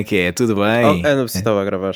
Como 0.00 0.02
é 0.02 0.04
que 0.04 0.16
é? 0.18 0.32
Tudo 0.32 0.54
bem? 0.56 0.84
Oh, 1.04 1.06
eu 1.06 1.16
não 1.16 1.24
estava 1.26 1.60
a 1.60 1.64
gravar. 1.64 1.94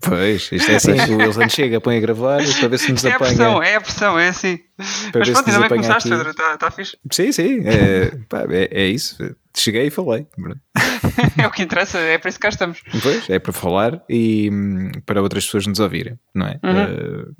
Pois, 0.00 0.50
isto 0.50 0.70
é 0.72 0.74
assim 0.76 1.14
o 1.14 1.18
Wilson 1.18 1.48
chega, 1.48 1.80
põe 1.80 1.96
a 1.98 2.00
gravar 2.00 2.38
para 2.58 2.68
ver 2.68 2.78
se 2.78 2.90
nos 2.92 3.04
É 3.04 3.12
a 3.12 3.16
apanha. 3.16 3.30
pressão, 3.36 3.62
é 3.62 3.76
a 3.76 3.80
pressão, 3.80 4.18
é 4.18 4.28
assim. 4.28 4.58
Para 5.12 5.20
Mas 5.20 5.30
pronto, 5.30 5.46
ainda 5.48 5.60
bem 5.60 5.60
que 5.60 5.64
apanha 5.66 5.68
começaste. 5.82 6.08
Pedro, 6.08 6.30
está 6.30 6.56
tá 6.58 6.70
fixe. 6.70 6.98
Sim, 7.12 7.32
sim, 7.32 7.60
é, 7.64 8.10
pá, 8.28 8.44
é, 8.50 8.68
é 8.72 8.86
isso. 8.86 9.16
Cheguei 9.56 9.86
e 9.86 9.90
falei. 9.90 10.26
É 11.38 11.46
o 11.46 11.50
que 11.50 11.62
interessa, 11.62 11.98
é 11.98 12.18
para 12.18 12.28
isso 12.28 12.38
que 12.38 12.42
cá 12.42 12.48
estamos. 12.48 12.82
Pois, 13.02 13.30
é 13.30 13.38
para 13.38 13.52
falar 13.52 14.02
e 14.08 14.50
hum, 14.52 14.90
para 15.06 15.22
outras 15.22 15.44
pessoas 15.44 15.66
nos 15.66 15.78
ouvirem, 15.80 16.18
não 16.34 16.46
é? 16.46 16.58
Uhum. 16.62 16.78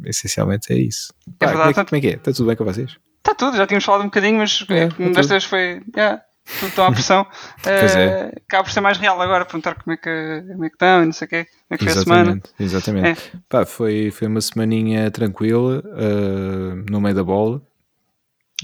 Eh, 0.04 0.08
essencialmente 0.10 0.72
é 0.72 0.76
isso. 0.78 1.12
É 1.40 1.44
Pá, 1.44 1.46
verdade, 1.46 1.74
como, 1.74 1.80
é, 1.80 1.84
que- 1.84 1.90
como 1.90 1.98
é 1.98 2.00
que 2.00 2.06
é? 2.08 2.10
Está 2.12 2.32
tudo 2.32 2.46
bem 2.46 2.56
com 2.56 2.64
vocês? 2.64 2.96
Está 3.18 3.34
tudo, 3.34 3.56
já 3.56 3.66
tínhamos 3.66 3.84
falado 3.84 4.02
um 4.02 4.04
bocadinho, 4.04 4.38
mas 4.38 4.64
É, 4.70 4.84
é, 4.84 4.88
tá 4.88 5.04
desta 5.10 5.34
vez 5.34 5.44
foi. 5.44 5.82
Yeah, 5.96 6.22
tudo 6.60 6.72
tão 6.74 6.84
à 6.86 6.92
pressão. 6.92 7.26
Pois 7.62 7.96
é. 7.96 8.04
Eh, 8.06 8.32
Acaba 8.46 8.64
por 8.64 8.72
ser 8.72 8.80
mais 8.80 8.98
real 8.98 9.20
agora, 9.20 9.44
perguntar 9.44 9.74
como 9.74 9.92
é 9.94 9.96
que, 9.96 10.44
como 10.52 10.64
é 10.64 10.68
que 10.68 10.74
estão 10.74 11.02
e 11.02 11.06
não 11.06 11.12
sei 11.12 11.26
o 11.26 11.28
quê, 11.28 11.44
como 11.44 11.54
é 11.70 11.76
que 11.78 11.84
foi 11.84 11.92
a 11.92 12.04
semana. 12.04 12.30
Exatamente, 12.30 12.50
exatamente. 12.60 13.32
Pá, 13.48 13.66
foi, 13.66 14.10
foi 14.10 14.28
uma 14.28 14.40
semaninha 14.40 15.10
tranquila, 15.10 15.82
eh, 15.96 16.84
no 16.90 17.00
meio 17.00 17.14
da 17.14 17.24
bola. 17.24 17.60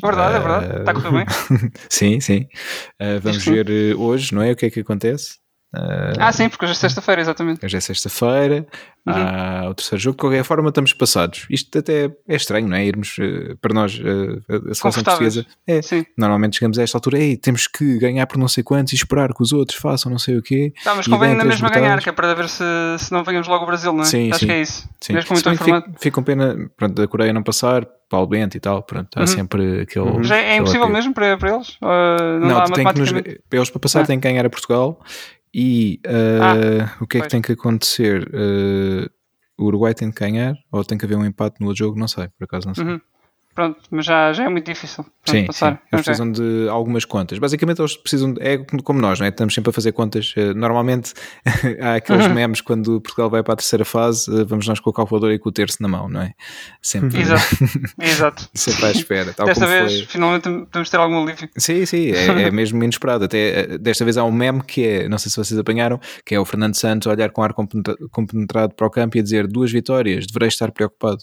Verdade, 0.02 0.34
é 0.34 0.38
Eh, 0.38 0.40
verdade. 0.40 0.78
Está 0.80 0.90
a 0.90 0.94
correr 0.94 1.10
bem. 1.12 1.26
sim, 1.90 2.20
sim. 2.20 2.48
Eh, 2.98 3.18
vamos 3.18 3.42
Sim. 3.42 3.50
ver 3.52 3.68
eh, 3.70 3.94
hoje, 3.94 4.34
não 4.34 4.40
é? 4.42 4.52
O 4.52 4.56
que 4.56 4.66
é 4.66 4.70
que 4.70 4.80
acontece? 4.80 5.41
Eh, 5.74 6.12
Ah, 6.18 6.30
sim, 6.32 6.48
porque 6.48 6.64
hoje 6.66 6.72
é 6.72 6.76
sexta-feira, 6.76 7.20
exatamente. 7.22 7.64
Hoje 7.64 7.76
é 7.76 7.80
sexta-feira, 7.80 8.66
Uhum. 9.06 9.14
há 9.14 9.68
o 9.70 9.74
terceiro 9.74 10.02
jogo. 10.02 10.16
De 10.16 10.20
qualquer 10.20 10.44
forma, 10.44 10.68
estamos 10.68 10.92
passados. 10.92 11.46
Isto 11.50 11.78
até 11.78 12.10
é 12.28 12.36
estranho, 12.36 12.68
não 12.68 12.76
é? 12.76 12.84
Irmos 12.84 13.16
eh, 13.18 13.54
para 13.60 13.72
nós, 13.74 13.98
eh, 13.98 14.54
a- 14.70 14.74
seleção 14.74 15.02
portuguesa. 15.02 15.46
É, 15.66 15.80
Sim. 15.80 16.04
normalmente 16.16 16.56
chegamos 16.58 16.78
a 16.78 16.82
esta 16.82 16.98
altura, 16.98 17.18
ei, 17.18 17.36
temos 17.36 17.66
que 17.66 17.98
ganhar 17.98 18.26
por 18.26 18.36
não 18.38 18.48
sei 18.48 18.62
quantos 18.62 18.92
e 18.92 18.96
esperar 18.96 19.32
que 19.34 19.42
os 19.42 19.52
outros 19.52 19.78
façam 19.78 20.10
não 20.12 20.18
sei 20.18 20.36
o 20.36 20.42
quê. 20.42 20.72
Tá, 20.84 20.94
mas 20.94 21.06
convém 21.06 21.30
ainda 21.30 21.44
mesmo 21.44 21.68
ganhar, 21.70 22.00
que 22.02 22.08
é 22.08 22.12
para 22.12 22.34
ver 22.34 22.48
se, 22.48 22.62
se 22.98 23.10
não 23.10 23.24
venhamos 23.24 23.48
logo 23.48 23.60
ao 23.60 23.66
Brasil, 23.66 23.92
não 23.92 24.02
é? 24.02 24.04
Sim, 24.06 24.30
Acho 24.30 24.40
sim. 24.40 24.46
que 24.46 24.52
é 24.52 24.60
isso. 24.60 24.88
Sim. 25.00 25.12
Mesmo 25.14 25.32
muito 25.32 25.50
informado. 25.50 25.84
fico, 25.86 25.98
fico 26.00 26.14
com 26.16 26.22
pena 26.22 26.70
pronto, 26.76 26.94
da 26.94 27.08
Coreia 27.08 27.32
não 27.32 27.42
passar, 27.42 27.86
Paulo 28.10 28.26
Bento 28.26 28.56
e 28.58 28.60
tal, 28.60 28.82
pronto, 28.82 29.08
há 29.16 29.20
Uhum. 29.20 29.26
sempre 29.26 29.80
aquele. 29.80 30.22
Já 30.22 30.36
é 30.36 30.40
aquele 30.40 30.56
impossível 30.58 30.82
apelo. 30.82 30.96
mesmo 30.98 31.14
para, 31.14 31.36
para 31.38 31.54
eles? 31.54 31.68
Uh, 31.82 32.38
não, 32.40 32.48
Não, 32.58 32.64
tem 32.66 32.86
que 32.86 32.98
nos, 33.00 33.10
para 33.10 33.22
eles 33.58 33.70
para 33.70 33.80
passar 33.80 34.02
Ah. 34.02 34.06
têm 34.06 34.20
que 34.20 34.28
ganhar 34.28 34.44
a 34.44 34.50
Portugal 34.50 35.00
e 35.54 36.00
uh, 36.06 37.02
o 37.02 37.06
que 37.06 37.18
é 37.18 37.20
que 37.20 37.24
pois. 37.24 37.30
tem 37.30 37.42
que 37.42 37.52
acontecer? 37.52 38.28
Uh, 38.28 39.10
o 39.58 39.66
Uruguai 39.66 39.94
tem 39.94 40.10
que 40.10 40.18
ganhar 40.18 40.54
ou 40.70 40.84
tem 40.84 40.96
que 40.96 41.04
haver 41.04 41.16
um 41.16 41.24
empate 41.24 41.60
no 41.60 41.68
outro 41.68 41.84
jogo? 41.84 41.98
Não 41.98 42.08
sei, 42.08 42.28
por 42.28 42.44
acaso 42.44 42.66
não 42.66 42.74
sei. 42.74 42.84
Uhum. 42.84 43.00
Pronto, 43.54 43.78
mas 43.90 44.06
já, 44.06 44.32
já 44.32 44.44
é 44.44 44.48
muito 44.48 44.64
difícil. 44.66 45.04
Sim, 45.24 45.40
sim. 45.42 45.46
passar. 45.46 45.68
Eles 45.72 45.80
Ok. 45.92 46.02
precisam 46.04 46.32
de 46.32 46.68
algumas 46.68 47.04
contas. 47.04 47.38
Basicamente, 47.38 47.80
eles 47.80 47.96
precisam. 47.96 48.32
de- 48.34 48.42
é 48.42 48.58
como 48.82 49.00
nós, 49.00 49.20
não 49.20 49.26
é? 49.26 49.28
Estamos 49.28 49.54
sempre 49.54 49.70
a 49.70 49.72
fazer 49.72 49.92
contas. 49.92 50.32
Eh, 50.36 50.52
Normalmente, 50.54 51.12
há 51.80 51.94
aqueles 51.96 52.26
Uhum. 52.26 52.34
memes 52.34 52.60
quando 52.60 53.00
Portugal 53.00 53.28
vai 53.30 53.42
para 53.42 53.52
a 53.54 53.56
terceira 53.56 53.84
fase, 53.84 54.28
eh, 54.34 54.44
vamos 54.44 54.66
nós 54.66 54.80
com 54.80 54.90
o 54.90 54.92
calculador 54.92 55.30
e 55.32 55.38
com 55.38 55.48
o 55.48 55.52
terço 55.52 55.76
na 55.80 55.88
mão, 55.88 56.08
não 56.08 56.22
é? 56.22 56.32
Sempre, 56.80 57.20
Exato, 57.20 57.42
exato. 58.00 58.48
sempre 58.54 58.86
à 58.86 58.90
espera. 58.90 59.32
Tal 59.32 59.46
Desta 59.46 59.66
vez, 59.66 59.92
foi. 59.98 60.06
finalmente, 60.06 60.42
podemos 60.44 60.90
ter 60.90 60.96
algum 60.96 61.22
alívio. 61.22 61.48
Sim, 61.56 61.84
sim, 61.86 62.10
é, 62.10 62.42
é 62.44 62.50
mesmo 62.50 62.82
inesperado. 62.82 63.24
Até 63.24 63.60
eh, 63.74 63.78
desta 63.78 64.04
vez 64.04 64.16
há 64.16 64.24
um 64.24 64.32
meme 64.32 64.62
que 64.64 64.84
é, 64.84 65.08
não 65.08 65.18
sei 65.18 65.30
se 65.30 65.36
vocês 65.36 65.58
apanharam, 65.58 66.00
que 66.26 66.34
é 66.34 66.40
o 66.40 66.44
Fernando 66.44 66.74
Santos 66.74 67.06
a 67.06 67.10
olhar 67.10 67.30
com 67.30 67.42
ar 67.42 67.52
compenetra- 67.52 67.96
compenetrado 68.10 68.74
para 68.74 68.86
o 68.86 68.90
campo 68.90 69.16
e 69.16 69.20
a 69.20 69.22
dizer 69.22 69.46
duas 69.46 69.70
vitórias, 69.70 70.26
deverei 70.26 70.48
estar 70.48 70.70
preocupado. 70.72 71.18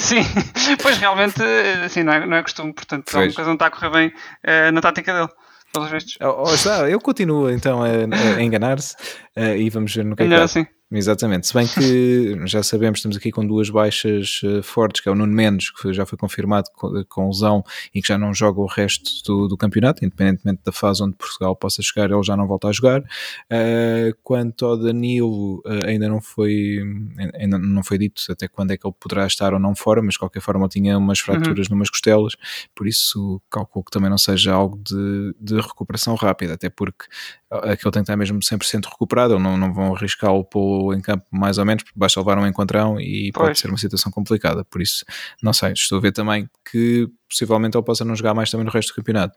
Sim, 0.00 0.76
pois 0.82 0.98
realmente, 0.98 1.31
assim, 1.84 2.02
não 2.02 2.12
é, 2.12 2.26
não 2.26 2.36
é 2.36 2.42
costume, 2.42 2.72
portanto, 2.72 3.06
se 3.08 3.12
Pois. 3.12 3.16
alguma 3.16 3.34
coisa 3.34 3.48
não 3.48 3.54
está 3.54 3.66
a 3.66 3.70
correr 3.70 3.90
bem 3.90 4.12
eh, 4.42 4.70
na 4.70 4.80
tática 4.80 5.12
dele, 5.12 5.28
pelos 5.72 5.90
vistos. 5.90 6.18
Oh, 6.20 6.44
oh, 6.46 6.54
está, 6.54 6.88
ele 6.88 6.98
continua 7.00 7.52
então 7.52 7.82
a, 7.82 7.86
a 8.36 8.42
enganar-se 8.42 8.96
eh, 9.36 9.58
e 9.58 9.70
vamos 9.70 9.94
ver 9.94 10.04
no 10.04 10.16
que 10.16 10.22
é 10.22 10.26
que 10.26 10.30
Melhor 10.30 10.44
assim. 10.44 10.66
Exatamente, 10.94 11.46
se 11.46 11.54
bem 11.54 11.66
que 11.66 12.36
já 12.46 12.62
sabemos, 12.62 12.98
estamos 12.98 13.16
aqui 13.16 13.30
com 13.30 13.46
duas 13.46 13.70
baixas 13.70 14.42
eh, 14.44 14.60
fortes, 14.60 15.00
que 15.00 15.08
é 15.08 15.12
o 15.12 15.14
Nuno 15.14 15.32
Mendes, 15.32 15.70
que 15.70 15.90
já 15.90 16.04
foi 16.04 16.18
confirmado 16.18 16.68
com, 16.74 17.02
com 17.08 17.28
lesão 17.28 17.64
e 17.94 18.02
que 18.02 18.08
já 18.08 18.18
não 18.18 18.34
joga 18.34 18.60
o 18.60 18.66
resto 18.66 19.10
do, 19.24 19.48
do 19.48 19.56
campeonato, 19.56 20.04
independentemente 20.04 20.60
da 20.62 20.70
fase 20.70 21.02
onde 21.02 21.16
Portugal 21.16 21.56
possa 21.56 21.80
chegar, 21.80 22.10
ele 22.10 22.22
já 22.22 22.36
não 22.36 22.46
volta 22.46 22.68
a 22.68 22.72
jogar. 22.72 23.02
Eh, 23.48 24.12
quanto 24.22 24.66
ao 24.66 24.76
Danilo, 24.76 25.62
eh, 25.64 25.92
ainda 25.92 26.08
não 26.10 26.20
foi 26.20 26.78
ainda 27.34 27.58
não 27.58 27.82
foi 27.82 27.96
dito 27.96 28.22
até 28.30 28.46
quando 28.46 28.72
é 28.72 28.76
que 28.76 28.86
ele 28.86 28.94
poderá 29.00 29.26
estar 29.26 29.54
ou 29.54 29.58
não 29.58 29.74
fora, 29.74 30.02
mas 30.02 30.12
de 30.12 30.18
qualquer 30.18 30.40
forma 30.40 30.64
ele 30.64 30.68
tinha 30.70 30.98
umas 30.98 31.20
fraturas 31.20 31.70
numas 31.70 31.88
costelas, 31.88 32.34
por 32.74 32.86
isso 32.86 33.40
calculo 33.50 33.84
que 33.84 33.90
também 33.90 34.10
não 34.10 34.18
seja 34.18 34.52
algo 34.52 34.78
de, 34.84 35.34
de 35.40 35.54
recuperação 35.56 36.14
rápida, 36.16 36.52
até 36.52 36.68
porque 36.68 37.06
aquele 37.58 37.92
tem 37.92 37.92
que 37.92 38.00
estar 38.00 38.16
mesmo 38.16 38.38
100% 38.38 38.84
recuperado, 38.84 39.38
não, 39.38 39.56
não 39.56 39.72
vão 39.72 39.94
arriscá-lo 39.94 40.44
pô 40.44 40.94
em 40.94 41.00
campo 41.00 41.24
mais 41.30 41.58
ou 41.58 41.64
menos, 41.64 41.82
porque 41.82 41.98
basta 41.98 42.20
levar 42.20 42.38
um 42.38 42.46
encontrão 42.46 43.00
e 43.00 43.30
pode 43.32 43.48
Pois. 43.48 43.58
ser 43.58 43.68
uma 43.68 43.78
situação 43.78 44.10
complicada, 44.10 44.64
por 44.64 44.80
isso 44.80 45.04
não 45.42 45.52
sei, 45.52 45.72
estou 45.72 45.98
a 45.98 46.00
ver 46.00 46.12
também 46.12 46.48
que 46.70 47.08
possivelmente 47.32 47.76
ele 47.76 47.84
possa 47.84 48.04
não 48.04 48.14
jogar 48.14 48.34
mais 48.34 48.50
também 48.50 48.64
no 48.64 48.70
resto 48.70 48.92
do 48.92 48.96
campeonato. 48.96 49.34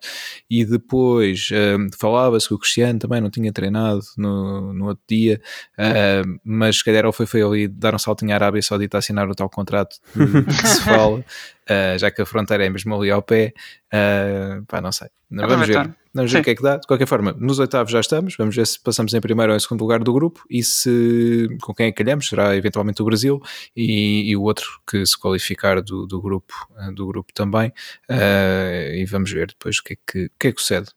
E 0.49 0.65
depois 0.65 1.47
hum, 1.51 1.87
falava-se 1.97 2.47
que 2.47 2.53
o 2.53 2.59
Cristiano 2.59 2.99
também 2.99 3.21
não 3.21 3.29
tinha 3.29 3.51
treinado 3.53 4.01
no, 4.17 4.73
no 4.73 4.87
outro 4.87 5.03
dia, 5.09 5.41
hum, 5.79 6.37
mas 6.43 6.77
se 6.77 6.83
calhar 6.83 7.05
ele 7.05 7.13
foi, 7.13 7.25
foi 7.25 7.41
ali 7.41 7.67
dar 7.67 7.95
um 7.95 7.99
saltinho 7.99 8.33
à 8.33 8.35
Arábia 8.35 8.61
Saudita 8.61 8.97
a 8.97 8.99
assinar 8.99 9.29
o 9.29 9.33
tal 9.33 9.49
contrato 9.49 9.95
de, 10.13 10.43
que 10.43 10.67
se 10.67 10.81
fala, 10.83 11.19
uh, 11.19 11.97
já 11.97 12.11
que 12.11 12.21
a 12.21 12.25
fronteira 12.25 12.65
é 12.65 12.69
mesmo 12.69 12.93
ali 12.95 13.09
ao 13.09 13.21
pé, 13.21 13.53
uh, 13.93 14.65
pá, 14.65 14.81
não 14.81 14.91
sei. 14.91 15.07
Vamos 15.31 15.67
ver. 15.67 15.95
Vamos 16.15 16.31
ver 16.31 16.39
o 16.39 16.43
que 16.43 16.49
é 16.49 16.55
que 16.55 16.63
dá. 16.63 16.77
De 16.77 16.87
qualquer 16.87 17.05
forma, 17.07 17.35
nos 17.37 17.59
oitavos 17.59 17.91
já 17.91 17.99
estamos, 17.99 18.35
vamos 18.37 18.55
ver 18.55 18.65
se 18.65 18.79
passamos 18.79 19.13
em 19.13 19.21
primeiro 19.21 19.51
ou 19.51 19.57
em 19.57 19.59
segundo 19.59 19.81
lugar 19.81 19.99
do 19.99 20.13
grupo 20.13 20.43
e 20.49 20.63
se 20.63 21.47
com 21.61 21.73
quem 21.73 21.87
é 21.87 21.91
que 21.91 22.03
calhamos, 22.03 22.27
será 22.27 22.55
eventualmente 22.55 23.01
o 23.01 23.05
Brasil 23.05 23.41
e, 23.75 24.31
e 24.31 24.35
o 24.35 24.41
outro 24.41 24.65
que 24.89 25.05
se 25.05 25.17
qualificar 25.17 25.81
do, 25.81 26.07
do 26.07 26.21
grupo, 26.21 26.53
uh, 26.77 26.91
do 26.93 27.05
grupo 27.05 27.31
também. 27.33 27.69
Uh, 28.09 28.95
e 28.95 29.05
vamos 29.05 29.31
ver 29.31 29.47
depois 29.47 29.77
o 29.79 29.83
que 29.83 29.93
é 29.93 29.97
que, 30.07 30.25
o 30.25 30.31
que, 30.39 30.47
é 30.47 30.51
que 30.51 30.61
sucede. 30.61 30.87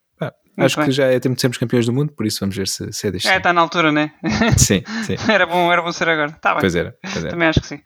Acho 0.60 0.76
bem. 0.76 0.86
que 0.86 0.92
já 0.92 1.06
é 1.06 1.20
tempo 1.20 1.36
de 1.36 1.40
sermos 1.40 1.56
campeões 1.56 1.86
do 1.86 1.92
mundo, 1.92 2.12
por 2.12 2.26
isso 2.26 2.40
vamos 2.40 2.56
ver 2.56 2.66
se, 2.66 2.92
se 2.92 3.06
é 3.06 3.10
deste. 3.12 3.28
É, 3.28 3.36
está 3.36 3.52
na 3.52 3.60
altura, 3.60 3.92
né? 3.92 4.12
Sim, 4.58 4.82
sim. 5.04 5.14
era, 5.30 5.46
bom, 5.46 5.72
era 5.72 5.80
bom 5.80 5.92
ser 5.92 6.08
agora. 6.08 6.32
Está 6.32 6.50
bem. 6.50 6.60
Pois 6.60 6.74
era, 6.74 6.98
pois 7.00 7.16
era. 7.18 7.30
Também 7.30 7.46
acho 7.46 7.60
que 7.60 7.66
sim. 7.68 7.80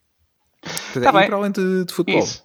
Pois 0.63 0.97
é, 0.97 1.01
Tá 1.01 1.11
e 1.11 1.13
bem. 1.13 1.27
para 1.27 1.37
além 1.37 1.51
de, 1.53 1.85
de 1.85 1.93
futebol. 1.93 2.23
Isso. 2.23 2.43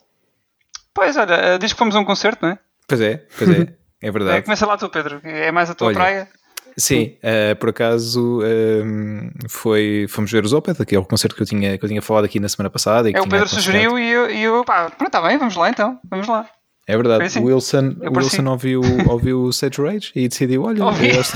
Pois, 0.94 1.16
olha, 1.16 1.34
eh, 1.34 1.58
diz 1.60 1.72
que 1.72 1.80
fomos 1.80 1.96
a 1.96 2.00
um 2.00 2.04
concerto, 2.04 2.40
não 2.46 2.50
é? 2.54 2.60
Pois 2.88 3.00
é, 3.00 3.26
pois 3.38 3.50
é, 3.52 3.74
é 4.02 4.08
é 4.08 4.12
verdade. 4.12 4.42
começa 4.44 4.66
lá 4.66 4.78
tu, 4.78 4.90
Pedro. 4.90 5.20
É 5.24 5.52
mais 5.52 5.70
a 5.70 5.76
tua 5.76 5.88
Olha, 5.88 5.96
praia. 5.96 6.30
Sim, 6.78 7.18
eh, 7.24 7.56
por 7.56 7.70
acaso 7.70 8.42
ehm, 8.44 9.32
foi, 9.50 10.06
fomos 10.10 10.32
ver 10.32 10.46
os 10.46 10.54
Opeth, 10.54 10.80
aquele 10.80 11.04
concerto 11.06 11.36
que 11.36 11.42
eu 11.42 11.46
tinha, 11.48 11.76
que 11.76 11.84
eu 11.84 11.90
tinha 11.90 12.02
falado 12.04 12.26
aqui 12.26 12.40
na 12.40 12.48
semana 12.48 12.70
passada. 12.70 13.10
E 13.10 13.14
que 13.14 13.18
É 13.18 13.22
o 13.22 13.28
Pedro 13.28 13.48
sugeriu 13.48 13.98
e 13.98 14.08
eu, 14.08 14.30
e 14.30 14.44
eu 14.44 14.64
pá, 14.64 14.92
pronto, 14.92 15.08
está 15.08 15.20
bem, 15.22 15.40
vamos 15.40 15.56
lá 15.56 15.70
então. 15.72 16.00
Vamos 16.08 16.28
lá. 16.28 16.48
É 16.90 16.96
verdade, 16.96 17.18
Foi 17.18 17.26
assim. 17.28 17.40
o 17.42 17.44
Wilson, 17.44 17.96
Eu 18.02 18.12
o. 18.12 18.18
Wilson 18.18 18.46
ouviu, 18.46 18.82
ouviu 19.08 19.42
o 19.44 19.52
Sage 19.52 19.82
Rage 19.82 20.12
e 20.16 20.28
decidiu: 20.30 20.64
olha, 20.64 20.86
Ouvi. 20.86 21.08
eles 21.08 21.34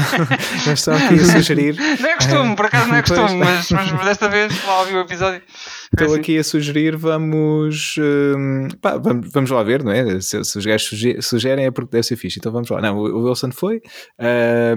estão 0.65 0.95
aqui 0.95 1.15
a 1.15 1.25
sugerir. 1.25 1.75
Não 1.99 2.09
é 2.09 2.15
costume, 2.15 2.55
por 2.55 2.65
acaso 2.67 2.87
não 2.87 2.95
é 2.95 3.01
costume, 3.03 3.35
mas, 3.37 3.69
mas 3.69 4.05
desta 4.05 4.29
vez 4.29 4.65
lá 4.65 4.79
ouvi 4.79 4.95
o 4.95 5.01
episódio. 5.01 5.41
Estou 5.93 6.07
assim. 6.07 6.19
aqui 6.21 6.37
a 6.37 6.43
sugerir, 6.45 6.95
vamos, 6.95 7.95
hum, 7.99 8.69
pá, 8.81 8.95
vamos, 8.97 9.29
vamos 9.33 9.49
lá 9.51 9.61
ver, 9.61 9.83
não 9.83 9.91
é? 9.91 10.21
Se, 10.21 10.41
se 10.45 10.57
os 10.57 10.65
gajos 10.65 10.87
suge- 10.87 11.21
sugerem 11.21 11.65
é 11.65 11.71
porque 11.71 11.91
deve 11.91 12.03
ser 12.07 12.15
fixe, 12.15 12.39
então 12.39 12.49
vamos 12.49 12.69
lá. 12.69 12.79
Não, 12.81 12.97
o 12.97 13.11
o 13.21 13.27
Wilson 13.27 13.51
foi, 13.51 13.81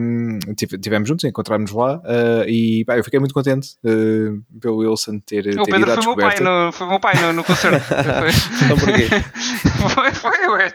hum, 0.00 0.38
tive- 0.56 0.76
tivemos 0.78 1.08
juntos, 1.08 1.24
encontramos 1.24 1.70
lá 1.70 2.00
ah, 2.04 2.44
e 2.48 2.84
pá, 2.84 2.96
eu 2.98 3.04
fiquei 3.04 3.20
muito 3.20 3.32
contente 3.32 3.76
uh, 3.84 4.42
pelo 4.60 4.78
Wilson 4.78 5.20
ter, 5.20 5.44
ter 5.44 5.50
O 5.50 5.62
ido 5.62 5.64
Pedro 5.66 5.92
à 5.92 5.94
foi 5.94 6.04
meu 6.04 6.16
pai 6.16 6.30
descoberta. 6.30 6.66
no, 6.66 6.72
foi 6.72 6.86
meu 6.88 6.98
pai 7.00 7.14
no, 7.22 7.32
no 7.32 7.44
concerto. 7.44 7.84
Então 8.64 8.76
porquê? 8.78 9.06
Foi, 9.94 10.10
foi, 10.12 10.33
ué. 10.54 10.68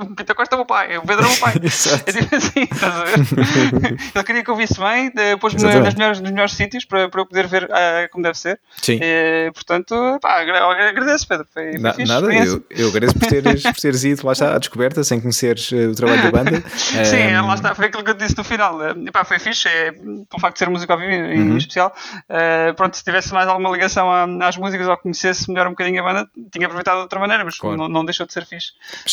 O 0.00 0.14
Peter 0.14 0.34
Costa 0.36 0.54
é 0.54 0.56
o 0.56 0.58
meu 0.60 0.66
pai, 0.66 0.96
o 0.98 1.02
Pedro 1.02 1.24
é 1.24 1.26
o 1.26 1.30
meu 1.30 1.38
pai. 1.40 1.54
É 2.06 2.12
tipo 2.12 2.36
assim, 2.36 2.62
estás 2.62 2.94
a 2.96 3.04
ver? 3.04 3.18
Ele 4.14 4.24
queria 4.24 4.44
que 4.44 4.50
eu 4.50 4.56
visse 4.56 4.78
bem, 4.78 5.10
de- 5.10 5.36
pôs-me 5.38 5.62
nas 5.62 5.94
melhores, 5.94 6.20
nos 6.20 6.30
melhores 6.30 6.52
sítios 6.52 6.84
para, 6.84 7.08
para 7.08 7.20
eu 7.20 7.26
poder 7.26 7.46
ver 7.46 7.68
ah, 7.72 8.08
como 8.10 8.22
deve 8.22 8.38
ser. 8.38 8.60
Sim. 8.80 8.98
Eh, 9.02 9.50
portanto, 9.54 10.18
pá, 10.20 10.40
agra- 10.40 10.88
agradeço, 10.88 11.26
Pedro. 11.26 11.46
Foi, 11.52 11.72
foi 11.72 11.80
Na- 11.80 11.92
fixe, 11.92 12.08
nada, 12.12 12.32
eu, 12.34 12.64
eu 12.70 12.88
agradeço 12.88 13.18
por 13.18 13.28
teres, 13.28 13.62
por 13.62 13.74
teres 13.74 14.04
ido 14.04 14.26
lá 14.26 14.32
está 14.32 14.54
à 14.54 14.58
descoberta 14.58 15.02
sem 15.04 15.20
conheceres 15.20 15.70
eh, 15.72 15.86
o 15.86 15.94
trabalho 15.94 16.22
da 16.22 16.30
banda. 16.32 16.62
Sim, 16.76 17.16
Ehm, 17.16 17.34
é, 17.34 17.40
lá 17.40 17.54
está, 17.54 17.74
foi 17.74 17.86
aquilo 17.86 18.04
que 18.04 18.10
eu 18.10 18.14
disse 18.14 18.36
no 18.36 18.44
final. 18.44 18.82
Eh, 18.82 18.94
Epá, 19.06 19.24
foi 19.24 19.38
fixe, 19.38 19.68
é, 19.68 19.92
pelo 19.92 20.40
facto 20.40 20.54
de 20.54 20.58
ser 20.60 20.68
música 20.70 20.92
ao 20.92 20.98
vivo 20.98 21.10
em 21.12 21.50
Uhum. 21.50 21.56
especial. 21.56 21.94
Eh, 22.28 22.72
pronto, 22.74 22.96
se 22.96 23.04
tivesse 23.04 23.32
mais 23.32 23.48
alguma 23.48 23.70
ligação 23.70 24.08
às 24.42 24.56
músicas 24.56 24.86
ou 24.88 24.96
conhecesse 24.96 25.48
melhor 25.50 25.66
um 25.66 25.70
bocadinho 25.70 26.00
a 26.00 26.04
banda, 26.04 26.28
tinha 26.52 26.66
aproveitado 26.66 26.96
de 26.96 27.02
outra 27.02 27.18
maneira, 27.20 27.44
mas 27.44 27.56
Claro. 27.58 27.76
não, 27.76 27.88
não 27.88 28.04
deixou 28.04 28.26
de 28.26 28.32
ser 28.32 28.44
fixe. 28.46 28.72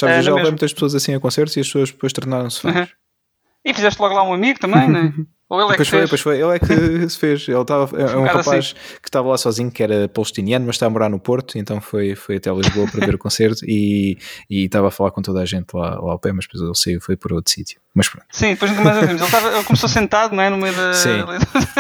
Sabes, 0.10 0.16
Eh, 0.16 0.20
eu 0.20 0.24
já 0.24 0.30
levei 0.32 0.36
mesma. 0.44 0.52
muitas 0.52 0.74
pessoas 0.74 0.96
assim 0.96 1.14
a 1.16 1.20
concertos 1.20 1.56
e 1.58 1.60
as 1.60 1.68
pessoas 1.68 1.92
depois 1.92 2.14
tornaram-se 2.14 2.62
fãs. 2.62 2.76
Uhum. 2.76 2.88
E 3.66 3.74
fizeste 3.74 4.02
logo 4.02 4.16
lá 4.16 4.24
um 4.24 4.34
amigo 4.34 4.60
também, 4.60 4.88
né? 4.90 5.14
Ou 5.50 5.60
ele 5.60 5.74
é 5.74 5.76
pois 5.78 5.88
que 5.88 5.92
foi, 5.92 6.00
fez? 6.02 6.10
Pois 6.12 6.22
foi, 6.22 6.40
ele 6.40 6.56
é 6.56 6.60
que 6.60 6.68
se 7.10 7.18
fez. 7.18 7.48
Ele 7.48 7.58
estava, 7.60 8.00
é 8.00 8.16
um 8.16 8.24
rapaz 8.24 8.48
assim. 8.48 8.76
que 9.02 9.08
estava 9.10 9.28
lá 9.30 9.36
sozinho, 9.38 9.72
que 9.72 9.82
era 9.82 10.08
palestiniano, 10.08 10.64
mas 10.68 10.76
está 10.76 10.86
a 10.86 10.90
morar 10.92 11.10
no 11.10 11.20
Porto, 11.20 11.58
então 11.58 11.82
foi, 11.82 12.14
foi 12.16 12.36
até 12.36 12.52
Lisboa 12.54 12.88
para 12.88 13.04
ver 13.04 13.16
o 13.16 13.18
concerto 13.20 13.66
e, 13.66 14.16
e 14.48 14.66
estava 14.66 14.90
a 14.90 14.92
falar 14.92 15.10
com 15.10 15.24
toda 15.24 15.42
a 15.42 15.46
gente 15.46 15.74
lá, 15.74 16.00
lá 16.00 16.12
ao 16.12 16.20
pé, 16.20 16.32
mas 16.32 16.46
depois 16.46 16.62
ele 16.64 16.76
saiu, 16.76 17.02
foi 17.02 17.18
para 17.18 17.34
outro 17.34 17.52
sítio. 17.52 17.82
Mas 17.96 18.08
pronto. 18.08 18.28
Sim, 18.32 18.50
depois 18.52 18.70
nunca 18.70 18.84
mais 18.84 18.98
ouvimos. 18.98 19.22
Ele, 19.22 19.26
estava, 19.26 19.56
ele 19.56 19.64
começou 19.64 19.90
sentado, 19.90 20.36
não 20.36 20.44
é? 20.44 20.50
No 20.52 20.58
meio 20.58 20.76
da, 20.76 20.92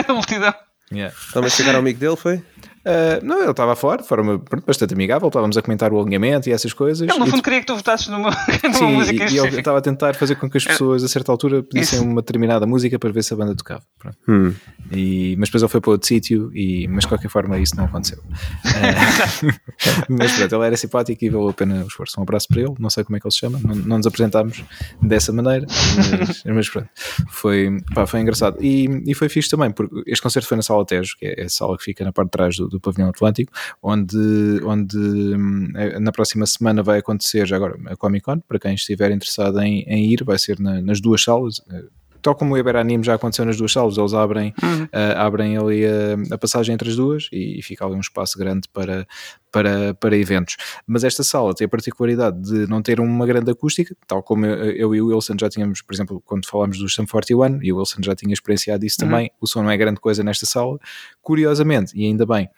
da 0.07 0.13
multidão. 0.15 0.53
Yeah. 0.91 1.15
Também 1.31 1.51
chegaram 1.51 1.75
ao 1.77 1.81
amigo 1.81 1.99
dele, 1.99 2.15
foi? 2.15 2.41
Uh, 2.89 3.23
não, 3.23 3.41
ele 3.41 3.51
estava 3.51 3.73
a 3.73 3.75
falar 3.75 3.97
de 3.97 4.07
forma 4.07 4.41
bastante 4.65 4.95
amigável, 4.95 5.27
estávamos 5.27 5.55
a 5.55 5.61
comentar 5.61 5.93
o 5.93 6.01
alinhamento 6.01 6.49
e 6.49 6.51
essas 6.51 6.73
coisas. 6.73 7.07
Ele, 7.07 7.19
no 7.19 7.27
fundo, 7.27 7.43
queria 7.43 7.59
que 7.59 7.67
tu 7.67 7.75
votasses 7.75 8.07
numa, 8.07 8.31
numa 8.63 8.73
Sim, 8.73 8.93
música 8.93 9.25
e, 9.25 9.35
e 9.35 9.37
ele 9.37 9.59
estava 9.59 9.77
a 9.77 9.81
tentar 9.81 10.15
fazer 10.15 10.35
com 10.35 10.49
que 10.49 10.57
as 10.57 10.65
pessoas, 10.65 11.03
a 11.03 11.07
certa 11.07 11.31
altura, 11.31 11.61
pedissem 11.61 11.99
uma 11.99 12.21
determinada 12.21 12.65
música 12.65 12.97
para 12.97 13.11
ver 13.11 13.23
se 13.23 13.31
a 13.31 13.37
banda 13.37 13.55
tocava. 13.55 13.83
Hum. 14.27 14.55
E, 14.91 15.35
mas 15.37 15.49
depois 15.49 15.61
ele 15.61 15.69
foi 15.69 15.81
para 15.81 15.91
outro 15.91 16.07
sítio, 16.07 16.51
e, 16.55 16.87
mas 16.87 17.03
de 17.03 17.09
qualquer 17.09 17.29
forma 17.29 17.59
isso 17.59 17.75
não 17.77 17.85
aconteceu. 17.85 18.17
Uh, 18.17 19.53
mas 20.09 20.31
pronto, 20.31 20.55
ele 20.55 20.65
era 20.65 20.77
simpático 20.77 21.23
e 21.23 21.29
valeu 21.29 21.49
a 21.49 21.53
pena 21.53 21.83
o 21.83 21.87
esforço. 21.87 22.19
Um 22.19 22.23
abraço 22.23 22.47
para 22.47 22.61
ele, 22.61 22.73
não 22.79 22.89
sei 22.89 23.03
como 23.03 23.17
é 23.17 23.19
que 23.19 23.27
ele 23.27 23.31
se 23.31 23.37
chama, 23.37 23.59
não, 23.63 23.75
não 23.75 23.97
nos 23.97 24.07
apresentámos 24.07 24.63
dessa 24.99 25.31
maneira, 25.31 25.67
mas, 26.17 26.43
mas 26.43 26.69
pronto, 26.69 26.89
foi, 27.29 27.77
pá, 27.93 28.07
foi 28.07 28.21
engraçado. 28.21 28.57
E, 28.63 29.03
e 29.05 29.13
foi 29.13 29.29
fixe 29.29 29.47
também, 29.47 29.69
porque 29.69 30.01
este 30.07 30.23
concerto 30.23 30.47
foi 30.47 30.57
na 30.57 30.63
Sala 30.63 30.83
Tejo, 30.85 31.15
que 31.19 31.25
é 31.25 31.43
a 31.43 31.49
sala 31.49 31.77
que 31.77 31.83
fica 31.83 32.03
na 32.03 32.11
parte 32.11 32.29
de 32.29 32.31
trás 32.31 32.55
do, 32.57 32.67
do 32.67 32.78
pavilhão 32.79 33.09
Atlântico 33.09 33.51
onde, 33.81 34.61
onde 34.63 34.97
na 35.99 36.11
próxima 36.11 36.45
semana 36.45 36.83
vai 36.83 36.99
acontecer 36.99 37.47
já 37.47 37.55
agora 37.55 37.77
a 37.87 37.95
Comic 37.95 38.23
Con, 38.23 38.39
para 38.39 38.59
quem 38.59 38.73
estiver 38.73 39.11
interessado 39.11 39.59
em, 39.61 39.81
em 39.83 40.11
ir, 40.11 40.23
vai 40.23 40.37
ser 40.37 40.59
na, 40.59 40.81
nas 40.81 40.99
duas 41.01 41.23
salas. 41.23 41.61
Tal 42.21 42.35
como 42.35 42.53
o 42.53 42.57
Iberanime 42.57 43.03
já 43.03 43.15
aconteceu 43.15 43.45
nas 43.45 43.57
duas 43.57 43.71
salas, 43.71 43.97
eles 43.97 44.13
abrem, 44.13 44.53
uhum. 44.61 44.83
uh, 44.83 45.17
abrem 45.17 45.57
ali 45.57 45.85
a, 45.85 46.35
a, 46.35 46.37
passagem 46.37 46.73
entre 46.73 46.89
as 46.89 46.95
duas 46.95 47.29
e, 47.31 47.59
e, 47.59 47.61
fica 47.61 47.85
ali 47.85 47.95
um 47.95 47.99
espaço 47.99 48.37
grande 48.37 48.67
para, 48.73 49.07
para, 49.51 49.93
para 49.93 50.17
eventos. 50.17 50.57
Mas 50.85 51.03
esta 51.03 51.23
sala 51.23 51.53
tem 51.53 51.65
a 51.65 51.69
particularidade 51.69 52.41
de 52.41 52.67
não 52.67 52.81
ter 52.81 52.99
uma 52.99 53.25
grande 53.25 53.51
acústica, 53.51 53.95
tal 54.07 54.21
como 54.21 54.45
eu, 54.45 54.71
eu 54.71 54.95
e 54.95 55.01
o 55.01 55.07
Wilson 55.07 55.35
já 55.39 55.49
tínhamos, 55.49 55.81
por 55.81 55.93
exemplo, 55.93 56.21
quando 56.25 56.47
falámos 56.47 56.77
do 56.77 56.89
Sum 56.89 57.05
41, 57.05 57.63
e 57.63 57.71
o 57.71 57.77
Wilson 57.77 58.01
já 58.03 58.15
tinha 58.15 58.33
experienciado 58.33 58.85
isso 58.85 58.97
uhum. 59.01 59.09
também, 59.09 59.31
o 59.39 59.47
som 59.47 59.63
não 59.63 59.71
é 59.71 59.77
grande 59.77 59.99
coisa 59.99 60.23
nesta 60.23 60.45
sala. 60.45 60.77
Curiosamente, 61.21 61.93
e 61.95 62.05
ainda 62.05 62.25
bem, 62.25 62.49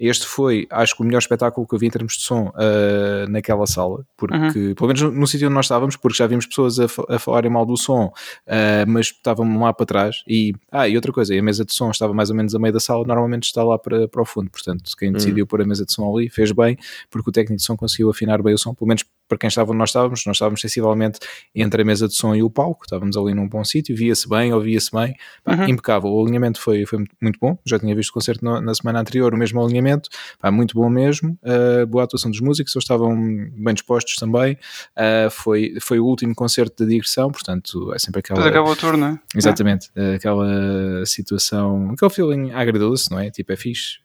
este 0.00 0.26
foi, 0.26 0.66
acho 0.70 0.96
que, 0.96 1.02
o 1.02 1.04
melhor 1.04 1.18
espetáculo 1.18 1.66
que 1.66 1.74
eu 1.74 1.78
vi 1.78 1.86
em 1.86 1.90
termos 1.90 2.14
de 2.14 2.22
som 2.22 2.48
uh, 2.48 3.28
naquela 3.28 3.66
sala, 3.66 4.02
porque, 4.16 4.58
uhum. 4.58 4.74
pelo 4.74 4.86
menos 4.86 5.02
no, 5.02 5.10
no 5.12 5.26
sítio 5.26 5.46
onde 5.46 5.54
nós 5.54 5.66
estávamos, 5.66 5.94
porque 5.94 6.16
já 6.16 6.26
vimos 6.26 6.46
pessoas 6.46 6.80
a, 6.80 6.86
a 7.08 7.18
falarem 7.18 7.50
mal 7.50 7.66
do 7.66 7.76
som, 7.76 8.06
uh, 8.06 8.88
mas 8.88 9.08
estavam 9.08 9.60
lá 9.60 9.74
para 9.74 9.84
trás. 9.84 10.22
E, 10.26 10.54
ah, 10.72 10.88
e 10.88 10.96
outra 10.96 11.12
coisa, 11.12 11.38
a 11.38 11.42
mesa 11.42 11.66
de 11.66 11.74
som 11.74 11.90
estava 11.90 12.14
mais 12.14 12.30
ou 12.30 12.36
menos 12.36 12.54
a 12.54 12.58
meio 12.58 12.72
da 12.72 12.80
sala, 12.80 13.04
normalmente 13.06 13.44
está 13.44 13.62
lá 13.62 13.78
para, 13.78 14.08
para 14.08 14.22
o 14.22 14.24
fundo. 14.24 14.50
Portanto, 14.50 14.90
quem 14.98 15.12
decidiu 15.12 15.44
uhum. 15.44 15.48
pôr 15.48 15.60
a 15.60 15.66
mesa 15.66 15.84
de 15.84 15.92
som 15.92 16.10
ali 16.16 16.30
fez 16.30 16.50
bem, 16.50 16.78
porque 17.10 17.28
o 17.28 17.32
técnico 17.32 17.58
de 17.58 17.62
som 17.62 17.76
conseguiu 17.76 18.08
afinar 18.08 18.42
bem 18.42 18.54
o 18.54 18.58
som, 18.58 18.74
pelo 18.74 18.88
menos 18.88 19.04
para 19.30 19.38
quem 19.38 19.46
estava 19.46 19.70
onde 19.70 19.78
nós 19.78 19.90
estávamos, 19.90 20.26
nós 20.26 20.36
estávamos 20.36 20.60
sensivelmente 20.60 21.20
entre 21.54 21.82
a 21.82 21.84
mesa 21.84 22.08
de 22.08 22.14
som 22.14 22.34
e 22.34 22.42
o 22.42 22.50
palco, 22.50 22.84
estávamos 22.84 23.16
ali 23.16 23.32
num 23.32 23.48
bom 23.48 23.64
sítio, 23.64 23.94
via-se 23.96 24.28
bem, 24.28 24.52
ouvia-se 24.52 24.90
bem, 24.90 25.14
pá, 25.44 25.54
uhum. 25.54 25.68
impecável. 25.68 26.10
O 26.10 26.20
alinhamento 26.20 26.60
foi, 26.60 26.84
foi 26.84 27.04
muito 27.22 27.38
bom, 27.40 27.56
já 27.64 27.78
tinha 27.78 27.94
visto 27.94 28.10
o 28.10 28.14
concerto 28.14 28.44
no, 28.44 28.60
na 28.60 28.74
semana 28.74 29.00
anterior, 29.00 29.32
o 29.32 29.38
mesmo 29.38 29.62
alinhamento, 29.62 29.89
pá, 30.38 30.50
muito 30.50 30.74
bom 30.74 30.88
mesmo. 30.88 31.38
Uh, 31.42 31.86
boa 31.86 32.04
atuação 32.04 32.30
dos 32.30 32.40
músicos, 32.40 32.74
eles 32.74 32.84
estavam 32.84 33.14
bem 33.16 33.74
dispostos 33.74 34.16
também. 34.16 34.58
Uh, 34.96 35.30
foi, 35.30 35.76
foi 35.80 35.98
o 35.98 36.04
último 36.04 36.34
concerto 36.34 36.84
da 36.84 36.88
digressão, 36.88 37.30
portanto 37.30 37.92
é 37.94 37.98
sempre 37.98 38.20
aquela. 38.20 38.38
Depois 38.38 38.54
acabou 38.54 38.72
o 38.72 38.76
tour, 38.76 38.96
não 38.96 39.08
é? 39.08 39.20
Exatamente, 39.34 39.88
uh, 39.96 40.14
aquela 40.16 41.04
situação, 41.06 41.90
aquele 41.90 42.10
feeling 42.10 42.50
agridoce, 42.52 43.10
não 43.10 43.18
é? 43.18 43.30
Tipo, 43.30 43.52
é 43.52 43.56
fixe, 43.56 43.98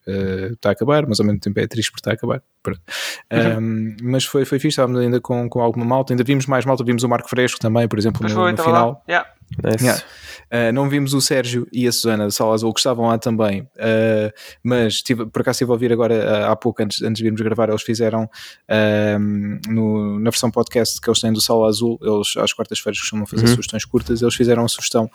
está 0.54 0.70
a 0.70 0.72
acabar, 0.72 1.06
mas 1.08 1.20
ao 1.20 1.26
mesmo 1.26 1.40
tempo 1.40 1.60
é 1.60 1.68
triste 1.68 1.92
por 1.92 1.98
estar 1.98 2.12
a 2.12 2.14
acabar. 2.14 2.42
Uhum. 2.68 3.60
Um, 3.60 3.96
mas 4.02 4.26
foi, 4.26 4.44
foi 4.46 4.58
fixe, 4.58 4.70
estávamos 4.70 5.00
ainda 5.00 5.22
com, 5.22 5.48
com 5.50 5.62
alguma 5.62 5.86
malta, 5.86 6.14
ainda 6.14 6.24
vimos 6.24 6.46
mais 6.48 6.66
malta, 6.66 6.84
vimos 6.84 7.04
o 7.04 7.10
Marco 7.10 7.30
Fresco 7.30 7.60
também, 7.60 7.88
por 7.88 8.00
exemplo, 8.00 8.24
no, 8.24 8.30
foi, 8.30 8.52
no 8.52 8.58
final. 8.58 9.04
Yeah. 9.08 9.30
Nice. 9.64 9.84
Yeah. 9.84 10.04
Uh, 10.46 10.72
não 10.72 10.88
vimos 10.88 11.14
o 11.14 11.22
Sérgio 11.22 11.68
e 11.72 11.88
a 11.88 11.92
Susana 11.92 12.26
Azul 12.26 12.74
que 12.74 12.80
estavam 12.80 13.08
lá 13.08 13.18
também, 13.18 13.62
uh, 13.62 14.32
mas 14.64 15.02
tive, 15.02 15.26
por 15.26 15.42
acaso 15.42 15.56
estive 15.56 15.72
a 15.72 15.74
ouvir 15.74 15.92
agora 15.92 16.16
uh, 16.16 16.52
há 16.52 16.56
pouco, 16.56 16.84
antes, 16.84 17.02
antes 17.02 17.18
de 17.18 17.24
virmos 17.24 17.42
gravar, 17.42 17.70
eles 17.70 17.82
fizeram 17.82 18.30
no, 19.68 20.20
na 20.20 20.30
versão 20.30 20.52
podcast 20.52 21.02
que 21.02 21.10
eles 21.10 21.20
têm 21.20 21.34
do 21.34 21.42
Sala 21.42 21.68
Azul, 21.68 22.00
eles 22.02 22.38
às 22.38 22.54
quartas-feiras 22.54 23.00
costumam 23.00 23.26
fazer 23.26 23.44
uhum. 23.44 23.50
sugestões 23.50 23.86
curtas, 23.86 24.22
eles 24.22 24.36
fizeram 24.36 24.64
a 24.66 24.68
sugestão 24.68 25.10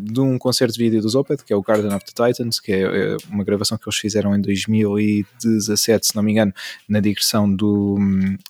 de 0.00 0.20
um 0.20 0.38
concerto 0.38 0.74
de 0.74 0.78
vídeo 0.78 1.02
dos 1.02 1.14
Opeth, 1.14 1.38
que 1.44 1.52
é 1.52 1.56
o 1.56 1.62
Garden 1.62 1.92
of 1.94 2.04
the 2.04 2.12
Titans, 2.26 2.60
que 2.60 2.72
é, 2.72 2.82
é 2.82 3.16
uma 3.30 3.44
gravação 3.44 3.76
que 3.76 3.88
eles 3.88 3.98
fizeram 3.98 4.34
em 4.34 4.40
2017, 4.40 6.08
se 6.08 6.16
não 6.16 6.22
me 6.22 6.32
engano, 6.32 6.52
na 6.88 7.00
digressão 7.00 7.52
do, 7.52 7.98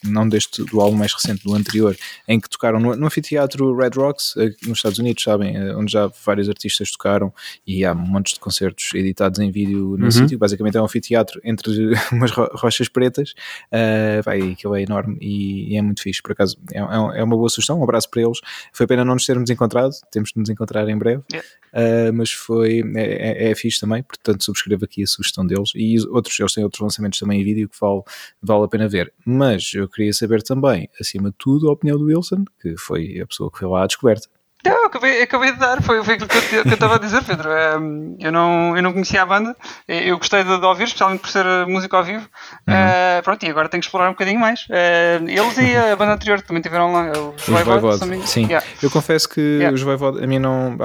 não 0.04 0.28
deste, 0.28 0.64
do 0.64 0.80
álbum 0.80 0.96
mais 0.96 1.12
recente, 1.12 1.42
do 1.44 1.54
anterior, 1.54 1.96
em 2.28 2.40
que 2.40 2.48
tocaram 2.48 2.78
no, 2.78 2.94
no 2.96 3.06
anfiteatro 3.06 3.76
Red 3.76 3.90
Rocks, 3.96 4.34
nos 4.66 4.78
Estados 4.78 4.98
Unidos, 4.98 5.05
sabem, 5.22 5.56
onde 5.74 5.92
já 5.92 6.10
vários 6.24 6.48
artistas 6.48 6.90
tocaram 6.90 7.32
e 7.66 7.84
há 7.84 7.94
montes 7.94 8.34
de 8.34 8.40
concertos 8.40 8.90
editados 8.94 9.38
em 9.38 9.50
vídeo 9.50 9.96
no 9.96 10.04
uhum. 10.04 10.10
sítio. 10.10 10.38
Basicamente 10.38 10.76
é 10.76 10.80
um 10.80 10.84
anfiteatro 10.84 11.40
entre 11.44 11.92
umas 12.12 12.30
rochas 12.30 12.88
pretas. 12.88 13.34
Uh, 13.72 14.22
vai, 14.24 14.52
aquilo 14.52 14.74
é 14.74 14.82
enorme 14.82 15.16
e, 15.20 15.72
e, 15.72 15.76
é 15.76 15.82
muito 15.82 16.02
fixe. 16.02 16.22
Por 16.22 16.32
acaso 16.32 16.56
é, 16.72 16.78
é, 16.78 17.20
é, 17.20 17.24
uma 17.24 17.36
boa 17.36 17.48
sugestão. 17.48 17.78
Um 17.78 17.84
abraço 17.84 18.10
para 18.10 18.22
eles. 18.22 18.40
Foi 18.72 18.86
pena 18.86 19.04
não 19.04 19.14
nos 19.14 19.26
termos 19.26 19.50
encontrado, 19.50 19.92
temos 20.10 20.30
de 20.30 20.40
nos 20.40 20.48
encontrar 20.48 20.88
em 20.88 20.96
breve. 20.96 21.22
Yeah. 21.32 21.48
Uh, 21.76 22.12
mas 22.12 22.30
foi, 22.30 22.82
é, 22.96 23.48
é, 23.48 23.50
é 23.50 23.54
fixe 23.54 23.80
também. 23.80 24.02
Portanto, 24.02 24.44
subscrevo 24.44 24.84
aqui 24.84 25.02
a 25.02 25.06
sugestão 25.06 25.46
deles 25.46 25.72
e 25.74 25.98
outros, 26.08 26.38
eles 26.38 26.54
têm 26.54 26.64
outros 26.64 26.80
lançamentos 26.80 27.18
também 27.18 27.40
em 27.40 27.44
vídeo 27.44 27.68
que 27.68 27.76
vale, 27.78 28.02
vale 28.42 28.64
a 28.64 28.68
pena 28.68 28.88
ver. 28.88 29.12
Mas 29.24 29.72
eu 29.74 29.88
queria 29.88 30.12
saber 30.12 30.42
também, 30.42 30.88
acima 31.00 31.30
de 31.30 31.36
tudo, 31.38 31.68
a 31.68 31.72
opinião 31.72 31.98
do 31.98 32.04
Wilson, 32.04 32.44
que 32.60 32.76
foi 32.76 33.20
a 33.20 33.26
pessoa 33.26 33.50
que 33.50 33.58
foi 33.58 33.68
lá 33.68 33.84
à 33.84 33.86
descoberta. 33.86 34.28
Não, 34.64 34.86
acabei, 34.86 35.22
acabei 35.22 35.52
de 35.52 35.58
dar, 35.58 35.80
foi, 35.82 36.02
foi 36.02 36.14
aquilo 36.14 36.28
que 36.28 36.56
eu, 36.56 36.62
estava 36.72 36.96
a 36.96 36.98
dizer, 36.98 37.22
Pedro. 37.22 37.48
Um, 37.78 38.16
eu, 38.20 38.32
não, 38.32 38.76
eu 38.76 38.82
não 38.82 38.92
conhecia 38.92 39.22
a 39.22 39.26
banda, 39.26 39.54
eu 39.86 40.18
gostei 40.18 40.42
de, 40.42 40.58
de 40.58 40.64
ouvir, 40.64 40.84
especialmente 40.84 41.20
por 41.20 41.28
ser 41.30 41.44
música 41.66 41.96
ao 41.96 42.04
vivo. 42.04 42.26
Uhum. 42.66 42.74
Uh, 42.74 43.22
pronto, 43.22 43.44
e 43.44 43.50
agora 43.50 43.68
tenho 43.68 43.80
que 43.80 43.86
explorar 43.86 44.08
um 44.08 44.12
bocadinho 44.12 44.40
mais. 44.40 44.62
Uh, 44.62 45.28
eles 45.28 45.58
e 45.58 45.76
a 45.76 45.94
banda 45.96 46.14
anterior 46.14 46.40
também 46.42 46.62
tiveram 46.62 46.92
lá, 46.92 47.12
os 47.12 47.46
Voivod. 47.46 48.26
Sim, 48.26 48.46
yeah. 48.46 48.66
eu 48.82 48.90
confesso 48.90 49.28
que 49.28 49.40
yeah. 49.40 49.74
os 49.74 49.82
Voivod 49.82 50.22
a 50.22 50.26
mim 50.26 50.38
não. 50.38 50.76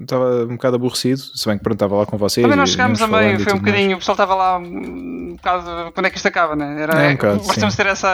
Estava 0.00 0.44
um 0.44 0.56
bocado 0.56 0.76
aborrecido, 0.76 1.20
se 1.20 1.46
bem 1.46 1.56
que 1.56 1.64
pronto, 1.64 1.76
estava 1.76 1.96
lá 1.96 2.06
com 2.06 2.18
vocês. 2.18 2.44
Também 2.44 2.58
nós 2.58 2.70
chegámos 2.70 3.00
a 3.00 3.06
meio, 3.06 3.40
foi 3.40 3.54
um 3.54 3.58
bocadinho, 3.58 3.90
mais. 3.90 3.96
o 3.96 3.98
pessoal 3.98 4.14
estava 4.14 4.34
lá 4.34 4.58
um 4.58 5.36
bocado. 5.36 5.92
Quando 5.92 6.06
é 6.06 6.10
que 6.10 6.16
isto 6.16 6.28
acaba, 6.28 6.54
né? 6.54 6.82
Era, 6.82 7.02
é 7.02 7.08
um 7.08 7.12
bocado, 7.12 7.38
gostamos 7.38 7.74
de 7.74 7.76
ter 7.82 7.86
essa 7.86 8.08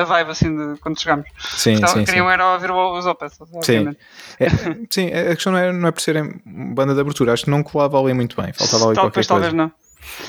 a 0.00 0.04
vibe 0.04 0.30
assim 0.30 0.54
de 0.54 0.78
quando 0.80 1.00
chegamos. 1.00 1.26
Sim, 1.38 1.74
Estava, 1.74 1.92
sim, 1.92 2.04
queriam 2.04 2.26
sim. 2.26 2.32
era 2.32 2.52
ouvir 2.52 2.70
os 2.70 3.06
Opeth, 3.06 3.32
obviamente. 3.40 3.66
Sim. 3.66 4.39
É, 4.40 4.48
sim, 4.90 5.08
a 5.08 5.34
questão 5.34 5.52
não 5.52 5.58
é, 5.58 5.72
não 5.72 5.88
é 5.88 5.92
por 5.92 6.00
serem 6.00 6.40
banda 6.46 6.94
de 6.94 7.00
abertura, 7.00 7.32
acho 7.32 7.44
que 7.44 7.50
não 7.50 7.62
colava 7.62 8.00
ali 8.00 8.14
muito 8.14 8.40
bem, 8.40 8.52
faltava 8.54 8.86
ali 8.86 8.94
talvez, 8.94 8.96
qualquer 8.96 9.12
coisa. 9.14 9.28
Talvez 9.28 9.52
não. 9.52 9.70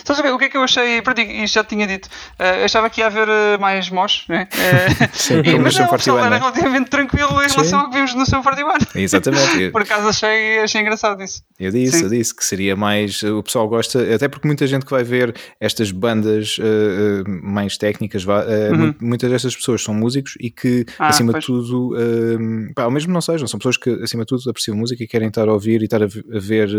Sabes 0.03 0.31
o 0.31 0.37
que 0.37 0.45
é 0.45 0.49
que 0.49 0.57
eu 0.57 0.63
achei? 0.63 1.01
Ti, 1.01 1.43
isto 1.43 1.55
já 1.55 1.63
tinha 1.63 1.87
dito. 1.87 2.07
Uh, 2.39 2.65
achava 2.65 2.89
que 2.89 3.01
ia 3.01 3.07
haver 3.07 3.27
uh, 3.27 3.59
mais 3.59 3.89
mosh, 3.89 4.25
né? 4.27 4.47
Uh, 4.53 5.09
Sim, 5.13 5.41
e, 5.45 5.59
mas 5.59 5.75
não, 5.75 5.85
o 5.85 5.89
pessoal 5.91 6.19
era 6.19 6.37
relativamente 6.37 6.89
tranquilo 6.89 7.41
em 7.43 7.49
Sim. 7.49 7.55
relação 7.55 7.79
ao 7.81 7.89
que 7.89 7.95
vimos 7.95 8.13
no 8.15 8.25
seu 8.25 8.41
41. 8.41 8.69
Exatamente. 8.95 9.69
Por 9.71 9.81
acaso 9.81 10.07
achei, 10.07 10.59
achei 10.59 10.81
engraçado 10.81 11.21
isso. 11.21 11.43
Eu 11.59 11.71
disse, 11.71 11.99
Sim. 11.99 12.03
eu 12.05 12.09
disse 12.09 12.35
que 12.35 12.43
seria 12.43 12.75
mais. 12.75 13.21
O 13.23 13.43
pessoal 13.43 13.67
gosta, 13.67 14.13
até 14.13 14.27
porque 14.27 14.47
muita 14.47 14.65
gente 14.67 14.85
que 14.85 14.91
vai 14.91 15.03
ver 15.03 15.35
estas 15.59 15.91
bandas 15.91 16.57
uh, 16.57 17.23
mais 17.27 17.77
técnicas, 17.77 18.25
uhum. 18.25 18.93
muitas 18.99 19.29
destas 19.29 19.55
pessoas 19.55 19.83
são 19.83 19.93
músicos 19.93 20.35
e 20.39 20.49
que, 20.49 20.85
ah, 20.97 21.07
acima 21.07 21.31
pois. 21.31 21.43
de 21.43 21.47
tudo, 21.47 21.95
uh, 21.95 22.73
pá, 22.73 22.89
mesmo 22.89 23.13
não 23.13 23.21
sejam, 23.21 23.47
são 23.47 23.59
pessoas 23.59 23.77
que, 23.77 23.89
acima 24.03 24.23
de 24.23 24.27
tudo, 24.27 24.49
apreciam 24.49 24.75
música 24.75 25.03
e 25.03 25.07
querem 25.07 25.27
estar 25.27 25.47
a 25.47 25.53
ouvir 25.53 25.81
e 25.81 25.85
estar 25.85 26.01
a, 26.01 26.05
a 26.05 26.39
ver 26.39 26.69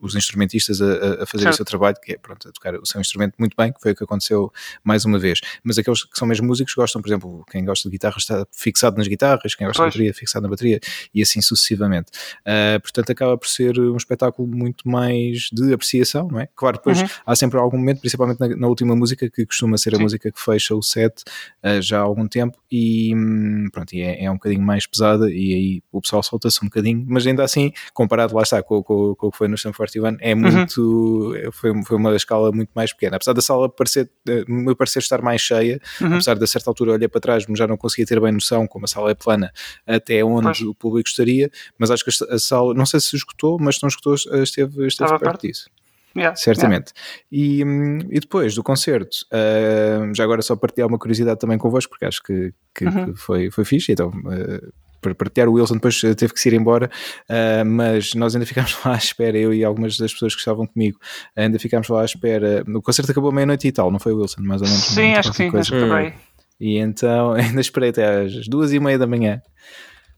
os 0.00 0.14
instrumentistas 0.14 0.80
a, 0.80 1.22
a 1.22 1.26
fazer 1.26 1.44
certo. 1.44 1.54
o 1.54 1.56
seu 1.56 1.63
trabalho, 1.64 1.96
que 2.02 2.12
é 2.12 2.18
pronto, 2.18 2.48
a 2.48 2.52
tocar 2.52 2.74
o 2.74 2.86
seu 2.86 3.00
instrumento 3.00 3.34
muito 3.38 3.54
bem, 3.56 3.72
que 3.72 3.80
foi 3.80 3.92
o 3.92 3.94
que 3.94 4.04
aconteceu 4.04 4.52
mais 4.82 5.04
uma 5.04 5.18
vez. 5.18 5.40
Mas 5.62 5.78
aqueles 5.78 6.04
que 6.04 6.18
são 6.18 6.26
mesmo 6.26 6.46
músicos 6.46 6.74
gostam, 6.74 7.00
por 7.00 7.08
exemplo, 7.08 7.44
quem 7.50 7.64
gosta 7.64 7.88
de 7.88 7.92
guitarra 7.92 8.16
está 8.18 8.46
fixado 8.52 8.96
nas 8.96 9.08
guitarras, 9.08 9.54
quem 9.54 9.66
gosta 9.66 9.82
pois. 9.82 9.92
de 9.92 9.98
bateria 9.98 10.14
fixado 10.14 10.42
na 10.44 10.48
bateria 10.48 10.80
e 11.14 11.22
assim 11.22 11.40
sucessivamente. 11.40 12.10
Uh, 12.40 12.80
portanto, 12.80 13.10
acaba 13.10 13.36
por 13.36 13.48
ser 13.48 13.78
um 13.78 13.96
espetáculo 13.96 14.48
muito 14.48 14.88
mais 14.88 15.48
de 15.52 15.72
apreciação, 15.72 16.28
não 16.28 16.40
é? 16.40 16.48
Claro, 16.54 16.76
depois 16.76 17.00
uhum. 17.00 17.08
há 17.26 17.36
sempre 17.36 17.58
algum 17.58 17.76
momento, 17.76 18.00
principalmente 18.00 18.40
na, 18.40 18.48
na 18.48 18.68
última 18.68 18.94
música, 18.94 19.28
que 19.28 19.46
costuma 19.46 19.76
ser 19.76 19.94
a 19.94 19.96
Sim. 19.96 20.02
música 20.02 20.30
que 20.30 20.40
fecha 20.40 20.74
o 20.74 20.82
set 20.82 21.22
uh, 21.62 21.80
já 21.80 21.98
há 21.98 22.02
algum 22.02 22.26
tempo, 22.26 22.58
e 22.70 23.14
hum, 23.14 23.68
pronto, 23.72 23.94
e 23.94 24.02
é, 24.02 24.24
é 24.24 24.30
um 24.30 24.34
bocadinho 24.34 24.62
mais 24.62 24.86
pesada 24.86 25.30
e 25.30 25.54
aí 25.54 25.82
o 25.92 26.00
pessoal 26.00 26.22
solta-se 26.22 26.58
um 26.62 26.68
bocadinho, 26.68 27.04
mas 27.08 27.26
ainda 27.26 27.44
assim, 27.44 27.72
comparado 27.92 28.34
lá 28.34 28.42
está 28.42 28.62
com, 28.62 28.82
com, 28.82 29.14
com 29.14 29.26
o 29.28 29.30
que 29.30 29.38
foi 29.38 29.48
no 29.48 29.54
Stan 29.54 29.72
41, 29.72 30.16
é 30.20 30.34
uhum. 30.34 30.40
muito, 30.40 30.80
uhum. 30.80 31.50
Foi, 31.54 31.72
foi 31.84 31.96
uma 31.96 32.14
escala 32.14 32.52
muito 32.52 32.70
mais 32.74 32.92
pequena, 32.92 33.16
apesar 33.16 33.32
da 33.32 33.40
sala 33.40 33.68
parecer, 33.68 34.10
eh, 34.28 34.44
me 34.46 34.74
parecer 34.74 34.98
estar 34.98 35.22
mais 35.22 35.40
cheia, 35.40 35.80
uhum. 36.00 36.14
apesar 36.14 36.36
de 36.36 36.44
a 36.44 36.46
certa 36.46 36.70
altura 36.70 36.92
olhar 36.92 37.08
para 37.08 37.20
trás, 37.20 37.44
já 37.56 37.66
não 37.66 37.76
conseguia 37.76 38.06
ter 38.06 38.20
bem 38.20 38.32
noção 38.32 38.66
como 38.66 38.84
a 38.84 38.88
sala 38.88 39.10
é 39.10 39.14
plana, 39.14 39.52
até 39.86 40.24
onde 40.24 40.46
pois. 40.46 40.60
o 40.60 40.74
público 40.74 41.08
estaria, 41.08 41.50
mas 41.78 41.90
acho 41.90 42.04
que 42.04 42.10
a 42.10 42.38
sala, 42.38 42.74
não 42.74 42.86
sei 42.86 43.00
se 43.00 43.16
esgotou, 43.16 43.58
mas 43.60 43.76
se 43.76 43.82
não 43.82 43.88
esgotou, 43.88 44.14
esteve, 44.14 44.86
esteve 44.86 45.18
perto 45.18 45.46
disso. 45.46 45.70
Yeah, 46.16 46.36
certamente. 46.36 46.92
Yeah. 47.32 48.04
E, 48.10 48.16
e 48.16 48.20
depois 48.20 48.54
do 48.54 48.62
concerto, 48.62 49.16
uh, 49.32 50.14
já 50.14 50.22
agora 50.22 50.42
só 50.42 50.54
partilhar 50.54 50.88
uma 50.88 50.98
curiosidade 50.98 51.40
também 51.40 51.58
convosco, 51.58 51.90
porque 51.90 52.04
acho 52.04 52.22
que, 52.22 52.54
que, 52.72 52.84
uhum. 52.84 53.12
que 53.12 53.20
foi, 53.20 53.50
foi 53.50 53.64
fixe, 53.64 53.92
então. 53.92 54.10
Uh, 54.10 54.72
para 55.04 55.14
partilhar, 55.14 55.48
o 55.48 55.52
Wilson 55.52 55.74
depois 55.74 56.00
teve 56.00 56.32
que 56.32 56.40
se 56.40 56.48
ir 56.48 56.54
embora, 56.54 56.90
uh, 57.28 57.64
mas 57.64 58.14
nós 58.14 58.34
ainda 58.34 58.46
ficámos 58.46 58.74
lá 58.84 58.94
à 58.94 58.96
espera, 58.96 59.36
eu 59.36 59.52
e 59.52 59.62
algumas 59.62 59.98
das 59.98 60.12
pessoas 60.12 60.34
que 60.34 60.40
estavam 60.40 60.66
comigo, 60.66 60.98
ainda 61.36 61.58
ficámos 61.58 61.88
lá 61.88 62.00
à 62.02 62.04
espera. 62.04 62.64
O 62.66 62.80
concerto 62.80 63.12
acabou 63.12 63.30
meia-noite 63.30 63.68
e 63.68 63.72
tal, 63.72 63.90
não 63.90 63.98
foi, 63.98 64.14
Wilson? 64.14 64.40
Mais 64.42 64.62
ou 64.62 64.66
menos? 64.66 64.82
Sim, 64.84 65.14
acho 65.14 65.30
que 65.30 65.36
sim, 65.36 65.50
coisa. 65.50 65.60
acho 65.60 65.72
que 65.72 65.88
também. 65.88 66.14
E 66.58 66.78
então 66.78 67.32
ainda 67.36 67.60
esperei 67.60 67.90
até 67.90 68.22
às 68.22 68.48
duas 68.48 68.72
e 68.72 68.80
meia 68.80 68.98
da 68.98 69.06
manhã 69.06 69.42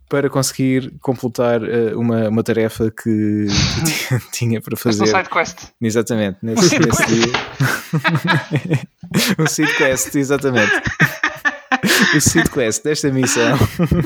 para 0.08 0.30
conseguir 0.30 0.94
completar 1.00 1.60
uh, 1.60 1.98
uma, 1.98 2.28
uma 2.28 2.42
tarefa 2.44 2.92
que, 2.92 3.46
que 4.08 4.30
tinha 4.30 4.60
para 4.60 4.76
fazer. 4.76 5.02
Um 5.02 5.06
side 5.06 5.28
quest. 5.28 5.58
Exatamente, 5.82 6.38
nesse, 6.42 6.78
nesse 6.78 7.06
dia. 7.06 7.32
um 9.36 9.46
side 9.48 9.74
quest, 9.76 10.14
exatamente 10.14 10.80
o 12.14 12.20
seed 12.20 12.48
quest 12.48 12.82
desta 12.84 13.10
missão 13.10 13.56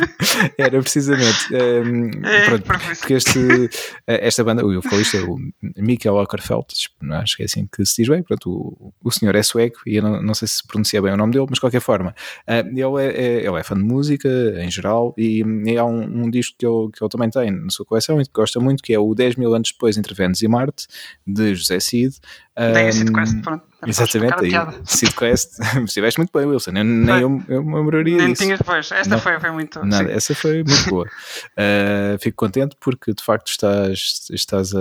era 0.58 0.80
precisamente 0.80 1.54
um, 1.54 2.10
é, 2.24 2.44
pronto, 2.46 2.64
porque 2.98 3.14
este, 3.14 3.70
eh, 4.06 4.26
esta 4.26 4.44
banda, 4.44 4.64
o 4.64 4.80
vocalista 4.80 5.18
é 5.18 5.22
o 5.22 5.38
Mikael 5.76 6.16
Ockerfeld, 6.16 6.66
acho 7.12 7.36
que 7.36 7.42
é 7.42 7.46
assim 7.46 7.68
que 7.70 7.84
se 7.84 8.02
diz 8.02 8.08
bem, 8.08 8.22
pronto, 8.22 8.50
o, 8.50 8.92
o 9.02 9.10
senhor 9.10 9.34
é 9.34 9.42
sueco 9.42 9.80
e 9.86 9.96
eu 9.96 10.02
não, 10.02 10.22
não 10.22 10.34
sei 10.34 10.48
se 10.48 10.66
pronuncia 10.66 11.00
bem 11.00 11.12
o 11.12 11.16
nome 11.16 11.32
dele, 11.32 11.46
mas 11.48 11.56
de 11.56 11.60
qualquer 11.60 11.80
forma, 11.80 12.14
uh, 12.48 12.68
ele, 12.68 13.04
é, 13.04 13.10
é, 13.10 13.46
ele 13.46 13.58
é 13.58 13.62
fã 13.62 13.76
de 13.76 13.82
música 13.82 14.28
em 14.56 14.70
geral 14.70 15.14
e, 15.16 15.42
e 15.66 15.78
há 15.78 15.84
um, 15.84 16.24
um, 16.24 16.30
disco 16.30 16.56
que 16.58 16.66
ele, 16.66 16.90
que 16.92 17.02
ele 17.02 17.10
também 17.10 17.30
tem 17.30 17.50
na 17.50 17.70
sua 17.70 17.86
coleção 17.86 18.20
e 18.20 18.24
que 18.24 18.32
gosta 18.32 18.60
muito, 18.60 18.82
que 18.82 18.92
é 18.92 18.98
o 18.98 19.14
10 19.14 19.36
mil 19.36 19.54
anos 19.54 19.70
depois 19.72 19.96
entre 19.96 20.14
Vênus 20.14 20.42
e 20.42 20.48
Marte, 20.48 20.86
de 21.26 21.54
José 21.54 21.80
Cid. 21.80 22.16
Um, 22.56 22.92
Seed 22.92 23.12
Quest, 23.12 23.42
pronto. 23.42 23.69
Exatamente, 23.86 24.44
aí, 24.44 24.52
Seed 24.84 25.14
Quest, 25.14 25.58
estiveste 25.84 26.18
muito 26.18 26.30
bem, 26.32 26.46
Wilson. 26.46 26.72
Eu, 26.72 26.84
nem 26.84 27.20
eu, 27.20 27.42
eu 27.48 27.64
me 27.64 27.74
lembraria 27.74 28.16
nem 28.16 28.32
disso. 28.32 28.42
tinhas 28.42 28.58
depois, 28.58 28.90
esta 28.92 29.18
foi, 29.18 29.40
foi 29.40 29.50
muito. 29.50 29.84
Nada, 29.84 30.08
sim. 30.08 30.14
essa 30.14 30.34
foi 30.34 30.62
muito 30.62 30.88
boa. 30.88 31.06
Uh, 31.06 32.18
fico 32.20 32.36
contente 32.36 32.76
porque 32.80 33.12
de 33.14 33.22
facto 33.22 33.48
estás, 33.48 34.28
estás 34.30 34.74
a. 34.74 34.80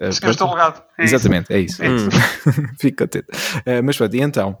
a 0.00 0.08
Esquece 0.08 0.42
o 0.42 0.50
legado. 0.50 0.82
É 0.98 1.04
Exatamente, 1.04 1.54
isso. 1.58 1.82
é 1.82 1.88
isso. 1.88 2.10
É 2.10 2.18
isso. 2.18 2.70
fico 2.78 2.98
contente. 2.98 3.28
Uh, 3.30 3.82
mas 3.82 3.96
pronto, 3.96 4.14
e 4.14 4.20
então? 4.20 4.58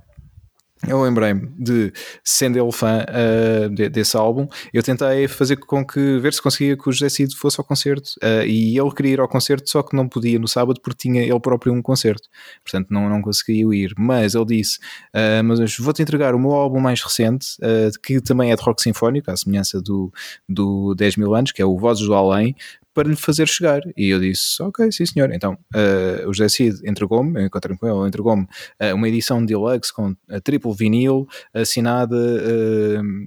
Eu 0.86 1.00
lembrei-me 1.02 1.48
de, 1.58 1.92
sendo 2.22 2.58
ele 2.58 2.70
fã 2.70 3.04
uh, 3.08 3.70
de, 3.70 3.88
desse 3.88 4.16
álbum, 4.16 4.46
eu 4.72 4.82
tentei 4.82 5.26
fazer 5.26 5.56
com 5.56 5.84
que, 5.84 6.18
ver 6.18 6.34
se 6.34 6.42
conseguia 6.42 6.76
que 6.76 6.88
o 6.88 6.92
José 6.92 7.08
Cid 7.08 7.34
fosse 7.34 7.58
ao 7.58 7.64
concerto 7.64 8.10
uh, 8.22 8.44
e 8.46 8.78
ele 8.78 8.90
queria 8.90 9.14
ir 9.14 9.20
ao 9.20 9.28
concerto, 9.28 9.70
só 9.70 9.82
que 9.82 9.96
não 9.96 10.06
podia 10.06 10.38
no 10.38 10.46
sábado 10.46 10.80
porque 10.82 11.08
tinha 11.08 11.22
ele 11.22 11.40
próprio 11.40 11.72
um 11.72 11.80
concerto, 11.80 12.28
portanto 12.62 12.88
não, 12.90 13.08
não 13.08 13.22
conseguia 13.22 13.64
ir. 13.74 13.94
Mas 13.96 14.34
ele 14.34 14.44
disse: 14.44 14.78
uh, 15.14 15.42
Mas 15.42 15.76
vou-te 15.78 16.02
entregar 16.02 16.34
o 16.34 16.38
meu 16.38 16.52
álbum 16.52 16.78
mais 16.78 17.02
recente, 17.02 17.56
que 18.02 18.20
também 18.20 18.52
é 18.52 18.56
de 18.56 18.62
rock 18.62 18.82
sinfónico, 18.82 19.30
à 19.30 19.36
semelhança 19.36 19.80
do, 19.80 20.12
do 20.48 20.94
10 20.94 21.16
mil 21.16 21.34
anos, 21.34 21.52
que 21.52 21.62
é 21.62 21.64
o 21.64 21.76
Vozes 21.78 22.06
do 22.06 22.14
Além, 22.14 22.54
para 22.96 23.10
lhe 23.10 23.14
fazer 23.14 23.46
chegar. 23.46 23.82
E 23.94 24.08
eu 24.08 24.18
disse, 24.18 24.62
ok, 24.62 24.90
sim 24.90 25.04
senhor. 25.04 25.30
Então 25.30 25.52
uh, 25.52 26.26
o 26.26 26.32
José 26.32 26.48
Cid 26.48 26.80
entregou-me, 26.88 27.38
eu 27.38 27.46
encontrei 27.46 27.76
com 27.76 27.86
ele, 27.86 28.08
entregou-me 28.08 28.44
uh, 28.44 28.94
uma 28.94 29.06
edição 29.06 29.40
de 29.40 29.48
deluxe 29.48 29.92
com 29.92 30.16
triplo 30.42 30.72
vinil, 30.72 31.28
assinada, 31.52 32.16
uh, 32.16 33.26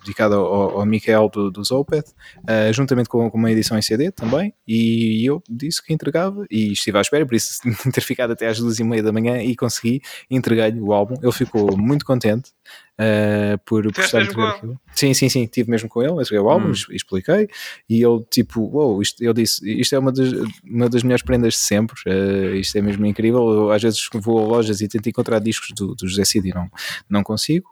dedicada 0.00 0.34
ao, 0.34 0.80
ao 0.80 0.86
Michael 0.86 1.28
do, 1.28 1.50
do 1.52 1.62
Zopeth, 1.62 2.12
juntamente 2.72 3.08
com, 3.08 3.30
com, 3.30 3.38
uma 3.38 3.50
edição 3.50 3.78
em 3.78 3.82
CD 3.82 4.10
também. 4.10 4.52
E 4.66 5.24
eu 5.24 5.40
disse 5.48 5.80
que 5.80 5.94
entregava 5.94 6.44
e 6.50 6.72
estive 6.72 6.98
à 6.98 7.00
espera, 7.00 7.24
por 7.24 7.36
isso 7.36 7.60
ter 7.92 8.00
ficado 8.00 8.32
até 8.32 8.48
às 8.48 8.58
duas 8.58 8.80
e 8.80 8.84
meia 8.84 9.04
da 9.04 9.12
manhã 9.12 9.40
e 9.40 9.54
consegui 9.54 10.02
entregar-lhe 10.28 10.80
o 10.80 10.92
álbum. 10.92 11.14
Ele 11.22 11.32
ficou 11.32 11.76
muito 11.76 12.04
contente 12.04 12.50
uh, 12.98 13.58
por, 13.64 13.82
por 13.92 14.02
estar 14.02 14.22
aquilo. 14.22 14.78
Sim, 14.94 15.12
sim, 15.14 15.28
sim, 15.28 15.46
tive 15.46 15.70
mesmo 15.70 15.88
com 15.88 16.02
ele, 16.02 16.12
entreguei 16.12 16.38
o 16.38 16.48
álbum, 16.48 16.68
hum. 16.68 16.72
expliquei, 16.90 17.48
e 17.88 18.02
ele 18.02 18.24
tipo, 18.30 18.60
wow, 18.60 19.00
isto, 19.00 19.22
eu 19.22 19.32
disse, 19.32 19.68
isto 19.80 19.94
é 19.94 19.98
uma 19.98 20.12
das, 20.12 20.32
uma 20.64 20.88
das 20.88 21.02
melhores 21.02 21.22
prendas 21.22 21.54
de 21.54 21.60
sempre, 21.60 21.96
uh, 22.06 22.54
isto 22.54 22.76
é 22.76 22.80
mesmo 22.80 23.04
incrível, 23.06 23.48
eu, 23.48 23.70
às 23.70 23.82
vezes 23.82 24.08
vou 24.14 24.38
a 24.38 24.46
lojas 24.46 24.80
e 24.80 24.88
tento 24.88 25.08
encontrar 25.08 25.38
discos 25.38 25.70
do, 25.76 25.94
do 25.94 26.08
José 26.08 26.24
Cid 26.24 26.48
e 26.48 26.54
não, 26.54 26.70
não 27.08 27.22
consigo, 27.22 27.68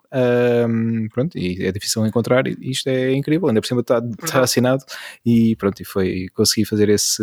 pronto, 1.12 1.37
e 1.38 1.64
é 1.64 1.73
difícil 1.73 2.04
encontrar, 2.07 2.47
e 2.47 2.57
isto 2.62 2.88
é 2.88 3.12
incrível, 3.12 3.49
ainda 3.49 3.61
por 3.61 3.66
cima 3.66 3.81
está, 3.81 4.02
está 4.23 4.40
assinado, 4.40 4.85
e 5.25 5.57
pronto, 5.57 5.81
e 5.81 5.85
foi, 5.85 6.26
consegui 6.35 6.64
fazer 6.64 6.88
esse, 6.88 7.23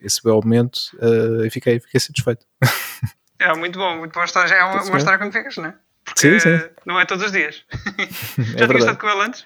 esse 0.00 0.22
belo 0.22 0.40
momento, 0.42 0.78
uh, 0.94 1.44
e 1.44 1.50
fiquei, 1.50 1.80
fiquei 1.80 2.00
satisfeito. 2.00 2.46
É 3.42 3.54
muito 3.56 3.78
bom, 3.78 3.96
muito 3.96 4.12
boa 4.12 4.26
história, 4.26 4.50
já 4.50 4.56
é 4.56 4.64
uma, 4.64 4.82
uma 4.82 4.98
história 4.98 5.18
quando 5.18 5.32
ficas, 5.32 5.56
não 5.56 5.64
é? 5.64 5.74
Sim, 6.16 6.38
sim. 6.38 6.60
Não 6.86 6.98
é 6.98 7.04
todos 7.04 7.24
os 7.24 7.32
dias. 7.32 7.62
já 8.56 8.64
é 8.64 8.66
tinha 8.66 8.78
estado 8.78 8.98
com 8.98 9.08
ele 9.08 9.20
antes? 9.20 9.44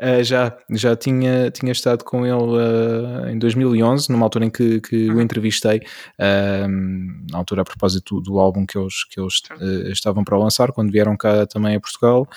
Uh, 0.00 0.22
já, 0.22 0.56
já 0.70 0.94
tinha, 0.94 1.50
tinha 1.50 1.72
estado 1.72 2.04
com 2.04 2.24
ele 2.24 2.34
uh, 2.34 3.28
em 3.28 3.38
2011, 3.38 4.10
numa 4.10 4.26
altura 4.26 4.44
em 4.44 4.50
que, 4.50 4.80
que 4.80 5.08
uhum. 5.08 5.16
o 5.16 5.20
entrevistei, 5.20 5.78
uh, 5.78 6.68
na 7.30 7.38
altura 7.38 7.62
a 7.62 7.64
propósito 7.64 8.16
do, 8.16 8.32
do 8.32 8.38
álbum 8.38 8.66
que 8.66 8.78
eles, 8.78 9.04
que 9.04 9.20
eles 9.20 9.40
estavam 9.90 10.22
para 10.22 10.38
lançar, 10.38 10.72
quando 10.72 10.92
vieram 10.92 11.16
cá 11.16 11.46
também 11.46 11.76
a 11.76 11.80
Portugal, 11.80 12.28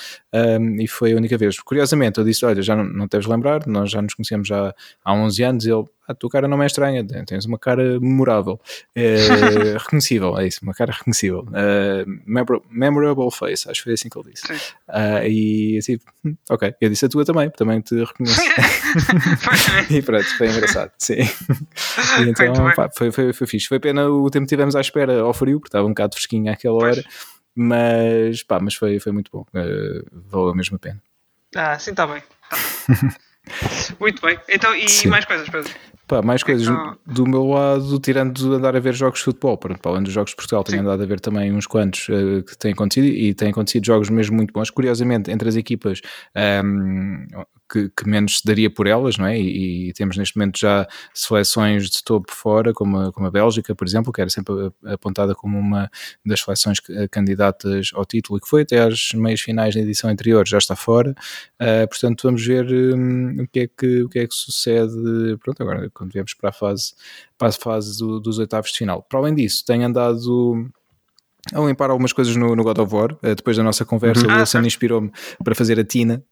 e 0.79 0.88
foi 0.88 1.13
a 1.13 1.15
única 1.15 1.38
vez. 1.38 1.59
Curiosamente, 1.59 2.19
eu 2.19 2.24
disse: 2.24 2.45
Olha, 2.45 2.62
já 2.62 2.75
não, 2.75 2.83
não 2.83 3.07
deves 3.07 3.27
lembrar, 3.27 3.65
nós 3.67 3.91
já 3.91 4.01
nos 4.01 4.13
conhecemos 4.13 4.48
já 4.48 4.74
há 5.03 5.13
11 5.13 5.43
anos. 5.43 5.65
Ele, 5.65 5.83
a 6.10 6.16
tua 6.16 6.28
cara 6.28 6.48
não 6.48 6.62
é 6.63 6.66
estranha, 6.66 7.06
tens 7.24 7.46
uma 7.46 7.60
cara 7.60 8.00
memorável, 8.00 8.60
é, 8.96 9.16
reconhecível, 9.78 10.36
é 10.39 10.48
isso, 10.48 10.60
uma 10.63 10.74
cara 10.74 10.92
reconhecível, 10.92 11.42
uh, 11.42 12.62
memorable 12.72 13.30
face, 13.32 13.70
acho 13.70 13.82
que 13.82 13.84
foi 13.84 13.94
assim 13.94 14.10
que 14.10 14.18
ele 14.18 14.32
disse. 14.32 14.51
Uh, 14.88 15.28
e 15.28 15.78
assim, 15.78 16.00
ok, 16.50 16.74
eu 16.82 16.89
disse 16.89 17.06
a 17.06 17.10
tua 17.10 17.24
também, 17.24 17.48
também 17.51 17.80
te 17.80 17.94
reconheço. 17.94 18.42
e 19.92 20.01
pronto, 20.01 20.25
foi 20.36 20.50
engraçado, 20.50 20.92
sim. 20.98 21.20
E 22.20 22.30
então, 22.30 22.54
pá, 22.75 22.89
foi, 22.96 23.12
foi, 23.12 23.32
foi 23.32 23.48
fixe. 23.48 23.68
Foi 23.68 23.80
pena 23.80 24.10
o 24.10 24.30
tempo 24.30 24.46
que 24.46 24.50
tivemos 24.50 24.75
à 24.75 24.82
espera 24.82 25.22
ao 25.22 25.34
frio, 25.34 25.60
porque 25.60 25.70
estava 25.70 25.86
um 25.86 25.89
bocado 25.89 26.16
fresquinho 26.16 26.51
àquela 26.51 26.75
hora, 26.75 27.04
mas 27.54 28.42
pá, 28.44 28.60
mas 28.60 28.74
foi, 28.74 29.00
foi 29.00 29.12
muito 29.12 29.30
bom, 29.32 29.42
uh, 29.42 30.06
valeu 30.12 30.50
a 30.50 30.56
mesma 30.56 30.80
pena. 30.80 31.01
Ah, 31.56 31.78
sim, 31.78 31.92
está 31.92 32.08
bem. 32.08 32.22
Tá. 32.50 32.58
Muito 34.00 34.22
bem. 34.22 34.39
Então, 34.50 34.75
e 34.75 34.88
Sim. 34.88 35.10
mais 35.10 35.25
coisas, 35.25 35.50
Pedro? 35.50 35.74
Pá, 36.10 36.24
mais 36.24 36.42
coisas 36.42 36.68
então... 36.68 36.98
do 37.06 37.28
meu 37.28 37.46
lado, 37.46 38.00
tirando 38.00 38.34
de 38.34 38.48
andar 38.48 38.75
a 38.75 38.80
ver 38.80 38.96
jogos 38.96 39.20
de 39.20 39.25
futebol, 39.25 39.56
para 39.56 39.78
além 39.84 40.01
dos 40.01 40.12
jogos 40.12 40.32
de 40.32 40.38
Portugal, 40.38 40.63
tenho 40.63 40.80
Sim. 40.80 40.84
andado 40.84 41.04
a 41.04 41.06
ver 41.06 41.20
também 41.20 41.54
uns 41.54 41.68
quantos 41.68 42.10
uh, 42.10 42.42
que 42.42 42.58
têm 42.58 42.74
acontecido 42.74 43.06
e 43.06 43.32
têm 43.36 43.51
acontecido 43.51 43.86
jogos 43.86 44.10
mesmo 44.10 44.36
muito 44.36 44.51
bons. 44.51 44.72
Curiosamente, 44.72 45.30
entre 45.30 45.48
as 45.48 45.56
equipas 45.56 46.01
um, 46.36 46.39
ehm, 46.42 47.28
que, 47.72 47.90
que, 47.90 48.08
menos 48.08 48.40
se 48.40 48.46
daria 48.46 48.70
por 48.70 48.88
elas, 48.88 49.18
não 49.18 49.26
é? 49.26 49.40
E, 49.40 49.90
e, 49.90 49.94
temos 49.94 50.18
neste 50.18 50.38
momento 50.38 50.60
já 50.60 50.88
seleções 51.14 51.90
de 51.90 52.04
topo 52.04 52.34
fora, 52.34 52.74
como 52.74 52.98
a, 52.98 53.12
como 53.12 53.28
a 53.28 53.32
Bélgica, 53.32 53.76
por 53.76 53.88
exemplo, 53.88 54.12
que 54.12 54.22
era 54.22 54.30
sempre 54.30 54.54
apontada 54.86 55.36
como 55.36 55.58
uma 55.58 55.90
das 56.26 56.42
seleções 56.42 56.80
candidatas 57.12 57.92
ao 57.94 58.06
título 58.06 58.38
e 58.38 58.42
que 58.42 58.48
foi 58.48 58.64
até 58.64 58.82
às 58.82 59.12
meias 59.14 59.42
finais 59.42 59.76
da 59.76 59.82
edição 59.82 60.10
anterior, 60.10 60.48
já 60.48 60.58
está 60.58 60.76
fora. 60.76 61.14
Uh, 61.62 61.88
portanto, 61.88 62.24
vamos 62.24 62.46
ver 62.46 62.66
um, 62.96 63.44
o, 63.44 63.48
que 63.48 63.60
é 63.62 63.68
que, 63.68 64.04
o 64.04 64.10
que 64.10 64.20
é 64.20 64.28
que 64.28 64.34
sucede. 64.34 65.38
Pronto, 65.44 65.62
agora 65.62 65.90
quando 65.94 66.12
viemos 66.12 66.34
para 66.34 66.50
a 66.50 66.54
fase, 66.54 66.94
para 67.38 67.50
a 67.50 67.52
fase 67.52 68.00
do, 68.00 68.20
dos 68.20 68.40
oitavos 68.40 68.72
de 68.72 68.78
final. 68.78 69.04
Para 69.04 69.20
além 69.20 69.36
disso, 69.36 69.64
tenho 69.66 69.86
andado 69.86 70.72
a 71.54 71.60
limpar 71.62 71.90
algumas 71.90 72.14
coisas 72.14 72.36
no, 72.36 72.56
no 72.56 72.64
God 72.64 72.80
of 72.80 72.94
War. 72.94 73.14
Uh, 73.14 73.36
depois 73.36 73.58
da 73.58 73.64
nossa 73.64 73.86
conversa, 73.86 74.26
uhum. 74.26 74.34
o 74.34 74.40
Wilson 74.40 74.60
ah, 74.60 74.66
inspirou-me 74.66 75.12
para 75.44 75.56
fazer 75.56 75.80
a 75.80 75.84
Tina, 75.84 76.24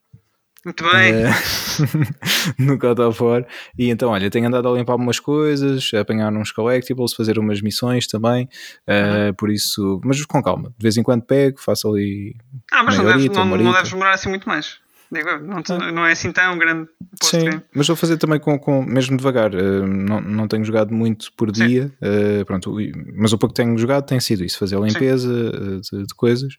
muito 0.68 0.84
bem. 0.84 1.14
Uh, 1.26 2.56
no 2.60 2.78
God 2.78 3.00
of 3.00 3.24
War. 3.24 3.46
E 3.78 3.90
então, 3.90 4.10
olha, 4.10 4.30
tenho 4.30 4.48
andado 4.48 4.68
a 4.68 4.72
limpar 4.74 4.94
algumas 4.94 5.20
coisas, 5.20 5.90
a 5.94 6.02
apanhar 6.02 6.32
uns 6.34 6.52
collectibles, 6.52 7.14
fazer 7.14 7.40
umas 7.40 7.62
missões 7.62 8.06
também. 8.06 8.50
Uh. 8.88 9.34
Por 9.36 9.50
isso, 9.50 10.02
mas 10.04 10.24
com 10.26 10.44
calma. 10.44 10.70
De 10.78 10.84
vez 10.84 10.98
em 10.98 11.04
quando 11.04 11.24
pego, 11.24 11.60
faço 11.60 11.88
ali. 11.90 12.36
Ah, 12.72 12.84
mas 12.84 12.98
não, 12.98 13.06
deves, 13.06 13.30
não, 13.30 13.46
não 13.46 13.72
deves 13.72 13.90
demorar 13.90 14.14
assim 14.14 14.30
muito 14.30 14.48
mais. 14.48 14.80
Digo, 15.10 15.38
não, 15.40 15.92
não 15.94 16.06
é 16.06 16.12
assim 16.12 16.34
tão 16.34 16.58
grande. 16.58 16.90
Sim, 17.24 17.62
mas 17.74 17.88
vou 17.88 17.96
fazer 17.96 18.18
também 18.18 18.40
com, 18.40 18.60
com 18.60 18.84
mesmo 18.84 19.16
devagar. 19.16 19.56
Uh, 19.56 19.88
não, 19.88 20.20
não 20.20 20.48
tenho 20.48 20.66
jogado 20.66 20.94
muito 20.94 21.32
por 21.38 21.50
dia, 21.50 21.92
uh, 22.02 22.46
pronto, 22.46 22.76
mas 23.16 23.32
o 23.32 23.38
pouco 23.38 23.56
que 23.56 23.62
tenho 23.64 23.78
jogado 23.78 24.06
tem 24.06 24.20
sido 24.20 24.44
isso: 24.44 24.60
fazer 24.60 24.76
a 24.76 24.82
limpeza 24.82 25.32
uh, 25.32 25.80
de, 25.80 26.06
de, 26.08 26.14
coisas. 26.14 26.54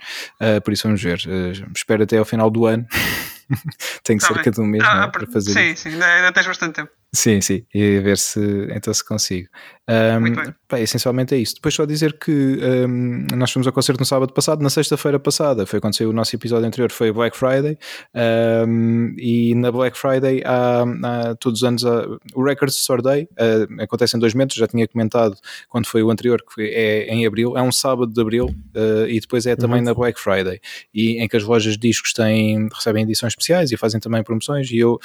por 0.64 0.72
isso 0.72 0.84
vamos 0.84 1.02
ver. 1.02 1.20
espero 1.76 2.02
até 2.02 2.16
ao 2.16 2.24
final 2.24 2.50
do 2.50 2.64
ano 2.64 2.86
Tenho 4.02 4.20
tá 4.20 4.26
cerca 4.26 4.42
bem. 4.44 4.52
de 4.52 4.60
um 4.60 4.66
mês 4.66 4.84
ah, 4.84 5.04
é, 5.04 5.06
para 5.08 5.26
fazer 5.26 5.52
sim, 5.52 5.72
isso. 5.72 5.82
Sim, 5.84 5.90
sim, 5.90 6.02
ainda 6.02 6.32
tens 6.32 6.46
bastante 6.46 6.74
tempo. 6.74 6.90
Sim, 7.14 7.40
sim, 7.40 7.64
e 7.74 8.00
ver 8.00 8.18
se 8.18 8.68
então 8.70 8.92
se 8.92 9.02
consigo. 9.02 9.48
Um, 9.88 10.52
pá, 10.68 10.78
essencialmente 10.78 11.34
é 11.34 11.38
isso. 11.38 11.54
Depois 11.54 11.74
só 11.74 11.86
dizer 11.86 12.18
que 12.18 12.58
um, 12.86 13.26
nós 13.34 13.50
fomos 13.50 13.66
ao 13.66 13.72
concerto 13.72 14.00
no 14.00 14.04
sábado 14.04 14.30
passado, 14.34 14.62
na 14.62 14.68
sexta-feira 14.68 15.18
passada, 15.18 15.64
foi 15.64 15.80
quando 15.80 15.96
saiu 15.96 16.10
o 16.10 16.12
nosso 16.12 16.36
episódio 16.36 16.66
anterior, 16.66 16.92
foi 16.92 17.10
Black 17.10 17.34
Friday, 17.34 17.78
um, 18.66 19.14
e 19.16 19.54
na 19.54 19.72
Black 19.72 19.96
Friday 19.96 20.42
há, 20.44 20.82
há 20.82 21.34
todos 21.36 21.62
os 21.62 21.64
anos 21.66 21.86
há, 21.86 22.06
o 22.34 22.44
Records 22.44 22.76
Store 22.76 23.00
Day, 23.00 23.26
uh, 23.32 23.82
acontece 23.82 24.14
em 24.14 24.20
dois 24.20 24.34
meses, 24.34 24.52
já 24.52 24.66
tinha 24.66 24.86
comentado 24.86 25.34
quando 25.70 25.86
foi 25.86 26.02
o 26.02 26.10
anterior, 26.10 26.42
que 26.54 26.60
é 26.60 27.06
em 27.06 27.24
abril, 27.24 27.56
é 27.56 27.62
um 27.62 27.72
sábado 27.72 28.12
de 28.12 28.20
abril, 28.20 28.48
uh, 28.76 29.08
e 29.08 29.18
depois 29.18 29.46
é 29.46 29.56
também 29.56 29.78
uhum. 29.78 29.86
na 29.86 29.94
Black 29.94 30.20
Friday, 30.20 30.60
e 30.92 31.22
em 31.22 31.26
que 31.26 31.38
as 31.38 31.44
lojas 31.44 31.72
de 31.72 31.88
discos 31.88 32.12
têm, 32.12 32.68
recebem 32.70 33.04
edições 33.04 33.32
especiais 33.32 33.72
e 33.72 33.78
fazem 33.78 33.98
também 33.98 34.22
promoções, 34.22 34.70
e 34.70 34.76
eu 34.76 34.98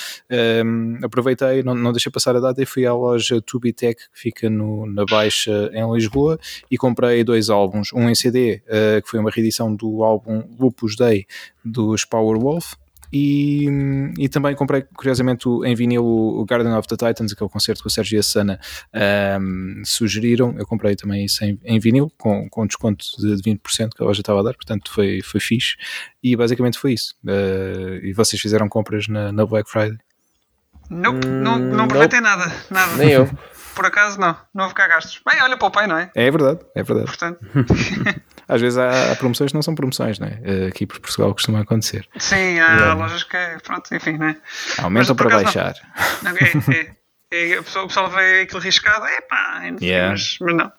aproveitei, 1.02 1.64
não, 1.64 1.74
não 1.74 1.93
deixei 1.94 2.12
passar 2.12 2.36
a 2.36 2.40
data 2.40 2.62
e 2.62 2.66
fui 2.66 2.86
à 2.86 2.94
loja 2.94 3.42
Tubitech, 3.42 4.10
que 4.14 4.20
fica 4.20 4.50
no 4.50 4.86
na 4.86 5.06
Baixa 5.06 5.70
em 5.74 5.92
Lisboa 5.94 6.40
e 6.70 6.78
comprei 6.78 7.24
dois 7.24 7.50
álbuns, 7.50 7.94
um 7.94 8.10
em 8.10 8.16
CD, 8.16 8.62
uh, 8.68 9.02
que 9.02 9.10
foi 9.10 9.20
uma 9.20 9.30
reedição 9.30 9.74
do 9.74 10.04
álbum 10.04 10.44
Lupus 10.60 10.96
Day 10.96 11.26
dos 11.64 12.06
Powerwolf, 12.06 12.76
e, 13.16 13.68
e, 14.18 14.28
também 14.28 14.56
comprei, 14.56 14.82
curiosamente, 14.82 15.48
em 15.48 15.76
vinil 15.76 16.04
o 16.04 16.44
Garden 16.46 16.74
of 16.74 16.88
the 16.88 16.96
Titans, 16.96 17.32
aquele 17.32 17.48
concerto 17.48 17.84
que 17.84 17.88
o 17.88 17.92
Sérgio 17.92 18.16
e 18.16 18.20
a 18.20 18.24
Sana 18.24 18.60
um, 18.92 19.00
ehm, 19.00 19.84
sugeriram. 19.86 20.56
Eu 20.58 20.66
comprei 20.66 20.96
também 20.96 21.24
isso 21.24 21.46
em, 21.46 21.60
em 21.64 21.80
vinil, 21.80 22.12
com, 22.18 22.50
com 22.50 22.66
desconto 22.66 23.06
de 23.20 23.36
20% 23.36 23.90
que 23.96 24.02
a 24.02 24.06
loja 24.08 24.22
estava 24.22 24.40
a 24.40 24.44
dar, 24.44 24.56
portanto 24.56 24.92
foi, 24.92 25.22
foi 25.22 25.40
fixe. 25.40 25.76
E 26.24 26.36
basicamente 26.36 26.80
foi 26.80 26.94
isso. 26.94 27.14
Uh, 27.24 28.04
e 28.04 28.14
vocês 28.14 28.42
fizeram 28.42 28.68
compras 28.68 29.08
na, 29.08 29.32
na 29.32 29.46
Black 29.46 29.70
Friday? 29.70 30.00
Nope, 30.90 31.26
hum, 31.26 31.42
não, 31.42 31.58
não 31.58 31.84
aproveitei 31.86 32.22
nada, 32.22 32.52
nada. 32.70 32.96
Nem 32.96 33.12
eu. 33.12 33.30
Por 33.74 33.88
acaso 33.88 34.20
não, 34.20 34.38
não 34.54 34.66
vou 34.66 34.70
ficar 34.70 34.88
gastos. 34.88 35.20
Bem, 35.28 35.42
olha 35.42 35.58
para 35.58 35.68
o 35.68 35.72
pai, 35.72 35.88
não 35.88 35.98
é? 35.98 36.12
É 36.14 36.30
verdade, 36.30 36.60
é 36.76 36.84
verdade. 36.84 37.08
Portanto. 37.08 37.40
Às 38.48 38.62
vezes 38.62 38.78
há, 38.78 39.16
promoções 39.16 39.52
que 39.52 39.56
não 39.56 39.64
são 39.64 39.74
promoções, 39.74 40.20
não 40.20 40.28
é? 40.28 40.40
Eh, 40.44 40.68
aqui 40.68 40.86
por 40.86 41.00
Portugal 41.00 41.34
costuma 41.34 41.62
acontecer. 41.62 42.08
Sim, 42.20 42.60
há 42.60 42.92
é. 42.92 42.94
lojas 42.94 43.24
que, 43.24 43.38
pronto, 43.64 43.96
enfim, 43.96 44.18
não 44.18 44.28
é? 44.28 44.38
Aumentam 44.78 45.16
para 45.16 45.30
baixar. 45.30 45.74
Não. 46.22 46.32
É, 46.32 46.96
é, 47.32 47.52
é, 47.54 47.60
o 47.60 47.64
pessoal, 47.64 47.86
o 47.86 47.88
pessoal 47.88 48.10
vê 48.12 48.42
aquilo 48.42 48.60
riscado, 48.60 49.06
é 49.08 49.22
pá, 49.22 49.64
yeah. 49.82 50.12
mas, 50.12 50.38
mas 50.40 50.56
não. 50.56 50.72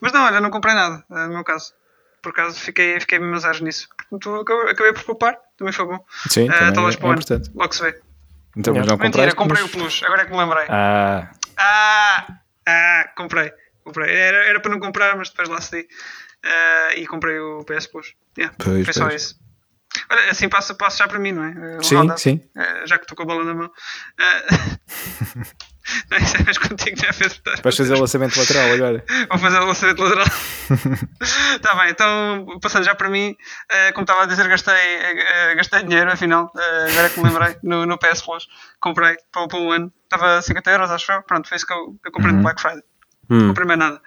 Mas 0.00 0.12
não, 0.12 0.24
olha, 0.26 0.40
não 0.40 0.50
comprei 0.50 0.74
nada, 0.74 1.02
eh, 1.10 1.26
no 1.26 1.34
meu 1.34 1.44
caso 1.44 1.72
por 2.26 2.30
acaso 2.30 2.58
fiquei, 2.58 2.98
fiquei 2.98 3.18
azar 3.34 3.62
nisso. 3.62 3.88
Portanto, 4.10 4.34
acabei 4.68 4.92
por 4.92 5.04
poupar, 5.04 5.38
também 5.56 5.72
foi 5.72 5.86
bom. 5.86 6.04
Sim, 6.28 6.48
uh, 6.48 6.52
também 6.52 6.72
talvez 6.72 6.96
é, 6.96 6.98
para 6.98 7.08
o 7.08 7.12
ano, 7.12 7.22
logo 7.54 7.72
se 7.72 7.82
vê. 7.82 8.00
Então, 8.56 8.74
mas 8.74 8.86
não 8.86 8.96
Mentira, 8.96 9.34
comprei 9.34 9.62
o 9.62 9.68
Plus, 9.68 10.02
agora 10.04 10.22
é 10.22 10.24
que 10.24 10.32
me 10.32 10.38
lembrei. 10.38 10.64
Ah, 10.68 11.30
ah, 11.58 12.26
ah 12.66 13.12
comprei. 13.16 13.52
comprei. 13.84 14.10
Era, 14.10 14.48
era 14.48 14.60
para 14.60 14.70
não 14.70 14.80
comprar, 14.80 15.16
mas 15.16 15.28
depois 15.28 15.48
lá 15.48 15.60
cedi. 15.60 15.86
Uh, 16.44 16.96
e 16.96 17.06
comprei 17.06 17.38
o 17.38 17.64
PS 17.64 17.86
Plus. 17.88 18.14
Yeah, 18.38 18.54
pois, 18.58 18.84
foi 18.84 18.94
só 18.94 19.08
isso. 19.08 19.38
Olha, 20.10 20.30
assim 20.30 20.48
passo, 20.48 20.74
passo 20.76 20.98
já 20.98 21.08
para 21.08 21.18
mim, 21.18 21.32
não 21.32 21.44
é? 21.44 21.78
O 21.78 21.82
sim, 21.82 21.96
sim. 22.16 22.40
Uh, 22.56 22.86
já 22.86 22.98
que 22.98 23.04
estou 23.04 23.16
com 23.16 23.24
a 23.24 23.26
bola 23.26 23.44
na 23.44 23.54
mão. 23.54 23.70
Não, 26.10 26.18
isso 26.18 26.36
é 26.36 26.42
mais 26.42 26.58
contigo, 26.58 26.96
já 26.98 27.12
fez. 27.12 27.40
Vais 27.62 27.76
fazer 27.76 27.94
o 27.94 28.00
lançamento 28.00 28.38
lateral 28.38 28.72
agora. 28.72 29.04
Vou 29.28 29.38
fazer 29.38 29.58
o 29.58 29.66
lançamento 29.66 30.02
lateral. 30.02 30.26
Está 31.54 31.74
bem, 31.80 31.90
então 31.90 32.58
passando 32.60 32.84
já 32.84 32.94
para 32.94 33.08
mim, 33.08 33.30
uh, 33.30 33.92
como 33.92 34.02
estava 34.02 34.22
a 34.22 34.26
dizer, 34.26 34.48
gastei, 34.48 34.74
uh, 34.74 35.56
gastei 35.56 35.82
dinheiro, 35.82 36.10
afinal, 36.10 36.52
uh, 36.54 36.90
agora 36.90 37.10
que 37.10 37.20
me 37.20 37.28
lembrei, 37.28 37.56
no, 37.62 37.86
no 37.86 37.98
PS 37.98 38.22
Plus. 38.22 38.46
Comprei 38.80 39.16
para, 39.32 39.46
para 39.46 39.58
um 39.58 39.72
ano, 39.72 39.92
estava 40.04 40.38
a 40.38 40.42
50 40.42 40.70
euros, 40.70 40.90
acho 40.90 41.12
eu. 41.12 41.22
Pronto, 41.22 41.48
foi 41.48 41.56
isso 41.56 41.66
que 41.66 41.72
eu, 41.72 41.96
eu 42.04 42.12
comprei 42.12 42.32
uhum. 42.32 42.38
no 42.38 42.42
Black 42.42 42.60
Friday. 42.60 42.82
Hum. 43.28 43.38
Não 43.38 43.48
comprei 43.48 43.66
mais 43.66 43.78
nada. 43.78 44.00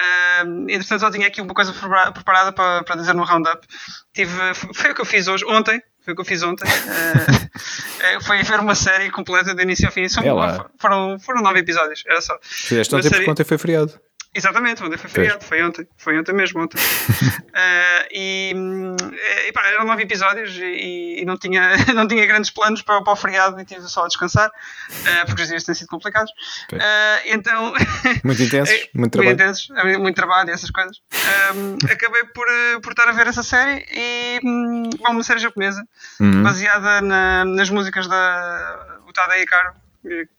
Uh, 0.00 0.70
entretanto, 0.70 1.00
só 1.00 1.10
tinha 1.10 1.26
aqui 1.26 1.40
uma 1.40 1.54
coisa 1.54 1.72
preparada 2.12 2.52
para, 2.52 2.82
para 2.84 2.96
dizer 2.96 3.14
no 3.14 3.24
Roundup. 3.24 3.66
Tive, 4.12 4.54
foi 4.54 4.90
o 4.90 4.94
que 4.94 5.00
eu 5.00 5.06
fiz 5.06 5.28
hoje, 5.28 5.44
ontem. 5.46 5.82
Foi 6.02 6.12
o 6.12 6.16
que 6.16 6.22
eu 6.22 6.24
fiz 6.24 6.42
ontem. 6.42 6.66
Uh, 6.66 8.24
foi 8.24 8.42
ver 8.42 8.60
uma 8.60 8.74
série 8.74 9.10
completa 9.10 9.54
de 9.54 9.62
início 9.62 9.86
ao 9.86 9.92
fim. 9.92 10.08
São, 10.08 10.22
é 10.22 10.64
foram, 10.78 11.18
foram 11.20 11.42
nove 11.42 11.60
episódios, 11.60 12.02
era 12.06 12.20
só. 12.20 12.38
Fizeste 12.42 12.94
ontem 12.94 13.08
série... 13.08 13.16
porque 13.16 13.30
ontem 13.30 13.44
foi 13.44 13.58
feriado. 13.58 14.00
Exatamente, 14.32 14.82
ontem 14.84 14.96
foi 14.96 15.10
feriado, 15.10 15.44
foi 15.44 15.60
ontem, 15.60 15.88
foi 15.96 16.16
ontem 16.16 16.32
mesmo, 16.32 16.62
ontem. 16.62 16.78
uh, 16.78 18.06
e, 18.14 18.54
eh, 19.12 19.48
e 19.48 19.52
pá, 19.52 19.66
eram 19.66 19.84
nove 19.84 20.04
episódios 20.04 20.56
e, 20.56 21.20
e, 21.20 21.24
não, 21.24 21.36
tinha, 21.36 21.76
não 21.94 22.06
tinha 22.06 22.24
grandes 22.26 22.50
planos 22.50 22.80
para, 22.80 23.02
para 23.02 23.12
o 23.12 23.16
feriado 23.16 23.60
e 23.60 23.64
tive 23.64 23.82
só 23.88 24.04
a 24.04 24.06
descansar, 24.06 24.48
uh, 24.48 25.26
porque 25.26 25.42
os 25.42 25.48
dias 25.48 25.64
têm 25.64 25.74
sido 25.74 25.88
complicados. 25.88 26.30
Uh, 26.72 27.20
então. 27.26 27.74
Muito 28.22 28.42
intensos, 28.42 28.88
muito 28.94 29.12
trabalho. 29.12 29.36
Muito 29.36 29.42
intensos, 29.42 29.68
muito 29.98 30.16
trabalho 30.16 30.50
e 30.50 30.52
essas 30.52 30.70
coisas. 30.70 31.00
acabei 31.90 32.24
por, 32.24 32.46
por 32.82 32.92
estar 32.92 33.08
a 33.08 33.12
ver 33.12 33.26
essa 33.26 33.42
série 33.42 33.84
e. 33.90 34.40
Um, 34.44 34.90
uma 35.08 35.22
série 35.24 35.40
japonesa, 35.40 35.82
uhum. 36.20 36.42
baseada 36.42 37.00
na, 37.00 37.44
nas 37.44 37.68
músicas 37.68 38.06
da 38.06 39.00
Utada 39.08 39.38
Hikaru 39.38 39.72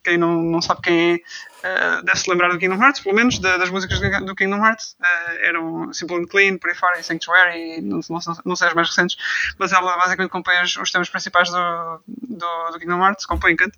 quem 0.03 0.17
não, 0.17 0.41
não 0.41 0.61
sabe 0.61 0.81
quem 0.81 1.13
é, 1.13 1.19
uh, 1.63 2.03
deve-se 2.03 2.29
lembrar 2.29 2.49
do 2.49 2.59
Kingdom 2.59 2.81
Hearts, 2.81 3.01
pelo 3.01 3.15
menos, 3.15 3.39
da, 3.39 3.57
das 3.57 3.69
músicas 3.69 3.99
do 3.99 4.35
Kingdom 4.35 4.65
Hearts. 4.65 4.95
Uh, 4.99 5.45
eram 5.45 5.93
Simple 5.93 6.17
and 6.17 6.27
Clean, 6.27 6.57
fora, 6.75 6.99
e 6.99 7.03
Sanctuary, 7.03 7.77
e 7.77 7.81
não, 7.81 7.99
não, 8.09 8.19
não, 8.45 8.55
sei 8.55 8.67
as 8.67 8.73
mais 8.73 8.87
recentes, 8.89 9.17
mas 9.57 9.71
ela 9.71 9.97
basicamente 9.97 10.31
compõe 10.31 10.61
os, 10.63 10.75
os 10.77 10.91
temas 10.91 11.09
principais 11.09 11.49
do, 11.49 12.01
do, 12.07 12.71
do 12.71 12.79
Kingdom 12.79 13.03
Hearts, 13.03 13.25
compõe 13.25 13.53
Encanto. 13.53 13.77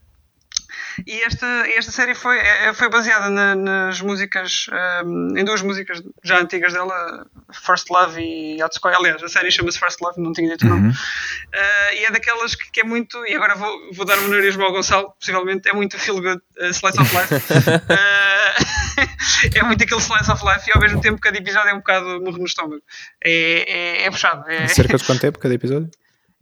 E 1.06 1.21
esta, 1.23 1.45
esta 1.75 1.91
série 1.91 2.15
foi, 2.15 2.38
é, 2.38 2.67
é, 2.67 2.73
foi 2.73 2.89
baseada 2.89 3.29
na, 3.29 3.56
nas 3.56 4.01
músicas, 4.01 4.67
um, 5.06 5.38
em 5.38 5.43
duas 5.43 5.62
músicas 5.62 6.01
já 6.23 6.39
antigas 6.39 6.73
dela, 6.73 7.25
First 7.51 7.89
Love 7.89 8.21
e 8.21 8.62
Atsuko. 8.62 8.88
Aliás, 8.89 9.21
a 9.21 9.27
série 9.27 9.51
chama-se 9.51 9.79
First 9.79 10.01
Love, 10.01 10.21
não 10.21 10.34
tinha 10.34 10.49
dito 10.49 10.65
o 10.65 10.69
nome. 10.69 10.88
Uhum. 10.88 10.91
Uh, 10.91 11.93
e 11.93 12.06
é 12.06 12.12
daquelas 12.12 12.56
que, 12.56 12.71
que, 12.71 12.82
é 12.82 12.84
muito, 12.84 13.25
e 13.25 13.36
agora 13.36 13.56
vou, 13.56 13.93
vou 13.93 14.06
dar 14.06 14.17
um 14.19 14.27
neurismo 14.27 14.63
ao 14.63 14.71
Gonçalo, 14.71 15.13
possivelmente, 15.19 15.69
é 15.69 15.73
muito 15.73 15.97
feel 15.97 16.21
good, 16.21 16.41
uh, 16.60 16.69
slice 16.69 16.99
of 16.99 17.15
life. 17.15 17.34
uh, 17.34 18.73
é 19.56 19.63
muito 19.63 19.84
aquele 19.84 20.01
slice 20.01 20.32
of 20.32 20.43
life 20.45 20.69
e 20.69 20.71
ao 20.73 20.79
mesmo 20.79 21.01
tempo 21.01 21.19
cada 21.19 21.38
episódio 21.38 21.69
é 21.69 21.73
um 21.73 21.77
bocado 21.77 22.21
morro 22.21 22.38
no 22.38 22.45
estômago. 22.45 22.82
É, 23.23 24.03
é, 24.03 24.06
é 24.06 24.12
puxado. 24.12 24.49
É... 24.49 24.67
Cerca 24.67 24.97
de 24.97 25.03
quanto 25.03 25.21
tempo 25.21 25.39
cada 25.39 25.53
episódio? 25.53 25.89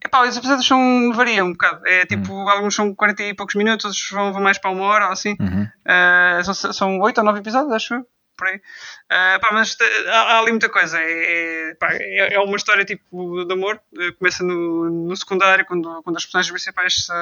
Epá, 0.03 0.27
os 0.27 0.35
episódios 0.35 0.67
são, 0.67 1.13
variam 1.13 1.47
um 1.47 1.51
bocado. 1.51 1.85
É 1.87 2.05
tipo, 2.05 2.33
uhum. 2.33 2.49
alguns 2.49 2.73
são 2.73 2.93
40 2.93 3.23
e 3.23 3.33
poucos 3.33 3.55
minutos, 3.55 3.85
outros 3.85 4.09
vão, 4.11 4.33
vão 4.33 4.41
mais 4.41 4.57
para 4.57 4.71
uma 4.71 4.83
hora 4.83 5.05
ou 5.05 5.11
assim. 5.11 5.35
Uhum. 5.39 5.67
Uh, 5.85 6.43
são, 6.53 6.73
são 6.73 6.99
8 6.99 7.17
ou 7.19 7.23
9 7.23 7.39
episódios, 7.39 7.71
acho 7.71 7.93
eu. 7.93 8.07
Por 8.35 8.47
aí. 8.47 8.55
Uh, 8.55 9.39
pá, 9.39 9.49
mas 9.51 9.77
há, 10.07 10.21
há, 10.21 10.39
ali 10.39 10.51
muita 10.51 10.69
coisa. 10.69 10.99
É, 10.99 11.69
é, 11.69 11.75
pá, 11.75 11.89
é, 11.93 12.33
é, 12.33 12.39
uma 12.39 12.57
história 12.57 12.83
tipo 12.83 13.45
de 13.45 13.53
amor. 13.53 13.79
Uh, 13.93 14.13
começa 14.17 14.43
no, 14.43 15.07
no 15.07 15.15
secundário, 15.15 15.65
quando, 15.65 16.01
quando 16.01 16.17
as 16.17 16.25
personagens 16.25 16.51
principais 16.51 17.05
se, 17.05 17.13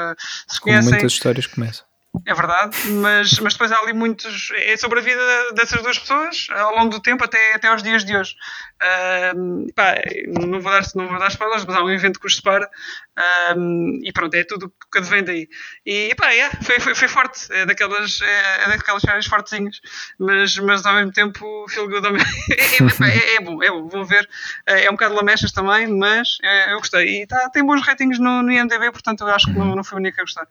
se 0.47 0.61
conhecem. 0.61 0.83
Como 0.83 0.91
muitas 0.91 1.11
histórias 1.11 1.47
começam. 1.47 1.88
É 2.25 2.33
verdade, 2.33 2.75
mas, 2.87 3.39
mas 3.39 3.53
depois 3.53 3.71
há 3.71 3.77
ali 3.79 3.93
muitos. 3.93 4.51
É 4.55 4.75
sobre 4.77 4.99
a 4.99 5.01
vida 5.01 5.21
dessas 5.53 5.81
duas 5.83 5.97
pessoas 5.99 6.47
ao 6.49 6.75
longo 6.75 6.89
do 6.89 6.99
tempo, 6.99 7.23
até, 7.23 7.53
até 7.53 7.67
aos 7.67 7.83
dias 7.83 8.03
de 8.03 8.15
hoje. 8.15 8.35
Uh, 8.81 9.71
pá, 9.73 9.95
não, 10.27 10.59
vou 10.59 10.71
dar, 10.71 10.81
não 10.95 11.07
vou 11.07 11.19
dar 11.19 11.27
spoilers, 11.27 11.65
mas 11.65 11.75
há 11.75 11.83
um 11.83 11.89
evento 11.89 12.19
que 12.19 12.25
os 12.25 12.35
separa 12.35 12.65
uh, 12.65 13.99
e 14.03 14.11
pronto, 14.11 14.33
é 14.33 14.43
tudo 14.43 14.73
que 14.91 14.97
advém 14.97 15.23
daí. 15.23 15.47
E 15.85 16.15
pá, 16.15 16.29
yeah, 16.31 16.57
foi, 16.63 16.79
foi, 16.79 16.95
foi 16.95 17.07
forte, 17.07 17.51
é 17.51 17.65
daquelas, 17.67 18.19
é, 18.21 18.63
é 18.63 18.67
daquelas 18.69 19.03
séries 19.03 19.27
fortezinhas, 19.27 19.79
mas, 20.17 20.57
mas 20.57 20.85
ao 20.87 20.95
mesmo 20.95 21.11
tempo 21.11 21.65
feel 21.69 21.87
good. 21.87 22.07
é, 22.09 23.07
é, 23.07 23.35
é, 23.35 23.39
bom, 23.41 23.61
é 23.61 23.69
bom, 23.69 23.87
vou 23.87 24.03
ver. 24.03 24.27
É 24.65 24.89
um 24.89 24.93
bocado 24.93 25.13
lamechas 25.13 25.51
também, 25.51 25.87
mas 25.87 26.39
é, 26.41 26.73
eu 26.73 26.79
gostei. 26.79 27.21
E 27.21 27.27
tá, 27.27 27.49
tem 27.49 27.63
bons 27.63 27.85
ratings 27.85 28.17
no, 28.19 28.41
no 28.41 28.51
IMDB, 28.51 28.91
portanto 28.91 29.21
eu 29.21 29.27
acho 29.27 29.45
que 29.45 29.57
não, 29.57 29.75
não 29.75 29.83
fui 29.83 29.97
o 29.97 29.99
único 29.99 30.19
a 30.19 30.23
gostar. 30.23 30.47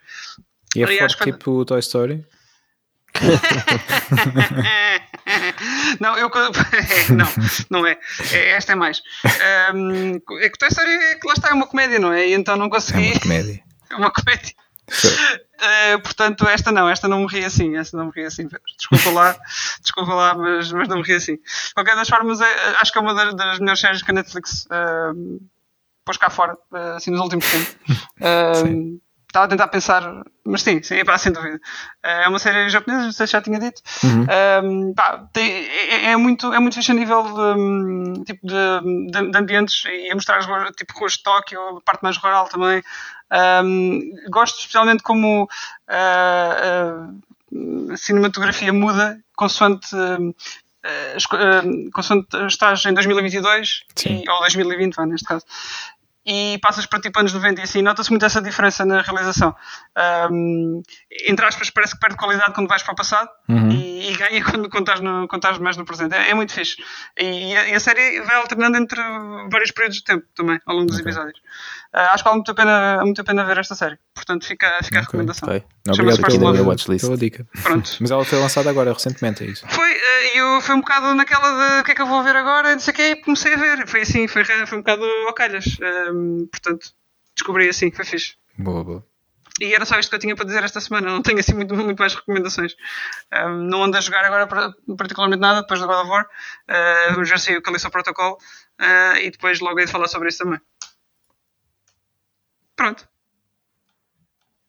E 0.76 0.83
é 0.83 0.85
Aliás, 0.85 1.14
forte 1.14 1.33
tipo 1.33 1.52
o 1.52 1.64
Toy 1.64 1.81
Story? 1.81 2.26
não, 6.00 6.16
eu 6.16 6.31
não, 7.14 7.26
não 7.70 7.87
é. 7.87 7.98
é. 8.33 8.50
Esta 8.50 8.72
é 8.72 8.74
mais. 8.74 9.02
Um, 9.74 10.16
é 10.40 10.48
que 10.48 10.59
Toy 10.59 10.68
Story 10.68 10.90
é 10.90 11.14
que 11.16 11.26
lá 11.26 11.35
está, 11.35 11.50
é 11.50 11.52
uma 11.52 11.66
comédia, 11.66 11.98
não 11.98 12.12
é? 12.12 12.28
E 12.28 12.35
então 12.35 12.57
não 12.57 12.68
consegui. 12.68 13.09
É 13.09 13.12
uma 13.12 13.20
comédia. 13.20 13.68
É 13.90 13.96
uma 13.96 14.11
comédia. 14.11 14.52
Uh, 14.90 16.02
portanto, 16.02 16.46
esta 16.46 16.70
não, 16.70 16.90
esta 16.90 17.09
não 17.09 17.20
morri 17.20 17.42
assim, 17.42 17.74
esta 17.74 17.96
não 17.96 18.07
morri 18.07 18.26
assim. 18.26 18.46
Desculpa 18.76 19.11
lá, 19.11 19.35
desculpa 19.81 20.12
lá, 20.12 20.35
mas, 20.35 20.70
mas 20.70 20.88
não 20.88 20.98
morri 20.98 21.14
assim. 21.14 21.37
De 21.37 21.74
qualquer 21.74 21.96
das 21.96 22.07
formas, 22.07 22.38
é, 22.38 22.76
acho 22.81 22.92
que 22.92 22.98
é 22.98 23.00
uma 23.00 23.14
das, 23.14 23.35
das 23.35 23.59
melhores 23.61 23.81
séries 23.81 24.02
que 24.02 24.11
a 24.11 24.14
Netflix 24.14 24.66
uh, 24.66 25.40
pôs 26.04 26.18
cá 26.18 26.28
fora, 26.28 26.52
uh, 26.70 26.96
assim, 26.96 27.11
nos 27.11 27.20
últimos 27.20 27.50
tempos. 27.50 27.76
Uh, 28.20 29.00
estava 29.38 29.44
a 29.44 29.48
tentar 29.48 29.68
pensar, 29.68 30.22
mas 30.44 30.62
sim, 30.62 30.83
sim, 30.83 31.05
pá, 31.05 31.16
sem 31.16 31.33
dúvida. 31.33 31.61
É 32.03 32.29
uma 32.29 32.38
série 32.38 32.68
japonesa, 32.68 33.05
não 33.05 33.12
sei 33.12 33.27
se 33.27 33.33
já 33.33 33.40
tinha 33.40 33.59
dito. 33.59 33.81
Uhum. 34.03 34.27
Um, 34.64 34.94
pá, 34.94 35.29
tem, 35.33 35.51
é, 35.51 36.11
é, 36.12 36.16
muito, 36.16 36.53
é 36.53 36.59
muito 36.59 36.74
fixe 36.74 36.90
a 36.90 36.94
nível 36.94 37.22
de, 37.22 37.61
hum, 37.61 38.24
tipo 38.24 38.46
de, 38.46 39.11
de, 39.11 39.31
de, 39.31 39.38
ambientes 39.38 39.85
e 39.87 40.11
a 40.11 40.14
mostrar 40.14 40.40
tipo 40.72 40.98
ruas 40.98 41.12
de 41.12 41.22
Tóquio, 41.22 41.79
a 41.79 41.81
parte 41.81 42.03
mais 42.03 42.16
rural 42.16 42.48
também. 42.48 42.83
Um, 43.64 44.11
gosto 44.31 44.59
especialmente 44.59 45.03
como 45.03 45.44
uh, 45.44 47.09
uh, 47.53 47.92
a 47.92 47.96
cinematografia 47.96 48.72
muda 48.72 49.20
consoante. 49.37 49.94
Uh, 49.94 50.35
consoante 51.92 52.29
estás 52.46 52.87
em 52.87 52.94
2022 52.94 53.83
e, 54.07 54.31
ou 54.31 54.40
2020, 54.40 54.94
vai, 54.94 55.07
neste 55.07 55.27
caso 55.27 55.44
e 56.30 56.58
passas 56.58 56.84
para 56.84 57.00
tipo 57.00 57.18
anos 57.18 57.32
90 57.32 57.62
e 57.62 57.64
assim, 57.64 57.80
nota-se 57.80 58.10
muito 58.10 58.26
essa 58.26 58.42
diferença 58.42 58.84
na 58.84 59.00
realização. 59.00 59.56
Um, 60.30 60.82
entre 61.26 61.46
aspas, 61.46 61.70
parece 61.70 61.94
que 61.94 62.00
perde 62.00 62.16
qualidade 62.16 62.52
quando 62.52 62.68
vais 62.68 62.82
para 62.82 62.92
o 62.92 62.96
passado 62.96 63.30
uhum. 63.48 63.70
E, 63.98 64.12
e, 64.12 64.16
ganha 64.16 64.44
quando, 64.44 64.68
quando, 64.68 64.88
estás 64.88 65.00
no, 65.00 65.26
quando 65.28 65.42
estás 65.42 65.58
mais 65.58 65.76
no 65.76 65.84
presente. 65.84 66.14
É, 66.14 66.30
é 66.30 66.34
muito 66.34 66.52
fixe. 66.52 66.76
E, 67.18 67.52
e, 67.52 67.56
a, 67.56 67.68
e, 67.68 67.74
a, 67.74 67.80
série 67.80 68.20
vai 68.22 68.37
alternando 68.37 68.76
entre 68.76 69.00
vários 69.50 69.70
períodos 69.70 69.98
de 69.98 70.04
tempo 70.04 70.24
também, 70.34 70.61
ao 70.66 70.74
longo 70.74 70.87
dos 70.87 70.98
okay. 70.98 71.11
episódios. 71.11 71.38
Uh, 71.94 71.98
acho 72.12 72.22
que 72.22 72.24
vale 72.24 72.37
muito 72.37 72.50
a, 72.50 72.54
pena, 72.54 73.00
muito 73.02 73.20
a 73.20 73.24
pena 73.24 73.44
ver 73.44 73.58
esta 73.58 73.74
série. 73.74 73.98
Portanto, 74.14 74.46
fica, 74.46 74.78
fica 74.82 74.98
a 74.98 75.02
recomendação. 75.02 75.48
Okay. 75.48 75.64
Obrigado 75.88 76.22
pela 76.22 76.62
watchlist. 76.62 77.04
Pela 77.04 77.16
dica. 77.16 77.46
Pronto. 77.62 77.96
Mas 78.00 78.11
ela 78.11 78.24
foi 78.24 78.38
lançada 78.38 78.70
agora, 78.70 78.92
recentemente, 78.92 79.44
é 79.44 79.46
isso? 79.46 79.66
Foi, 79.68 79.90
uh, 79.90 80.37
eu 80.37 80.61
fui 80.61 80.74
um 80.74 80.80
bocado 80.80 81.14
naquela 81.14 81.74
de 81.76 81.80
o 81.80 81.84
que 81.84 81.92
é 81.92 81.94
que 81.94 82.02
eu 82.02 82.06
vou 82.06 82.22
ver 82.22 82.37
agora, 82.37 82.72
não 82.72 82.80
sei 82.80 82.92
o 82.92 82.96
que, 82.96 83.16
comecei 83.16 83.54
a 83.54 83.56
ver. 83.56 83.87
Foi 83.87 84.02
assim, 84.02 84.28
foi, 84.28 84.44
foi 84.44 84.78
um 84.78 84.82
bocado 84.82 85.04
ao 85.26 85.32
calhas. 85.32 85.64
Um, 86.12 86.46
portanto, 86.46 86.92
descobri 87.34 87.68
assim, 87.68 87.90
foi 87.90 88.04
fixe. 88.04 88.34
Boa, 88.58 88.84
boa. 88.84 89.04
E 89.61 89.75
era 89.75 89.85
só 89.85 89.99
isto 89.99 90.11
que 90.11 90.16
eu 90.16 90.21
tinha 90.21 90.37
para 90.37 90.44
dizer 90.44 90.62
esta 90.62 90.81
semana. 90.81 91.09
Não 91.11 91.23
tenho 91.23 91.38
assim 91.38 91.55
muito, 91.55 91.75
muito 91.75 91.99
mais 91.99 92.14
recomendações. 92.14 92.77
Um, 93.33 93.64
não 93.64 93.85
ando 93.85 93.97
a 93.97 94.01
jogar 94.01 94.25
agora 94.25 94.47
particularmente 94.97 95.40
nada 95.40 95.62
depois 95.62 95.81
do 95.81 95.87
God 95.87 96.03
of 96.03 96.11
War. 96.11 96.25
Uh, 96.25 97.12
vamos 97.12 97.29
ver 97.29 97.40
se 97.40 97.57
o 97.57 97.62
Calixto 97.62 97.90
Protocol. 97.90 98.38
Uh, 98.81 99.16
e 99.23 99.31
depois 99.31 99.61
logo 99.61 99.79
hei 99.81 99.87
de 99.87 99.92
falar 99.92 100.09
sobre 100.09 100.29
isso 100.29 100.44
também. 100.44 100.61
Pronto. 102.77 103.09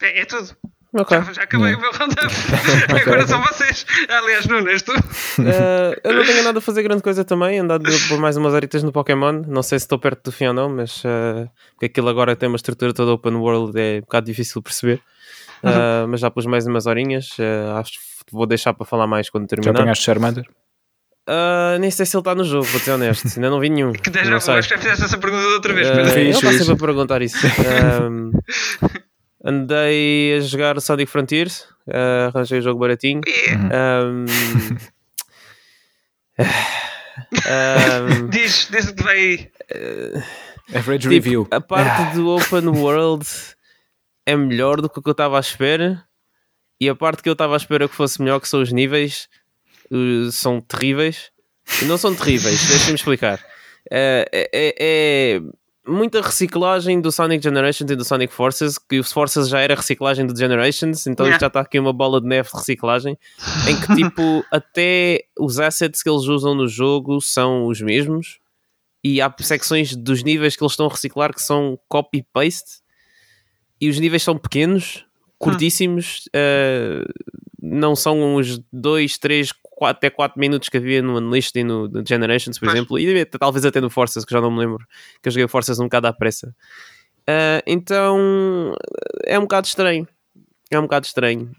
É, 0.01 0.21
é 0.21 0.25
tudo. 0.25 0.57
Okay. 0.91 1.17
Já, 1.19 1.33
já 1.33 1.43
acabei 1.43 1.75
o 1.75 1.79
meu 1.79 1.91
roundup. 1.91 2.33
Agora 3.01 3.27
são 3.27 3.41
vocês. 3.43 3.85
Aliás, 4.09 4.45
Nuno, 4.47 4.69
és 4.69 4.81
tu. 4.81 4.91
Uh, 4.91 5.93
eu 6.03 6.13
não 6.13 6.23
tenho 6.23 6.43
nada 6.43 6.57
a 6.57 6.61
fazer 6.61 6.81
grande 6.81 7.03
coisa 7.03 7.23
também. 7.23 7.59
Andado 7.59 7.83
por 8.07 8.17
mais 8.17 8.37
umas 8.37 8.53
horitas 8.53 8.81
no 8.81 8.91
Pokémon. 8.91 9.43
Não 9.47 9.61
sei 9.61 9.77
se 9.77 9.85
estou 9.85 9.99
perto 9.99 10.23
do 10.23 10.31
fim 10.31 10.47
ou 10.47 10.53
não, 10.53 10.69
mas 10.69 11.03
uh, 11.03 11.49
porque 11.73 11.85
aquilo 11.85 12.09
agora 12.09 12.35
tem 12.35 12.49
uma 12.49 12.55
estrutura 12.55 12.91
toda 12.91 13.11
open 13.11 13.35
world, 13.35 13.79
é 13.79 13.97
um 13.97 14.01
bocado 14.01 14.25
difícil 14.25 14.61
de 14.61 14.63
perceber. 14.63 15.01
Uh, 15.63 16.07
mas 16.07 16.21
já 16.21 16.31
pus 16.31 16.45
mais 16.45 16.65
umas 16.65 16.87
horinhas. 16.87 17.37
acho 17.77 17.91
que 18.25 18.31
vou 18.31 18.47
deixar 18.47 18.73
para 18.73 18.85
falar 18.85 19.05
mais 19.05 19.29
quando 19.29 19.47
terminar. 19.47 19.73
Já 19.73 19.79
apanhaste 19.79 20.03
Charmander? 20.05 20.45
Uh, 21.29 21.77
nem 21.79 21.91
sei 21.91 22.07
se 22.07 22.17
ele 22.17 22.21
está 22.21 22.33
no 22.33 22.43
jogo, 22.43 22.65
vou 22.65 22.79
ser 22.79 22.91
honesto. 22.91 23.27
Ainda 23.37 23.51
não 23.51 23.59
vi 23.59 23.69
nenhum. 23.69 23.93
Que 23.93 24.11
já 24.11 24.35
acho 24.35 24.67
que 24.67 24.73
já 24.73 24.77
fizeste 24.79 25.05
essa 25.05 25.17
pergunta 25.19 25.45
outra 25.49 25.73
vez. 25.73 25.87
Uh, 25.87 26.17
ele 26.17 26.29
está 26.29 26.51
sempre 26.51 26.73
a 26.73 26.75
perguntar 26.75 27.21
isso. 27.21 27.37
Uh, 27.45 28.31
andei 29.43 30.37
a 30.37 30.39
jogar 30.41 30.79
Sonic 30.81 31.11
Frontiers, 31.11 31.61
uh, 31.87 32.29
arranjei 32.33 32.59
o 32.59 32.61
jogo 32.61 32.79
baratinho. 32.79 33.21
Um, 33.49 34.25
um, 38.23 38.29
diz, 38.29 38.69
diz 38.71 38.91
que 38.91 39.03
vai. 39.03 39.51
Uh, 39.73 40.23
Average 40.75 41.03
tipo, 41.03 41.13
review. 41.13 41.47
A 41.51 41.59
parte 41.59 42.15
do 42.15 42.29
Open 42.29 42.67
World 42.67 43.25
é 44.25 44.35
melhor 44.35 44.81
do 44.81 44.89
que 44.89 44.99
o 44.99 45.01
que 45.01 45.09
eu 45.09 45.13
estava 45.13 45.37
à 45.37 45.39
espera. 45.39 46.03
E 46.79 46.87
a 46.87 46.95
parte 46.95 47.21
que 47.21 47.27
eu 47.27 47.33
estava 47.33 47.55
à 47.55 47.57
espera 47.57 47.89
que 47.89 47.95
fosse 47.95 48.21
melhor, 48.21 48.39
que 48.39 48.47
são 48.47 48.61
os 48.61 48.71
níveis, 48.71 49.27
uh, 49.91 50.31
são 50.31 50.61
terríveis. 50.61 51.31
Não 51.83 51.97
são 51.97 52.15
terríveis, 52.15 52.65
deixa-me 52.69 52.95
explicar. 52.95 53.39
Uh, 53.87 54.25
é, 54.31 54.75
é, 54.79 55.41
muita 55.89 56.21
reciclagem 56.21 57.01
do 57.01 57.11
Sonic 57.11 57.43
Generations 57.43 57.89
e 57.91 57.95
do 57.95 58.05
Sonic 58.05 58.33
Forces, 58.33 58.77
que 58.77 58.99
os 58.99 59.11
Forces 59.11 59.49
já 59.49 59.59
era 59.59 59.75
reciclagem 59.75 60.25
do 60.25 60.37
Generations, 60.37 61.07
então 61.07 61.25
yeah. 61.25 61.39
já 61.39 61.47
está 61.47 61.61
aqui 61.61 61.79
uma 61.79 61.91
bola 61.91 62.21
de 62.21 62.27
neve 62.27 62.49
de 62.49 62.55
reciclagem, 62.55 63.17
em 63.67 63.79
que 63.79 63.95
tipo, 63.95 64.45
até 64.51 65.25
os 65.37 65.59
assets 65.59 66.03
que 66.03 66.09
eles 66.09 66.23
usam 66.23 66.53
no 66.55 66.67
jogo 66.67 67.19
são 67.19 67.67
os 67.67 67.81
mesmos, 67.81 68.39
e 69.03 69.21
há 69.21 69.33
secções 69.39 69.95
dos 69.95 70.23
níveis 70.23 70.55
que 70.55 70.63
eles 70.63 70.73
estão 70.73 70.85
a 70.85 70.89
reciclar 70.89 71.33
que 71.33 71.41
são 71.41 71.79
copy-paste, 71.87 72.81
e 73.81 73.89
os 73.89 73.99
níveis 73.99 74.23
são 74.23 74.37
pequenos, 74.37 75.05
curtíssimos, 75.39 76.29
uh, 76.35 77.07
não 77.61 77.95
são 77.95 78.35
os 78.35 78.59
2, 78.71 79.17
3, 79.17 79.53
até 79.81 80.09
4 80.09 80.39
minutos 80.39 80.69
que 80.69 80.77
havia 80.77 81.01
no 81.01 81.17
Unleashed 81.17 81.57
e 81.57 81.63
no, 81.63 81.87
no 81.87 82.05
Generations, 82.05 82.59
por 82.59 82.65
pois. 82.65 82.75
exemplo, 82.75 82.99
e 82.99 83.25
talvez 83.25 83.65
até 83.65 83.79
no 83.79 83.89
Forces, 83.89 84.25
que 84.25 84.33
já 84.33 84.41
não 84.41 84.51
me 84.51 84.59
lembro, 84.59 84.85
que 85.23 85.29
eu 85.29 85.31
joguei 85.31 85.47
Forces 85.47 85.79
um 85.79 85.85
bocado 85.85 86.07
à 86.07 86.13
pressa. 86.13 86.53
Uh, 87.21 87.61
então 87.65 88.75
é 89.25 89.39
um 89.39 89.43
bocado 89.43 89.65
estranho. 89.65 90.07
É 90.69 90.77
um 90.77 90.83
bocado 90.83 91.05
estranho. 91.05 91.51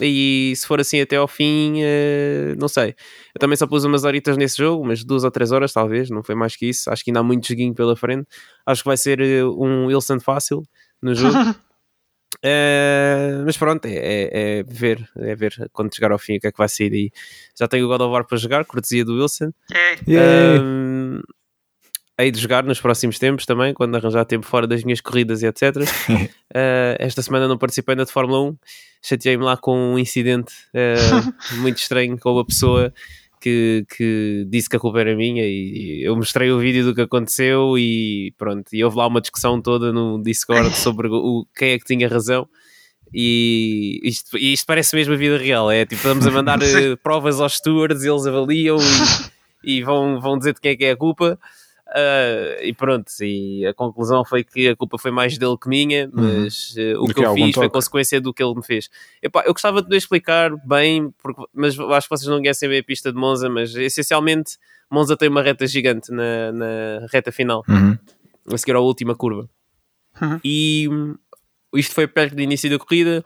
E 0.00 0.52
se 0.56 0.66
for 0.66 0.80
assim 0.80 1.00
até 1.00 1.16
ao 1.16 1.26
fim, 1.26 1.82
uh, 1.82 2.56
não 2.58 2.68
sei. 2.68 2.94
Eu 3.34 3.40
também 3.40 3.56
só 3.56 3.66
pus 3.66 3.84
umas 3.84 4.04
horitas 4.04 4.36
nesse 4.36 4.58
jogo, 4.58 4.82
umas 4.82 5.04
duas 5.04 5.24
ou 5.24 5.30
três 5.30 5.52
horas, 5.52 5.72
talvez, 5.72 6.10
não 6.10 6.22
foi 6.22 6.34
mais 6.34 6.56
que 6.56 6.66
isso. 6.66 6.90
Acho 6.90 7.04
que 7.04 7.10
ainda 7.10 7.20
há 7.20 7.22
muito 7.22 7.46
joguinho 7.46 7.74
pela 7.74 7.96
frente. 7.96 8.26
Acho 8.66 8.82
que 8.82 8.88
vai 8.88 8.96
ser 8.96 9.20
um 9.44 9.86
Wilson 9.86 10.18
fácil 10.20 10.62
no 11.00 11.14
jogo. 11.14 11.36
Uh, 12.36 13.42
mas 13.44 13.56
pronto, 13.56 13.86
é, 13.86 13.94
é, 13.94 14.58
é, 14.58 14.62
ver, 14.62 15.08
é 15.16 15.34
ver 15.34 15.68
quando 15.72 15.94
chegar 15.94 16.12
ao 16.12 16.18
fim 16.18 16.36
o 16.36 16.40
que 16.40 16.46
é 16.46 16.52
que 16.52 16.58
vai 16.58 16.68
sair 16.68 16.92
aí. 16.92 17.10
Já 17.58 17.66
tenho 17.66 17.86
o 17.86 17.88
God 17.88 18.02
of 18.02 18.12
War 18.12 18.24
para 18.24 18.36
jogar, 18.38 18.64
cortesia 18.64 19.04
do 19.04 19.20
Wilson. 19.20 19.52
Uh, 20.06 21.20
hei 22.18 22.30
de 22.30 22.38
jogar 22.38 22.64
nos 22.64 22.80
próximos 22.80 23.18
tempos 23.18 23.46
também, 23.46 23.72
quando 23.72 23.96
arranjar 23.96 24.24
tempo 24.24 24.46
fora 24.46 24.66
das 24.66 24.84
minhas 24.84 25.00
corridas 25.00 25.42
e 25.42 25.46
etc. 25.46 25.76
uh, 25.76 26.30
esta 26.98 27.22
semana 27.22 27.48
não 27.48 27.58
participei 27.58 27.94
ainda 27.94 28.04
de 28.04 28.12
Fórmula 28.12 28.50
1, 28.50 28.56
chateei-me 29.02 29.44
lá 29.44 29.56
com 29.56 29.94
um 29.94 29.98
incidente 29.98 30.52
muito 31.58 31.78
estranho 31.78 32.18
com 32.18 32.32
uma 32.32 32.44
pessoa 32.44 32.92
que, 33.40 33.84
que 33.96 34.46
disse 34.48 34.68
que 34.68 34.76
a 34.76 34.80
culpa 34.80 35.00
era 35.00 35.16
minha 35.16 35.44
e 35.44 36.02
eu 36.02 36.14
mostrei 36.16 36.50
o 36.50 36.58
vídeo 36.58 36.84
do 36.84 36.94
que 36.94 37.00
aconteceu 37.02 37.78
e 37.78 38.32
pronto, 38.36 38.66
e 38.72 38.84
houve 38.84 38.96
lá 38.96 39.06
uma 39.06 39.20
discussão 39.20 39.60
toda 39.60 39.92
no 39.92 40.22
Discord 40.22 40.74
sobre 40.76 41.08
o, 41.08 41.46
quem 41.56 41.70
é 41.72 41.78
que 41.78 41.84
tinha 41.84 42.08
razão 42.08 42.48
e 43.12 44.00
isto, 44.02 44.36
isto 44.36 44.66
parece 44.66 44.94
mesmo 44.94 45.14
a 45.14 45.16
vida 45.16 45.38
real, 45.38 45.70
é 45.70 45.86
tipo, 45.86 46.02
vamos 46.02 46.26
a 46.26 46.30
mandar 46.30 46.60
eh, 46.62 46.96
provas 47.02 47.40
aos 47.40 47.54
stewards, 47.54 48.04
eles 48.04 48.26
avaliam 48.26 48.76
e, 49.64 49.78
e, 49.78 49.82
vão, 49.82 50.20
vão 50.20 50.36
dizer 50.36 50.54
de 50.54 50.60
quem 50.60 50.72
é 50.72 50.76
que 50.76 50.84
é 50.84 50.90
a 50.90 50.96
culpa 50.96 51.38
Uh, 51.88 52.60
e 52.62 52.74
pronto, 52.74 53.10
e 53.22 53.66
a 53.66 53.72
conclusão 53.72 54.22
foi 54.22 54.44
que 54.44 54.68
a 54.68 54.76
culpa 54.76 54.98
foi 54.98 55.10
mais 55.10 55.38
dele 55.38 55.56
que 55.56 55.70
minha, 55.70 56.04
uhum. 56.12 56.42
mas 56.42 56.74
uhum. 56.76 57.00
uh, 57.00 57.02
o 57.02 57.06
que, 57.06 57.14
que 57.14 57.24
eu 57.24 57.34
fiz 57.34 57.44
toque. 57.46 57.54
foi 57.54 57.70
consequência 57.70 58.20
do 58.20 58.34
que 58.34 58.42
ele 58.42 58.54
me 58.54 58.62
fez. 58.62 58.90
Epá, 59.22 59.42
eu 59.46 59.54
gostava 59.54 59.80
de 59.80 59.96
explicar 59.96 60.54
bem, 60.66 61.10
porque, 61.22 61.42
mas 61.54 61.78
acho 61.78 62.06
que 62.06 62.16
vocês 62.16 62.28
não 62.28 62.38
conhecem 62.38 62.68
bem 62.68 62.80
a 62.80 62.84
pista 62.84 63.10
de 63.10 63.18
Monza, 63.18 63.48
mas 63.48 63.74
essencialmente 63.74 64.58
Monza 64.90 65.16
tem 65.16 65.30
uma 65.30 65.42
reta 65.42 65.66
gigante 65.66 66.12
na, 66.12 66.52
na 66.52 67.06
reta 67.10 67.32
final, 67.32 67.64
uhum. 67.66 67.96
a 68.52 68.58
seguir 68.58 68.76
à 68.76 68.80
última 68.80 69.14
curva. 69.14 69.48
Uhum. 70.20 70.40
E 70.44 70.88
isto 71.74 71.94
foi 71.94 72.06
perto 72.06 72.34
do 72.34 72.42
início 72.42 72.68
da 72.68 72.78
corrida. 72.78 73.24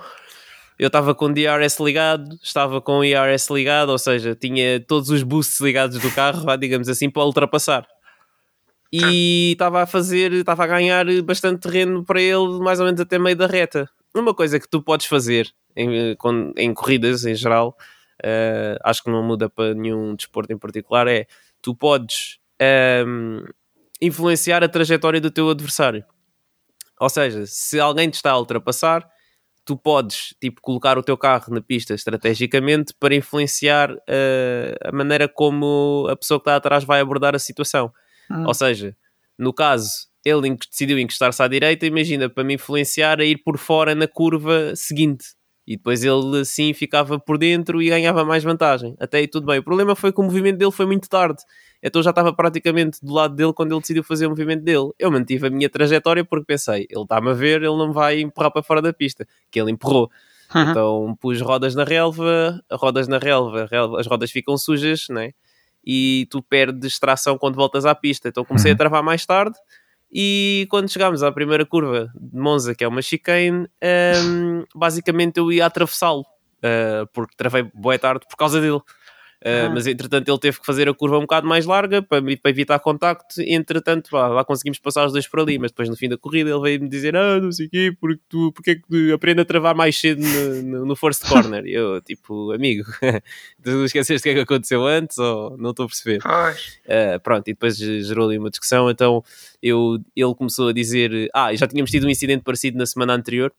Eu 0.79 0.87
estava 0.87 1.17
com 1.17 1.25
o 1.27 1.33
DRS 1.33 1.81
ligado, 1.81 2.39
estava 2.41 2.81
com 2.81 2.99
o 2.99 3.05
IRS 3.05 3.53
ligado, 3.53 3.91
ou 3.91 3.99
seja, 3.99 4.37
tinha 4.37 4.79
todos 4.79 5.11
os 5.11 5.25
boosts 5.25 5.61
ligados 5.61 5.99
do 5.99 6.11
carro, 6.13 6.57
digamos 6.57 6.89
assim, 6.89 7.11
para 7.11 7.25
ultrapassar 7.25 7.87
e 8.93 9.53
estava 9.53 9.83
a 9.83 9.87
fazer, 9.87 10.33
estava 10.33 10.65
a 10.65 10.67
ganhar 10.67 11.07
bastante 11.23 11.61
terreno 11.61 12.05
para 12.05 12.21
ele, 12.21 12.59
mais 12.61 12.79
ou 12.79 12.87
menos 12.87 13.01
até 13.01 13.19
meio 13.19 13.35
da 13.35 13.47
reta. 13.47 13.89
Uma 14.15 14.35
coisa 14.35 14.61
que 14.61 14.69
tu 14.69 14.83
podes 14.83 15.07
fazer 15.07 15.51
em, 15.75 16.15
em 16.59 16.75
corridas 16.75 17.25
em 17.25 17.35
geral, 17.35 17.77
uh, 18.23 18.79
acho 18.85 19.03
que 19.03 19.11
não 19.11 19.23
muda 19.23 19.49
para 19.49 19.73
nenhum 19.75 20.15
desporto 20.15 20.53
em 20.53 20.59
particular, 20.59 21.09
é 21.09 21.27
tu 21.63 21.75
podes 21.75 22.39
um, 22.61 23.39
ehm, 23.39 23.45
influenciar 24.01 24.63
a 24.63 24.69
trajetória 24.69 25.21
do 25.21 25.31
teu 25.31 25.49
adversário. 25.49 26.05
Ou 27.01 27.09
seja, 27.09 27.45
se 27.47 27.81
alguém 27.81 28.11
te 28.11 28.15
está 28.15 28.33
a 28.33 28.39
ultrapassar, 28.39 29.09
tu 29.65 29.77
podes 29.77 30.35
tipo, 30.41 30.61
colocar 30.61 30.99
o 30.99 31.03
teu 31.03 31.17
carro 31.17 31.55
na 31.55 31.61
pista 31.61 31.95
estrategicamente 31.95 32.93
para 32.99 33.15
influenciar 33.15 33.93
uh, 33.93 33.99
a 34.85 34.93
maneira 34.93 35.29
como 35.29 36.07
a 36.11 36.17
pessoa 36.17 36.39
que 36.39 36.43
está 36.43 36.57
atrás 36.57 36.85
vai 36.85 37.01
abordar 37.01 37.35
a 37.35 37.39
situação. 37.39 37.93
Hum. 38.33 38.47
Ou 38.47 38.55
seja, 38.55 38.97
no 39.39 39.53
caso, 39.53 40.09
ele 40.25 40.57
decidiu 40.71 40.99
encostar-se 40.99 41.43
à 41.43 41.49
direita, 41.49 41.87
imagina, 41.87 42.29
para 42.29 42.45
me 42.45 42.55
influenciar 42.55 43.21
a 43.21 43.25
ir 43.25 43.39
por 43.39 43.59
fora 43.59 43.95
na 43.95 44.07
curva 44.07 44.75
seguinte. 44.77 45.27
E 45.67 45.77
depois 45.77 46.03
ele 46.03 46.41
assim 46.41 46.73
ficava 46.75 47.21
por 47.21 47.39
dentro 47.39 47.81
e 47.81 47.89
ganhava 47.89 48.25
mais 48.25 48.43
vantagem. 48.43 48.97
Até 48.99 49.19
aí 49.19 49.29
tudo 49.29 49.47
bem. 49.47 49.61
O 49.61 49.63
problema 49.63 49.95
foi 49.95 50.13
que 50.13 50.21
o 50.21 50.25
movimento 50.25 50.59
dele 50.59 50.73
foi 50.73 50.87
muito 50.87 51.09
tarde. 51.09 51.43
Então 51.81 52.01
eu 52.01 52.05
já 52.05 52.11
estava 52.11 52.33
praticamente 52.33 52.99
do 53.01 53.13
lado 53.13 53.35
dele 53.35 53.53
quando 53.53 53.73
ele 53.73 53.81
decidiu 53.81 54.03
fazer 54.03 54.27
o 54.27 54.31
movimento 54.31 54.63
dele. 54.65 54.91
Eu 54.99 55.11
mantive 55.11 55.47
a 55.47 55.51
minha 55.51 55.71
trajetória 55.71 56.25
porque 56.25 56.47
pensei, 56.47 56.87
ele 56.91 57.03
está-me 57.03 57.31
a 57.31 57.33
ver, 57.33 57.63
ele 57.63 57.77
não 57.77 57.93
vai 57.93 58.21
empurrar 58.21 58.51
para 58.51 58.63
fora 58.63 58.83
da 58.83 58.93
pista. 58.93 59.27
Que 59.51 59.61
ele 59.61 59.71
empurrou. 59.71 60.11
Uhum. 60.53 60.71
Então 60.71 61.19
pus 61.21 61.41
rodas 61.41 61.77
na 61.77 61.85
relva, 61.85 62.61
rodas 62.73 63.07
na 63.07 63.19
relva, 63.19 63.69
as 63.99 64.07
rodas 64.07 64.33
ficam 64.33 64.59
sujas, 64.59 65.07
né? 65.11 65.31
E 65.85 66.27
tu 66.31 66.43
perdes 66.43 66.99
tração 66.99 67.37
quando 67.37 67.57
voltas 67.57 67.85
à 67.85 67.95
pista. 67.95 68.29
Então 68.29 68.45
comecei 68.45 68.71
uhum. 68.71 68.75
a 68.75 68.79
travar 68.79 69.03
mais 69.03 69.27
tarde 69.27 69.57
E 70.13 70.67
quando 70.71 70.91
chegámos 70.91 71.23
à 71.23 71.33
primeira 71.33 71.65
curva 71.65 72.13
de 72.15 72.39
Monza, 72.39 72.75
que 72.75 72.85
é 72.85 72.89
uma 72.89 73.01
chicane, 73.01 73.67
um, 74.27 74.65
basicamente 74.75 75.39
eu 75.39 75.51
ia 75.51 75.65
atravessá-lo, 75.65 76.21
uh, 76.21 77.07
porque 77.15 77.35
travei 77.35 77.63
boa 77.75 77.99
tarde 77.99 78.27
por 78.29 78.37
causa 78.37 78.61
dele. 78.61 78.81
Uh, 79.43 79.75
Mas 79.75 79.89
entretanto 79.89 80.29
ele 80.29 80.39
teve 80.39 80.61
que 80.61 80.65
fazer 80.65 80.89
a 80.89 80.95
curva 80.95 81.19
um 81.19 81.23
bocado 81.23 81.49
mais 81.49 81.67
larga 81.67 82.01
para, 82.01 82.23
para 82.23 82.51
evitar 82.51 82.79
contacto. 82.79 83.41
Entretanto, 83.41 84.09
pá, 84.09 84.29
lá 84.29 84.45
conseguimos 84.45 84.79
passar 84.79 85.05
os 85.05 85.13
dois 85.13 85.27
por 85.27 85.41
ali. 85.41 85.59
Mas 85.59 85.73
depois 85.73 85.89
no 85.89 85.97
fim 85.97 86.09
da 86.09 86.17
corrida 86.17 86.51
ele 86.51 86.61
veio-me 86.61 86.89
dizer: 86.89 87.17
Ah, 87.17 87.41
não 87.41 87.51
sei 87.51 87.67
o 87.67 87.71
quê, 87.71 87.97
porque 88.01 88.23
tu 88.29 88.53
porque 88.53 88.71
é 88.71 88.75
que 88.77 89.13
aprende 89.13 89.41
a 89.41 89.45
travar 89.45 89.75
mais 89.75 89.99
cedo 89.99 90.23
no, 90.23 90.63
no, 90.63 90.87
no 90.87 90.97
first 90.97 91.27
corner? 91.27 91.67
E 91.67 91.75
eu, 91.75 92.01
tipo, 92.01 92.53
amigo, 92.53 92.85
tu 93.63 93.85
esqueceste 93.85 94.21
o 94.21 94.23
que 94.23 94.29
é 94.31 94.35
que 94.35 94.41
aconteceu 94.53 94.87
antes? 94.87 95.19
Ou 95.19 95.57
não 95.59 95.71
estou 95.71 95.87
a 95.87 95.89
perceber? 95.89 96.21
Uh, 96.87 97.21
pronto, 97.21 97.49
e 97.49 97.53
depois 97.53 97.77
gerou 97.77 98.29
ali 98.29 98.39
uma 98.39 98.51
discussão. 98.51 98.89
Então 98.89 99.25
eu, 99.61 99.99
ele 100.15 100.35
começou 100.37 100.69
a 100.69 100.73
dizer: 100.73 101.29
Ah, 101.35 101.53
já 101.55 101.67
tínhamos 101.67 101.91
tido 101.91 102.07
um 102.07 102.11
incidente 102.11 102.45
parecido 102.45 102.79
na 102.79 102.87
semana 102.87 103.13
anterior 103.13 103.53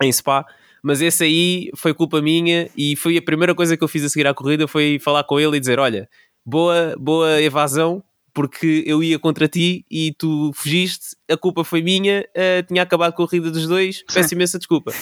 em 0.00 0.12
Spa 0.12 0.46
mas 0.82 1.00
esse 1.00 1.22
aí 1.24 1.70
foi 1.76 1.94
culpa 1.94 2.20
minha 2.20 2.68
e 2.76 2.96
foi 2.96 3.16
a 3.16 3.22
primeira 3.22 3.54
coisa 3.54 3.76
que 3.76 3.84
eu 3.84 3.88
fiz 3.88 4.04
a 4.04 4.08
seguir 4.08 4.26
à 4.26 4.34
corrida 4.34 4.66
foi 4.66 4.98
falar 4.98 5.22
com 5.24 5.38
ele 5.38 5.56
e 5.56 5.60
dizer, 5.60 5.78
olha, 5.78 6.08
boa, 6.44 6.96
boa 6.98 7.40
evasão, 7.40 8.02
porque 8.34 8.82
eu 8.86 9.02
ia 9.02 9.18
contra 9.18 9.46
ti 9.46 9.84
e 9.90 10.12
tu 10.18 10.50
fugiste, 10.54 11.16
a 11.30 11.36
culpa 11.36 11.62
foi 11.62 11.82
minha, 11.82 12.26
uh, 12.30 12.66
tinha 12.66 12.82
acabado 12.82 13.10
a 13.10 13.16
corrida 13.16 13.50
dos 13.50 13.68
dois, 13.68 14.02
peço 14.12 14.34
imensa 14.34 14.58
desculpa. 14.58 14.92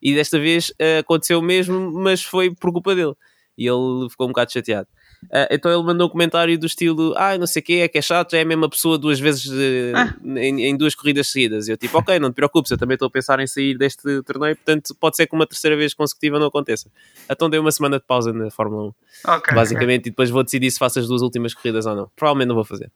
E 0.00 0.14
desta 0.14 0.38
vez 0.38 0.70
uh, 0.70 1.00
aconteceu 1.00 1.38
o 1.38 1.42
mesmo, 1.42 1.92
mas 1.92 2.22
foi 2.22 2.54
por 2.54 2.72
culpa 2.72 2.94
dele. 2.94 3.14
E 3.58 3.66
ele 3.66 4.08
ficou 4.08 4.26
um 4.26 4.30
bocado 4.30 4.52
chateado. 4.52 4.88
Uh, 5.24 5.48
então 5.50 5.72
ele 5.72 5.82
mandou 5.82 6.06
um 6.06 6.10
comentário 6.10 6.56
do 6.58 6.66
estilo: 6.66 7.14
Ah, 7.16 7.36
não 7.36 7.46
sei 7.46 7.60
o 7.60 7.64
que, 7.64 7.80
é 7.80 7.88
que 7.88 7.98
é 7.98 8.02
chato, 8.02 8.34
é 8.34 8.42
a 8.42 8.44
mesma 8.44 8.68
pessoa 8.68 8.96
duas 8.96 9.18
vezes 9.18 9.46
uh, 9.46 9.96
ah. 9.96 10.14
em, 10.38 10.66
em, 10.66 10.76
duas 10.76 10.94
corridas 10.94 11.28
seguidas. 11.28 11.66
E 11.68 11.72
eu, 11.72 11.76
tipo, 11.76 11.98
ok, 11.98 12.18
não 12.18 12.30
te 12.30 12.34
preocupes, 12.34 12.70
eu 12.70 12.78
também 12.78 12.94
estou 12.94 13.06
a 13.06 13.10
pensar 13.10 13.40
em 13.40 13.46
sair 13.46 13.76
deste 13.76 14.22
torneio, 14.22 14.54
portanto, 14.56 14.94
pode 15.00 15.16
ser 15.16 15.26
que 15.26 15.34
uma 15.34 15.46
terceira 15.46 15.76
vez 15.76 15.94
consecutiva 15.94 16.38
não 16.38 16.46
aconteça. 16.46 16.90
Então 17.28 17.50
dei 17.50 17.58
uma 17.58 17.72
semana 17.72 17.98
de 17.98 18.04
pausa 18.04 18.32
na 18.32 18.50
Fórmula 18.50 18.94
1, 19.26 19.32
okay, 19.36 19.54
basicamente, 19.54 20.00
okay. 20.00 20.08
e 20.08 20.12
depois 20.12 20.30
vou 20.30 20.44
decidir 20.44 20.70
se 20.70 20.78
faço 20.78 20.98
as 20.98 21.08
duas 21.08 21.22
últimas 21.22 21.54
corridas 21.54 21.86
ou 21.86 21.96
não. 21.96 22.10
Provavelmente 22.14 22.48
não 22.48 22.54
vou 22.54 22.64
fazer. 22.64 22.90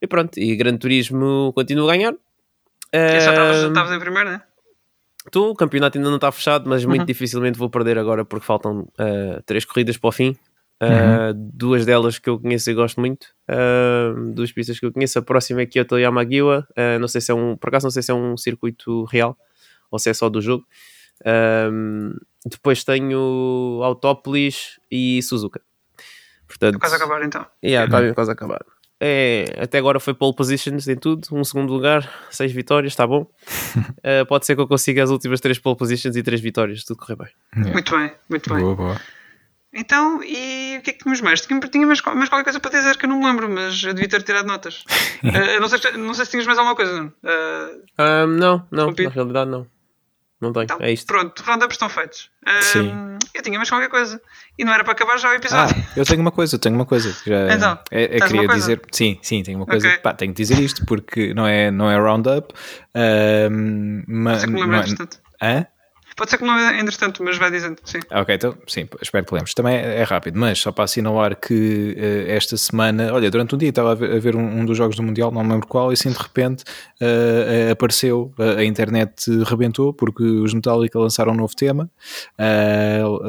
E 0.00 0.06
pronto, 0.06 0.38
e 0.38 0.54
Grande 0.56 0.78
Turismo 0.78 1.52
continua 1.54 1.92
a 1.92 1.96
ganhar. 1.96 2.12
Uh, 2.12 2.18
já 2.92 3.68
estavas 3.68 3.92
em 3.92 3.98
primeiro, 4.00 4.30
né? 4.30 4.42
Tu, 5.30 5.50
o 5.50 5.54
campeonato 5.54 5.96
ainda 5.96 6.10
não 6.10 6.16
está 6.16 6.32
fechado, 6.32 6.68
mas 6.68 6.82
uhum. 6.82 6.90
muito 6.90 7.06
dificilmente 7.06 7.56
vou 7.58 7.70
perder 7.70 7.96
agora 7.96 8.24
porque 8.24 8.44
faltam 8.44 8.80
uh, 8.80 9.40
três 9.46 9.64
corridas 9.64 9.96
para 9.96 10.08
o 10.08 10.12
fim. 10.12 10.36
Uh, 10.82 11.30
uhum. 11.30 11.50
Duas 11.54 11.86
delas 11.86 12.18
que 12.18 12.28
eu 12.28 12.40
conheço 12.40 12.68
e 12.68 12.74
gosto 12.74 12.98
muito, 12.98 13.28
uh, 13.48 14.32
duas 14.32 14.50
pistas 14.50 14.80
que 14.80 14.86
eu 14.86 14.92
conheço. 14.92 15.16
A 15.16 15.22
próxima 15.22 15.62
é 15.62 15.66
Kyoto 15.66 15.96
Yamagiwa. 15.96 16.66
Uh, 16.70 16.98
não 16.98 17.06
sei 17.06 17.20
se 17.20 17.30
é 17.30 17.34
um, 17.34 17.56
por 17.56 17.68
acaso, 17.68 17.86
não 17.86 17.90
sei 17.92 18.02
se 18.02 18.10
é 18.10 18.14
um 18.14 18.36
circuito 18.36 19.04
real 19.04 19.38
ou 19.92 19.98
se 19.98 20.10
é 20.10 20.14
só 20.14 20.28
do 20.28 20.40
jogo. 20.40 20.64
depois 22.44 22.82
tenho 22.82 23.80
Autópolis 23.84 24.80
e 24.90 25.22
Suzuka. 25.22 25.60
Portanto, 26.48 26.80
quase 26.80 26.94
a 26.94 26.96
acabar 26.96 27.22
então. 27.22 27.46
Yeah, 27.64 27.86
está 27.86 28.00
uhum. 28.00 28.14
quase 28.14 28.32
acabar. 28.32 28.64
É, 29.04 29.44
até 29.58 29.78
agora 29.78 29.98
foi 29.98 30.14
pole 30.14 30.34
positions 30.34 30.86
em 30.86 30.96
tudo, 30.96 31.26
um 31.32 31.42
segundo 31.42 31.72
lugar, 31.72 32.08
seis 32.30 32.52
vitórias, 32.52 32.92
está 32.92 33.06
bom. 33.06 33.22
uh, 33.22 34.26
pode 34.28 34.46
ser 34.46 34.54
que 34.54 34.60
eu 34.60 34.68
consiga 34.68 35.02
as 35.02 35.10
últimas 35.10 35.40
três 35.40 35.58
pole 35.58 35.76
positions 35.76 36.16
e 36.16 36.22
três 36.22 36.40
vitórias, 36.40 36.84
tudo 36.84 36.98
correr 36.98 37.16
bem. 37.16 37.28
Yeah. 37.54 37.72
Muito 37.72 37.96
bem, 37.96 38.12
muito 38.28 38.54
bem. 38.54 38.62
Boa, 38.62 38.76
boa. 38.76 39.00
Então, 39.74 40.22
e 40.22 40.76
o 40.78 40.82
que 40.82 40.90
é 40.90 40.92
que 40.92 40.98
tínhamos 40.98 41.20
mais? 41.22 41.40
Tinha, 41.40 41.58
tinha 41.60 41.86
mais, 41.86 42.00
qualquer 42.00 42.44
coisa 42.44 42.60
para 42.60 42.70
dizer 42.70 42.96
que 42.98 43.06
eu 43.06 43.08
não 43.08 43.18
me 43.18 43.26
lembro, 43.26 43.48
mas 43.48 43.82
eu 43.82 43.94
devia 43.94 44.08
ter 44.08 44.22
tirado 44.22 44.46
notas. 44.46 44.84
uh, 45.24 45.60
não, 45.60 45.68
sei, 45.68 45.92
não 45.92 46.14
sei 46.14 46.24
se 46.26 46.30
tinhas 46.30 46.46
mais 46.46 46.58
alguma 46.58 46.76
coisa, 46.76 46.92
não? 46.92 47.06
Uh, 47.06 48.26
não, 48.26 48.66
não, 48.70 48.90
na 48.90 49.10
realidade 49.10 49.50
não. 49.50 49.66
Não 50.42 50.52
tenho, 50.52 50.64
então, 50.64 50.78
é 50.80 50.90
isto. 50.90 51.06
Pronto, 51.06 51.40
roundups 51.44 51.74
estão 51.74 51.88
feitos. 51.88 52.28
Sim. 52.62 52.90
Eu 53.32 53.42
tinha 53.42 53.56
mais 53.56 53.70
qualquer 53.70 53.88
coisa. 53.88 54.20
E 54.58 54.64
não 54.64 54.72
era 54.72 54.82
para 54.82 54.92
acabar 54.92 55.16
já 55.16 55.30
o 55.30 55.34
episódio. 55.34 55.76
Ah, 55.78 55.92
eu 55.96 56.04
tenho 56.04 56.20
uma 56.20 56.32
coisa, 56.32 56.58
tenho 56.58 56.74
uma 56.74 56.84
coisa. 56.84 57.16
Já 57.24 57.54
então, 57.54 57.78
é, 57.92 58.16
é 58.16 58.20
queria 58.20 58.48
dizer, 58.48 58.82
sim, 58.90 59.20
sim, 59.22 59.44
tenho 59.44 59.58
uma 59.58 59.66
coisa. 59.66 59.86
Okay. 59.86 60.00
Pá, 60.00 60.12
tenho 60.12 60.34
que 60.34 60.42
dizer 60.42 60.58
isto 60.58 60.84
porque 60.84 61.32
não 61.32 61.46
é, 61.46 61.70
não 61.70 61.88
é 61.88 61.96
roundup. 61.96 62.52
Uh, 62.52 64.04
mas, 64.08 64.44
não 64.44 64.74
é, 64.74 64.84
Hã? 65.40 65.66
Pode 66.16 66.30
ser 66.30 66.38
que 66.38 66.44
não 66.44 66.58
é 66.58 66.80
entretanto, 66.80 67.22
mas 67.22 67.38
vai 67.38 67.50
dizendo, 67.50 67.78
sim. 67.84 68.00
Ok, 68.10 68.34
então, 68.34 68.56
sim, 68.66 68.88
espero 69.00 69.24
que 69.24 69.34
lembres. 69.34 69.54
Também 69.54 69.76
é, 69.76 70.00
é 70.00 70.02
rápido, 70.02 70.38
mas 70.38 70.58
só 70.58 70.72
para 70.72 70.84
assinalar 70.84 71.36
que 71.36 71.96
uh, 71.98 72.30
esta 72.30 72.56
semana, 72.56 73.12
olha, 73.12 73.30
durante 73.30 73.54
um 73.54 73.58
dia 73.58 73.70
estava 73.70 73.92
a 73.92 73.94
ver, 73.94 74.16
a 74.16 74.18
ver 74.18 74.36
um, 74.36 74.60
um, 74.60 74.64
dos 74.64 74.76
jogos 74.76 74.96
do 74.96 75.02
Mundial, 75.02 75.30
não 75.30 75.42
me 75.42 75.52
lembro 75.52 75.66
qual, 75.66 75.90
e 75.90 75.94
assim 75.94 76.10
de 76.10 76.18
repente 76.18 76.64
uh, 77.00 77.72
apareceu, 77.72 78.32
a 78.58 78.64
internet 78.64 79.30
rebentou, 79.44 79.92
porque 79.92 80.22
os 80.22 80.52
Metallica 80.52 80.98
lançaram 80.98 81.32
um 81.32 81.36
novo 81.36 81.54
tema, 81.54 81.90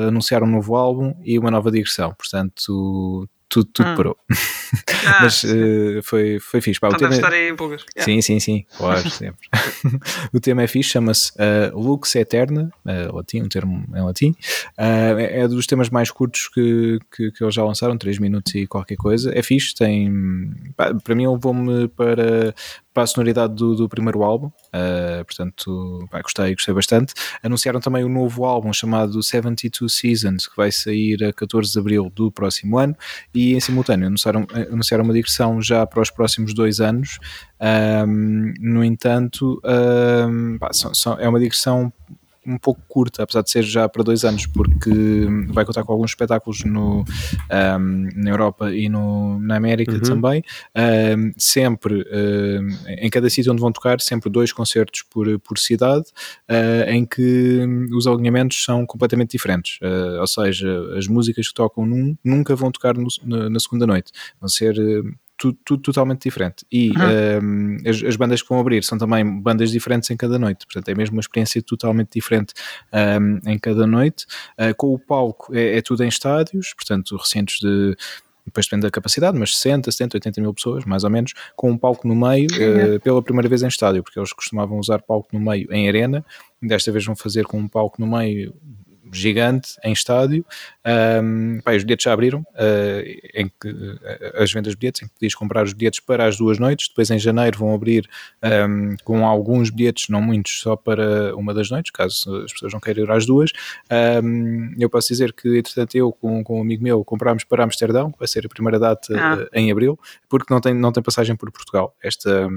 anunciaram 0.08 0.48
um 0.48 0.52
novo 0.52 0.76
álbum 0.76 1.13
e 1.24 1.38
uma 1.38 1.52
nova 1.52 1.72
digressão. 1.72 2.13
Portanto, 2.13 3.28
tudo, 3.54 3.70
tudo 3.72 3.89
hum. 3.89 3.96
parou. 3.96 4.18
Ah, 5.06 5.20
Mas 5.24 5.44
uh, 5.44 6.02
foi, 6.02 6.39
foi 6.39 6.62
fixe. 6.62 6.80
Pá, 6.80 6.88
então 6.88 6.96
o 6.96 7.02
tema... 7.02 7.16
estar 7.16 7.34
aí 7.34 7.50
em 7.50 7.56
pulgas. 7.56 7.84
Yeah. 7.96 8.06
Sim, 8.06 8.22
sim, 8.22 8.39
sim, 8.39 8.66
claro, 8.78 9.08
sempre. 9.12 9.48
o 10.34 10.39
tema 10.39 10.63
é 10.63 10.68
fixe, 10.68 10.92
chama-se 10.92 11.32
uh, 11.34 11.78
Lux 11.78 12.16
Eterna, 12.16 12.72
uh, 12.86 13.13
latim, 13.13 13.42
um 13.42 13.50
termo 13.50 13.86
em 13.94 14.02
latim. 14.02 14.30
Uh, 14.78 15.20
é, 15.20 15.42
é, 15.42 15.48
dos 15.48 15.68
temas 15.68 15.89
mais 15.89 16.10
curtos 16.10 16.48
que, 16.48 17.00
que, 17.13 17.32
que, 17.32 17.44
eles 17.44 17.54
já 17.54 17.63
lançaram, 17.66 17.98
3 17.98 18.18
minutos 18.18 18.56
e 18.56 18.66
qualquer 18.66 18.96
coisa. 18.96 19.38
É 19.38 19.44
fixe, 19.44 19.76
tem. 19.76 20.54
Pá, 20.76 20.94
para 20.94 21.16
mim, 21.16 21.28
levou-me 21.28 21.89
para, 21.89 22.56
para 22.93 23.03
a 23.03 23.08
sonoridade 23.08 23.56
do, 23.56 23.75
do 23.75 23.89
primeiro 23.89 24.23
álbum, 24.23 24.47
uh, 24.47 25.25
portanto, 25.25 26.08
pá, 26.12 26.21
gostei, 26.21 26.53
gostei 26.53 26.73
bastante. 26.73 27.13
Anunciaram 27.41 27.79
também 27.79 28.03
um 28.03 28.10
novo 28.10 28.45
álbum 28.45 28.71
chamado 28.71 29.21
72 29.21 29.91
Seasons, 29.91 30.47
que 30.47 30.56
vai 30.56 30.71
sair 30.71 31.23
a 31.23 31.34
14 31.34 31.71
de 31.71 31.79
abril 31.79 32.12
do 32.13 32.32
próximo 32.32 32.77
ano, 32.77 32.95
e 33.34 33.56
em 33.56 33.60
simultâneo 33.60 34.08
anunciaram, 34.08 34.45
anunciaram 34.71 35.03
uma 35.03 35.13
digressão 35.13 35.62
já 35.62 35.86
para 35.86 36.01
os 36.01 36.12
próximos 36.12 36.53
dois 36.53 36.79
anos. 36.79 37.17
Um, 38.08 38.53
no 38.60 38.84
entanto, 38.84 39.62
um, 39.63 40.58
pá, 40.60 40.71
são, 40.71 40.93
são, 40.93 41.19
é 41.19 41.27
uma 41.27 41.39
digressão 41.39 41.91
um 42.45 42.58
pouco 42.58 42.82
curta, 42.88 43.23
apesar 43.23 43.41
de 43.41 43.49
ser 43.49 43.63
já 43.63 43.88
para 43.88 44.03
dois 44.03 44.23
anos, 44.23 44.45
porque 44.45 44.89
vai 45.47 45.65
contar 45.65 45.84
com 45.84 45.91
alguns 45.91 46.12
espetáculos 46.12 46.63
no, 46.63 47.01
um, 47.01 48.10
na 48.15 48.29
Europa 48.29 48.73
e 48.73 48.89
no, 48.89 49.39
na 49.39 49.56
América 49.56 49.93
uhum. 49.93 49.99
também. 49.99 50.43
Um, 50.75 51.32
sempre, 51.38 52.06
um, 52.12 52.67
em 52.88 53.10
cada 53.10 53.29
sítio 53.29 53.51
onde 53.51 53.62
vão 53.62 53.71
tocar, 53.71 53.99
sempre 54.01 54.29
dois 54.29 54.51
concertos 54.51 55.03
por, 55.03 55.39
por 55.39 55.58
cidade, 55.58 56.06
uh, 56.49 56.89
em 56.89 57.06
que 57.06 57.65
os 57.93 58.08
alinhamentos 58.08 58.63
são 58.63 58.86
completamente 58.86 59.32
diferentes. 59.32 59.79
Uh, 59.82 60.19
ou 60.19 60.27
seja, 60.27 60.97
as 60.97 61.08
músicas 61.08 61.47
que 61.47 61.53
tocam 61.53 61.86
num 61.86 62.15
nunca 62.23 62.56
vão 62.56 62.71
tocar 62.71 62.95
no, 62.95 63.08
na, 63.23 63.49
na 63.49 63.60
segunda 63.60 63.88
noite. 63.88 64.12
Vão 64.39 64.49
ser 64.49 64.75
tudo, 65.38 65.58
tudo 65.63 65.82
totalmente 65.82 66.24
diferente. 66.24 66.65
E 66.72 66.91
uhum. 66.91 67.43
um, 67.43 67.78
as, 67.89 68.04
as, 68.04 68.15
bandas 68.15 68.41
que 68.41 68.50
vão 68.50 68.60
abrir 68.60 68.84
são 68.84 68.98
também 68.98 69.26
bandas 69.41 69.72
diferentes 69.72 70.10
em 70.10 70.17
cada 70.17 70.38
noite, 70.39 70.65
portanto 70.65 70.89
é 70.89 70.96
mesmo 70.96 71.15
uma 71.15 71.22
experiência 71.22 71.62
totalmente 71.62 72.10
diferente 72.13 72.54
um, 72.93 73.50
em 73.50 73.58
cada 73.60 73.86
noite. 73.88 74.26
Uh, 74.58 74.76
com 74.76 74.93
o 74.93 75.00
palco 75.00 75.54
é, 75.56 75.78
é, 75.78 75.82
tudo 75.82 76.04
em 76.04 76.08
estádios, 76.08 76.74
portanto 76.74 77.15
recintos 77.17 77.60
de 77.60 77.96
depois 78.46 78.65
depende 78.65 78.82
da 78.82 78.91
capacidade, 78.91 79.39
mas 79.39 79.56
60, 79.56 79.89
70, 79.89 80.17
80 80.17 80.41
mil 80.41 80.54
pessoas, 80.54 80.84
mais 80.84 81.06
ou 81.06 81.10
menos, 81.10 81.34
com 81.56 81.72
um 81.72 81.78
palco 81.78 82.06
no 82.06 82.13
meio, 82.13 82.48
uh, 82.48 83.00
pela 83.00 83.24
primeira 83.24 83.48
vez 83.48 83.63
em 83.63 83.67
estádio, 83.67 84.04
porque 84.04 84.19
eles 84.19 84.34
costumavam 84.34 84.78
usar 84.78 85.02
palco 85.02 85.30
no 85.32 85.39
meio 85.39 85.72
em 85.72 85.88
arena, 85.88 86.26
desta 86.62 86.91
vez 86.91 87.06
vão 87.06 87.15
fazer 87.15 87.46
com 87.46 87.58
um 87.58 87.69
palco 87.69 88.02
no 88.02 88.08
meio 88.08 88.54
gigante 89.13 89.76
em 89.84 89.93
estádio. 89.93 90.45
Um, 90.86 91.60
pá, 91.62 91.76
os 91.76 91.84
bilhetes 91.84 92.04
já 92.04 92.13
abriram, 92.13 92.41
uh, 92.41 93.30
em 93.34 93.49
que, 93.60 93.69
uh, 93.69 94.41
as 94.41 94.52
vendas 94.52 94.73
de 94.73 94.78
bilhetes, 94.78 95.02
em 95.02 95.08
que 95.08 95.13
podias 95.13 95.36
comprar 95.36 95.63
os 95.63 95.73
bilhetes 95.73 95.99
para 95.99 96.26
as 96.26 96.38
duas 96.38 96.60
noites. 96.60 96.88
Depois 96.88 97.10
em 97.10 97.19
janeiro 97.19 97.58
vão 97.58 97.73
abrir 97.73 98.10
um, 98.43 98.95
com 99.04 99.26
alguns 99.26 99.69
bilhetes, 99.69 100.10
não 100.10 100.21
muitos, 100.21 100.60
só 100.60 100.76
para 100.76 101.36
uma 101.36 101.54
das 101.54 101.69
noites, 101.69 101.91
caso 101.91 102.43
as 102.43 102.54
pessoas 102.54 102.73
não 102.73 102.80
queiram 102.80 103.04
ir 103.04 103.12
às 103.12 103.26
duas. 103.26 103.52
Um, 104.23 104.73
eu 104.80 104.89
posso 104.89 105.08
dizer 105.10 105.34
que, 105.34 105.58
entretanto, 105.58 105.95
eu 105.95 106.12
com, 106.12 106.43
com 106.43 106.60
um 106.60 106.62
amigo 106.62 106.84
meu 106.84 107.04
comprámos 107.04 107.43
para 107.43 107.63
Amsterdão, 107.63 108.13
vai 108.17 108.28
ser 108.28 108.45
a 108.45 108.49
primeira 108.49 108.80
data 108.80 109.13
ah. 109.17 109.36
uh, 109.36 109.47
em 109.54 109.71
abril, 109.71 109.99
porque 110.30 110.54
não 110.54 110.60
tem, 110.60 110.73
não 110.73 110.91
tem 110.91 111.04
passagem 111.04 111.36
por 111.36 111.52
Portugal. 111.52 111.95
Esta 112.02 112.49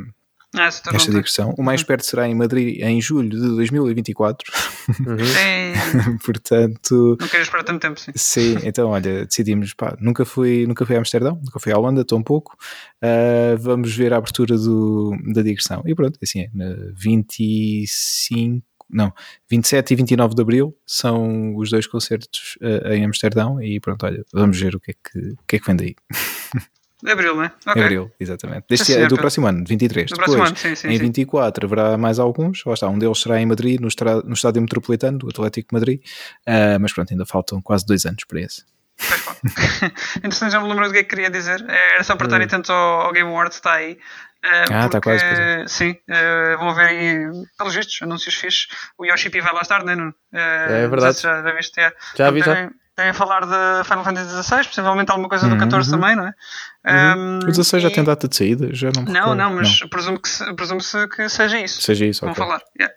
ah, 0.62 0.66
esta 0.66 1.10
digressão. 1.10 1.54
O 1.58 1.62
mais 1.62 1.80
uhum. 1.80 1.86
perto 1.86 2.06
será 2.06 2.28
em 2.28 2.34
Madrid 2.34 2.80
em 2.80 3.00
julho 3.00 3.30
de 3.30 3.56
2024. 3.56 4.52
Uhum. 5.00 6.18
Portanto. 6.24 7.16
Não 7.20 7.28
quero 7.28 7.42
esperar 7.42 7.64
tanto 7.64 7.80
tempo, 7.80 8.00
sim. 8.00 8.12
Sim, 8.14 8.56
então 8.62 8.90
olha, 8.90 9.26
decidimos, 9.26 9.74
pá, 9.74 9.96
nunca 10.00 10.24
fui, 10.24 10.66
nunca 10.66 10.84
fui 10.84 10.96
a 10.96 10.98
Amsterdão, 10.98 11.40
nunca 11.44 11.58
fui 11.58 11.72
à 11.72 11.78
Holanda, 11.78 12.04
tão 12.04 12.22
pouco. 12.22 12.56
Uh, 13.02 13.56
vamos 13.58 13.94
ver 13.94 14.12
a 14.12 14.16
abertura 14.16 14.56
do, 14.56 15.16
da 15.32 15.42
digressão. 15.42 15.82
E 15.86 15.94
pronto, 15.94 16.18
assim 16.22 16.40
é, 16.42 16.50
25 16.94 18.64
não, 18.88 19.12
27 19.50 19.92
e 19.92 19.96
29 19.96 20.34
de 20.34 20.42
Abril 20.42 20.76
são 20.86 21.56
os 21.56 21.70
dois 21.70 21.86
concertos 21.86 22.56
uh, 22.62 22.92
em 22.92 23.04
Amsterdão 23.04 23.60
e 23.60 23.80
pronto, 23.80 24.06
olha, 24.06 24.24
vamos 24.32 24.60
ver 24.60 24.76
o 24.76 24.80
que 24.80 24.92
é 24.92 24.94
que, 24.94 25.18
o 25.30 25.38
que, 25.46 25.56
é 25.56 25.58
que 25.58 25.66
vem 25.66 25.76
daí. 25.76 25.96
De 27.06 27.12
Abril, 27.12 27.36
não 27.36 27.44
é? 27.44 27.52
Okay. 27.64 27.82
Abril, 27.84 28.10
exatamente. 28.18 28.64
Deste 28.68 28.86
sim, 28.86 29.06
do 29.06 29.16
próximo 29.16 29.46
ano, 29.46 29.64
23. 29.64 30.10
Do 30.10 30.16
Depois, 30.16 30.40
ano, 30.40 30.56
sim, 30.56 30.74
sim, 30.74 30.88
em 30.88 30.98
24 30.98 31.64
haverá 31.64 31.96
mais 31.96 32.18
alguns. 32.18 32.64
Lá 32.64 32.74
está, 32.74 32.88
um 32.88 32.98
deles 32.98 33.20
será 33.20 33.40
em 33.40 33.46
Madrid, 33.46 33.80
no, 33.80 33.86
no 34.24 34.34
Estádio 34.34 34.60
Metropolitano, 34.60 35.18
do 35.18 35.28
Atlético 35.28 35.68
de 35.68 35.72
Madrid. 35.72 36.00
Uh, 36.48 36.80
mas 36.80 36.92
pronto, 36.92 37.12
ainda 37.12 37.24
faltam 37.24 37.62
quase 37.62 37.86
dois 37.86 38.04
anos 38.06 38.24
para 38.24 38.40
esse. 38.40 38.64
Interessante, 40.18 40.50
já 40.50 40.60
me 40.60 40.68
lembro 40.68 40.88
do 40.88 40.92
que 40.92 40.98
é 40.98 41.02
que 41.04 41.10
queria 41.10 41.30
dizer. 41.30 41.64
Era 41.68 42.02
só 42.02 42.16
para 42.16 42.26
estar 42.26 42.40
hum. 42.40 42.44
atento 42.44 42.72
ao, 42.72 43.02
ao 43.02 43.12
Game 43.12 43.30
Awards, 43.30 43.58
está 43.58 43.74
aí. 43.74 43.92
Uh, 43.92 44.72
ah, 44.72 44.86
está 44.86 45.00
quase. 45.00 45.24
É. 45.24 45.64
Sim, 45.68 45.92
uh, 45.92 46.58
vão 46.58 46.70
haver 46.70 46.88
aí, 46.88 47.30
pelos 47.56 47.76
vistos, 47.76 48.02
anúncios 48.02 48.34
fixos. 48.34 48.66
O 48.98 49.06
Yoshi 49.06 49.30
P 49.30 49.40
vai 49.40 49.52
lá 49.52 49.60
estar, 49.60 49.84
não 49.84 49.92
é, 49.92 49.94
Nuno? 49.94 50.14
Uh, 50.32 50.36
é 50.72 50.88
verdade. 50.88 51.20
Já, 51.20 51.40
já 51.40 51.52
viste? 51.52 51.80
É. 51.80 51.92
Já 52.16 52.30
vi, 52.32 52.40
já. 52.40 52.52
Tem 52.52 52.70
a 52.96 53.12
falar 53.12 53.40
de 53.40 53.84
Final 53.84 54.04
Fantasy 54.04 54.42
XVI, 54.42 54.64
possivelmente 54.64 55.10
alguma 55.10 55.28
coisa 55.28 55.48
do 55.48 55.56
14 55.58 55.90
uhum. 55.90 56.00
também, 56.00 56.16
não 56.16 56.26
é? 56.26 57.14
Uhum. 57.14 57.36
Um, 57.36 57.38
o 57.38 57.46
16 57.46 57.82
já 57.82 57.90
tem 57.90 58.02
data 58.02 58.26
de 58.26 58.36
saída? 58.36 58.74
Já 58.74 58.90
não, 58.90 59.04
não, 59.04 59.34
não, 59.34 59.54
mas 59.54 59.80
presumo 59.80 60.18
que, 60.18 60.54
presumo 60.54 60.80
-se 60.80 61.06
que 61.08 61.28
seja 61.28 61.60
isso. 61.60 61.82
Seja 61.82 62.06
isso, 62.06 62.22
Vão 62.22 62.32
okay. 62.32 62.42
falar, 62.42 62.62
yeah. 62.78 62.94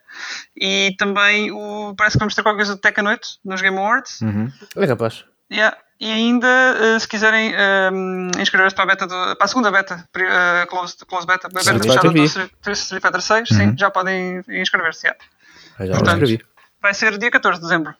E 0.55 0.95
também 0.97 1.51
o, 1.51 1.93
parece 1.97 2.15
que 2.15 2.19
vamos 2.19 2.33
ter 2.33 2.43
qualquer 2.43 2.59
coisa 2.59 2.75
de 2.75 2.81
Tekken 2.81 3.07
8 3.07 3.27
nos 3.43 3.61
Game 3.61 3.77
Awards. 3.77 4.21
Uhum. 4.21 4.51
É 4.77 4.87
capaz. 4.87 5.25
Yeah. 5.51 5.77
E 5.99 6.09
ainda, 6.09 6.47
uh, 6.47 6.99
se 6.99 7.05
quiserem 7.05 7.53
um, 7.91 8.31
inscrever-se 8.39 8.73
para 8.73 8.85
a 8.85 8.87
beta 8.87 9.05
do, 9.05 9.35
para 9.35 9.45
a 9.45 9.47
segunda 9.49 9.69
beta, 9.69 10.07
uh, 10.15 10.67
close, 10.67 10.95
close 11.05 11.27
beta, 11.27 11.47
a 11.47 11.49
beta 11.49 11.77
fechada 11.77 12.09
do 12.09 12.71
Street 12.71 13.03
Fighter 13.03 13.21
6, 13.21 13.51
uhum. 13.51 13.57
sim, 13.57 13.73
já 13.77 13.91
podem 13.91 14.41
inscrever-se. 14.47 15.07
Yeah. 15.07 15.19
Já 15.81 15.93
Portanto, 15.95 16.25
vai 16.81 16.93
ser 16.93 17.17
dia 17.17 17.29
14 17.29 17.59
de 17.59 17.67
dezembro. 17.67 17.93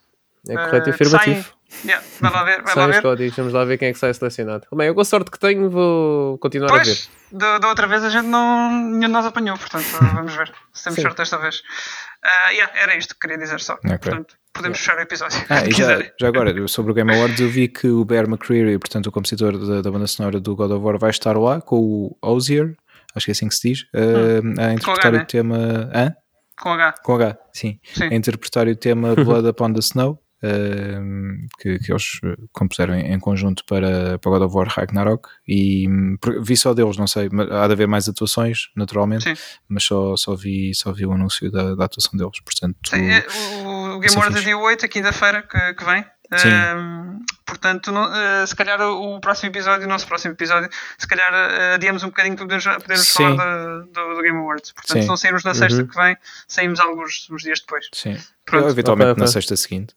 É 0.47 0.55
correto 0.55 0.89
e 0.89 0.91
afirmativo. 0.91 1.59
Yeah, 1.85 2.03
vai 2.19 2.31
lá 2.31 2.43
ver. 2.43 2.63
Vai 2.63 2.75
lá 2.75 2.87
ver. 2.87 3.01
códigos, 3.01 3.35
vamos 3.35 3.53
lá 3.53 3.63
ver 3.63 3.77
quem 3.77 3.89
é 3.89 3.93
que 3.93 3.99
sai 3.99 4.13
selecionado. 4.13 4.65
Bem, 4.73 4.87
eu 4.87 4.95
com 4.95 5.01
a 5.01 5.05
sorte 5.05 5.29
que 5.29 5.37
tenho 5.37 5.69
vou 5.69 6.37
continuar 6.39 6.69
pois, 6.69 6.81
a 6.81 6.91
ver. 6.91 6.99
Da, 7.31 7.57
da 7.59 7.69
outra 7.69 7.85
vez 7.87 8.03
a 8.03 8.09
gente 8.09 8.25
não. 8.25 8.71
nenhum 8.71 8.99
de 9.01 9.07
nós 9.07 9.25
apanhou, 9.25 9.57
portanto 9.57 9.85
vamos 10.15 10.35
ver 10.35 10.51
se 10.73 10.85
temos 10.85 11.01
sorte 11.01 11.17
desta 11.17 11.37
vez. 11.37 11.57
Uh, 11.57 12.51
yeah, 12.51 12.73
era 12.75 12.97
isto 12.97 13.13
que 13.13 13.19
queria 13.21 13.37
dizer 13.37 13.59
só. 13.61 13.75
Okay. 13.75 13.97
Portanto, 13.97 14.35
podemos 14.51 14.79
yeah. 14.79 14.97
fechar 14.97 14.97
o 14.97 15.01
episódio. 15.01 15.45
Ah, 15.49 15.65
e 15.65 15.71
já, 15.71 16.11
já, 16.19 16.27
agora, 16.27 16.67
sobre 16.67 16.91
o 16.91 16.95
Game 16.95 17.13
Awards, 17.15 17.39
eu 17.39 17.49
vi 17.49 17.67
que 17.67 17.87
o 17.87 18.03
Bear 18.03 18.25
McCreary, 18.25 18.77
portanto, 18.79 19.07
o 19.07 19.11
compositor 19.11 19.57
da, 19.57 19.81
da 19.81 19.91
banda 19.91 20.07
sonora 20.07 20.39
do 20.39 20.55
God 20.55 20.71
of 20.71 20.83
War, 20.83 20.97
vai 20.97 21.11
estar 21.11 21.37
lá 21.37 21.61
com 21.61 21.77
o 21.77 22.17
Ozier, 22.21 22.75
acho 23.15 23.25
que 23.25 23.31
é 23.31 23.33
assim 23.33 23.47
que 23.47 23.55
se 23.55 23.69
diz, 23.69 23.81
uh, 23.93 24.43
hum. 24.43 24.55
a 24.57 24.73
interpretar 24.73 25.13
H, 25.13 25.23
o 25.23 25.25
tema. 25.25 25.57
Hã? 25.93 26.15
Com 26.59 26.73
H. 26.73 26.95
Com 27.03 27.15
H, 27.15 27.37
sim. 27.53 27.79
sim. 27.93 28.03
A 28.03 28.15
interpretar 28.15 28.67
o 28.67 28.75
tema 28.75 29.15
Blood 29.15 29.47
Upon 29.47 29.71
the 29.71 29.79
Snow. 29.79 30.19
Uh, 30.41 31.47
que, 31.59 31.79
que, 31.79 31.91
eles 31.91 32.21
compuseram 32.53 32.95
em, 32.95 33.13
em, 33.13 33.19
conjunto 33.19 33.65
para, 33.65 34.17
para 34.19 34.31
God 34.31 34.43
of 34.43 34.55
War 34.55 34.67
Ragnarok 34.69 35.27
e 35.45 35.85
hum, 35.85 36.17
vi 36.41 36.55
só 36.55 36.73
deles, 36.73 36.95
não 36.95 37.07
sei, 37.07 37.29
há 37.51 37.67
de 37.67 37.73
haver 37.73 37.89
mais 37.89 38.07
atuações 38.07 38.69
naturalmente, 38.73 39.25
Sim. 39.25 39.33
mas 39.67 39.83
só, 39.83 40.15
só, 40.15 40.35
vi, 40.35 40.73
só 40.73 40.93
vi 40.93 41.05
o 41.05 41.11
anúncio 41.11 41.51
da, 41.51 41.75
da 41.75 41.83
atuação 41.83 42.17
deles, 42.17 42.39
portanto 42.39 42.77
Sim, 42.87 43.11
é, 43.11 43.25
o, 43.65 43.97
o 43.97 43.99
Game 43.99 44.15
Awards 44.15 44.39
é 44.39 44.45
dia 44.45 44.57
8, 44.57 44.85
a 44.85 44.87
quinta-feira 44.87 45.41
que, 45.41 45.73
que 45.73 45.83
vem 45.83 46.05
uh, 46.33 47.25
portanto, 47.45 47.91
no, 47.91 48.05
uh, 48.05 48.45
se 48.45 48.55
calhar 48.55 48.79
o 48.81 49.19
próximo 49.19 49.49
episódio, 49.51 49.85
o 49.85 49.89
nosso 49.89 50.07
próximo 50.07 50.33
episódio, 50.33 50.69
se 50.97 51.07
calhar 51.07 51.31
uh, 51.31 51.75
adiamos 51.75 52.03
um 52.03 52.07
bocadinho 52.07 52.35
para 52.35 52.45
podermos, 52.45 52.83
podermos 52.83 53.09
falar 53.09 53.79
do, 53.81 54.15
do, 54.15 54.21
Game 54.21 54.37
Awards. 54.37 54.71
Portanto, 54.71 54.97
Sim. 54.97 55.01
se 55.01 55.07
não 55.07 55.17
sairmos 55.17 55.43
na 55.43 55.53
sexta 55.53 55.81
uhum. 55.81 55.87
que 55.87 55.95
vem, 55.95 56.17
saímos 56.47 56.79
alguns 56.79 57.27
uns 57.29 57.43
dias 57.43 57.59
depois. 57.59 57.87
Sim. 57.93 58.17
Pronto. 58.45 58.69
eventualmente 58.69 59.11
okay, 59.11 59.13
okay. 59.13 59.23
na 59.23 59.27
sexta 59.27 59.55
seguinte. 59.55 59.95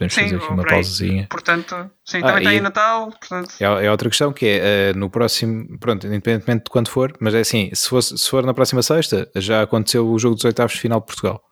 Podemos 0.00 0.14
sim, 0.14 0.22
fazer 0.22 0.36
aqui 0.36 0.46
uma 0.46 0.64
pausazinha. 0.64 1.26
Portanto, 1.28 1.90
sim, 2.06 2.20
também 2.22 2.46
ah, 2.46 2.50
tem 2.50 2.60
Natal. 2.62 3.10
Portanto... 3.10 3.54
É, 3.60 3.64
é, 3.84 3.90
outra 3.90 4.08
questão 4.08 4.32
que 4.32 4.46
é 4.46 4.92
uh, 4.94 4.98
no 4.98 5.10
próximo, 5.10 5.78
pronto, 5.78 6.06
independentemente 6.06 6.64
de 6.64 6.70
quando 6.70 6.88
for, 6.88 7.12
mas 7.20 7.34
é 7.34 7.40
assim, 7.40 7.70
se, 7.74 7.86
fosse, 7.86 8.16
se 8.16 8.30
for 8.30 8.42
na 8.46 8.54
próxima 8.54 8.82
sexta, 8.82 9.30
já 9.36 9.60
aconteceu 9.60 10.08
o 10.08 10.18
jogo 10.18 10.36
dos 10.36 10.44
oitavos 10.46 10.72
de 10.72 10.80
final 10.80 11.00
de 11.00 11.06
Portugal. 11.06 11.42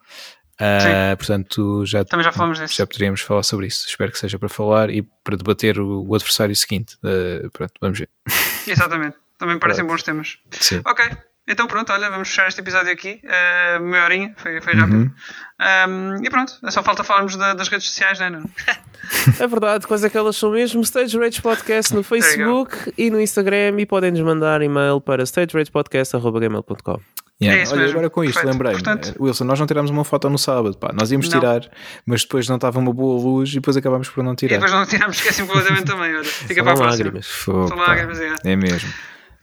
Uh, 0.55 1.15
portanto, 1.19 1.85
já, 1.85 2.07
também 2.07 2.25
já 2.25 2.33
falamos 2.33 2.59
disso. 2.59 2.75
Já 2.75 2.87
poderíamos 2.87 3.21
falar 3.21 3.43
sobre 3.43 3.67
isso. 3.67 3.87
Espero 3.87 4.11
que 4.11 4.19
seja 4.19 4.39
para 4.39 4.49
falar 4.49 4.89
e 4.89 5.03
para 5.23 5.37
debater 5.37 5.79
o, 5.79 6.07
o 6.09 6.15
adversário 6.15 6.57
seguinte. 6.57 6.97
Uh, 7.05 7.51
pronto, 7.51 7.75
vamos 7.83 7.99
ver. 7.99 8.09
Exatamente. 8.67 9.19
Também 9.37 9.59
parecem 9.59 9.85
bons 9.85 10.03
temas. 10.03 10.39
Sim. 10.53 10.81
Ok. 10.87 11.05
Então 11.49 11.67
pronto, 11.67 11.91
olha, 11.91 12.11
vamos 12.11 12.29
fechar 12.29 12.47
este 12.47 12.61
episódio 12.61 12.93
aqui. 12.93 13.23
Uh, 13.25 13.83
meia 13.83 14.05
horinha, 14.05 14.35
foi, 14.37 14.61
foi 14.61 14.75
rápido. 14.75 14.97
Uhum. 14.99 15.11
Um, 15.89 16.23
e 16.23 16.29
pronto, 16.29 16.53
é 16.63 16.71
só 16.71 16.83
falta 16.83 17.03
falarmos 17.03 17.37
da, 17.37 17.55
das 17.55 17.69
redes 17.69 17.89
sociais, 17.89 18.21
não 18.21 18.27
é? 18.27 18.43
é 19.43 19.47
verdade, 19.47 19.87
quais 19.87 20.05
é 20.05 20.11
que 20.11 20.19
elas 20.19 20.37
são 20.37 20.51
mesmo? 20.51 20.83
Stage 20.83 21.19
Rage 21.19 21.41
Podcast 21.41 21.95
no 21.95 22.03
Facebook 22.03 22.93
e 22.99 23.11
no 23.11 23.19
Instagram 23.19 23.81
e 23.81 23.87
podem-nos 23.87 24.21
mandar 24.21 24.61
e-mail 24.61 25.01
para 25.01 25.25
stageragepodcast.gmail.com 25.25 27.01
Yeah. 27.41 27.63
É 27.63 27.69
Olha, 27.69 27.83
mesmo. 27.83 27.91
agora 27.99 28.11
com 28.11 28.25
isto, 28.25 28.45
lembrei-me, 28.45 28.83
Portanto... 28.83 29.15
Wilson, 29.21 29.45
nós 29.45 29.61
não 29.61 29.67
tirámos 29.67 29.93
uma 29.93 30.03
foto 30.03 30.29
no 30.29 30.37
sábado, 30.37 30.77
pá, 30.77 30.91
nós 30.93 31.13
íamos 31.13 31.29
não. 31.29 31.39
tirar, 31.39 31.71
mas 32.05 32.23
depois 32.23 32.49
não 32.49 32.57
estava 32.57 32.81
uma 32.81 32.93
boa 32.93 33.23
luz 33.23 33.51
e 33.51 33.55
depois 33.55 33.77
acabámos 33.77 34.09
por 34.09 34.25
não 34.25 34.35
tirar. 34.35 34.57
E 34.57 34.59
depois 34.59 34.73
não 34.73 34.85
tirámos, 34.85 35.19
esqueci 35.19 35.43
completamente 35.43 35.85
também, 35.85 36.17
olha, 36.17 36.25
fica 36.25 36.65
para 36.65 36.73
a 36.73 36.77
próxima. 36.77 37.05
Lágrimas. 37.05 37.27
São 37.27 37.77
lágrimas, 37.77 38.21
é. 38.21 38.35
é 38.45 38.57
mesmo. 38.57 38.93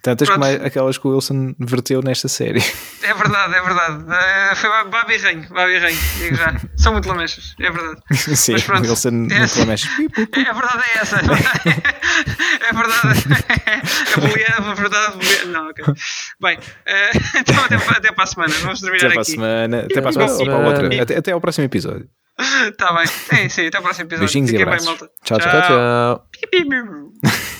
Tantas 0.05 0.29
como 0.29 0.45
aquelas 0.45 0.99
que 0.99 1.07
o 1.07 1.15
Wilson 1.15 1.55
verteu 1.59 1.99
nesta 1.99 2.27
série. 2.27 2.63
É 3.01 3.11
verdade, 3.11 3.55
é 3.55 3.61
verdade. 3.61 4.03
Uh, 4.03 4.55
foi 4.55 4.69
Babi 4.91 5.17
Ranho, 5.17 5.49
Babi 5.49 5.79
Ranho, 5.79 5.97
digo 6.19 6.35
já. 6.35 6.61
São 6.77 6.93
muito 6.93 7.09
lamechas, 7.09 7.55
é 7.59 7.71
verdade. 7.71 8.01
Sim, 8.13 8.51
Mas 8.51 8.63
pronto, 8.63 8.87
Wilson 8.87 9.09
é, 9.09 9.11
muito 9.11 9.59
lamechas. 9.59 9.89
É, 9.91 10.53
verdade 10.53 10.83
é 10.93 10.99
essa. 10.99 11.15
É 11.15 12.73
verdade. 12.73 13.25
A 14.15 14.19
boleia, 14.19 14.55
a 14.57 14.73
verdade. 14.75 15.45
Não, 15.47 15.69
ok. 15.69 15.85
Bem, 16.39 16.57
uh, 16.57 17.37
então 17.39 17.65
até, 17.65 17.75
até 17.75 18.11
para 18.11 18.23
a 18.23 18.27
semana. 18.27 18.53
Vamos 18.61 18.81
terminar 18.81 19.07
até 19.07 19.15
aqui. 19.15 19.31
Semana, 19.31 19.79
até 19.79 20.01
para 20.01 20.09
a 20.09 20.13
semana. 20.13 20.33
Ou 20.33 20.45
para 20.45 20.53
a 20.53 20.67
outra. 20.67 21.01
Até, 21.01 21.17
até 21.17 21.31
ao 21.31 21.41
próximo 21.41 21.65
episódio. 21.65 22.07
Está 22.69 22.93
bem. 22.93 23.07
Sim, 23.07 23.49
sim, 23.49 23.67
até 23.67 23.77
ao 23.77 23.83
próximo 23.83 24.05
episódio. 24.05 24.27
Beijinhos 24.27 24.49
Fiquem 24.51 24.59
e 24.59 24.67
abraços. 24.67 24.87
Bem, 24.87 24.97
malta. 24.99 25.15
Tchau, 25.23 25.39
tchau. 25.39 25.61
tchau. 25.61 26.27
tchau. 27.31 27.54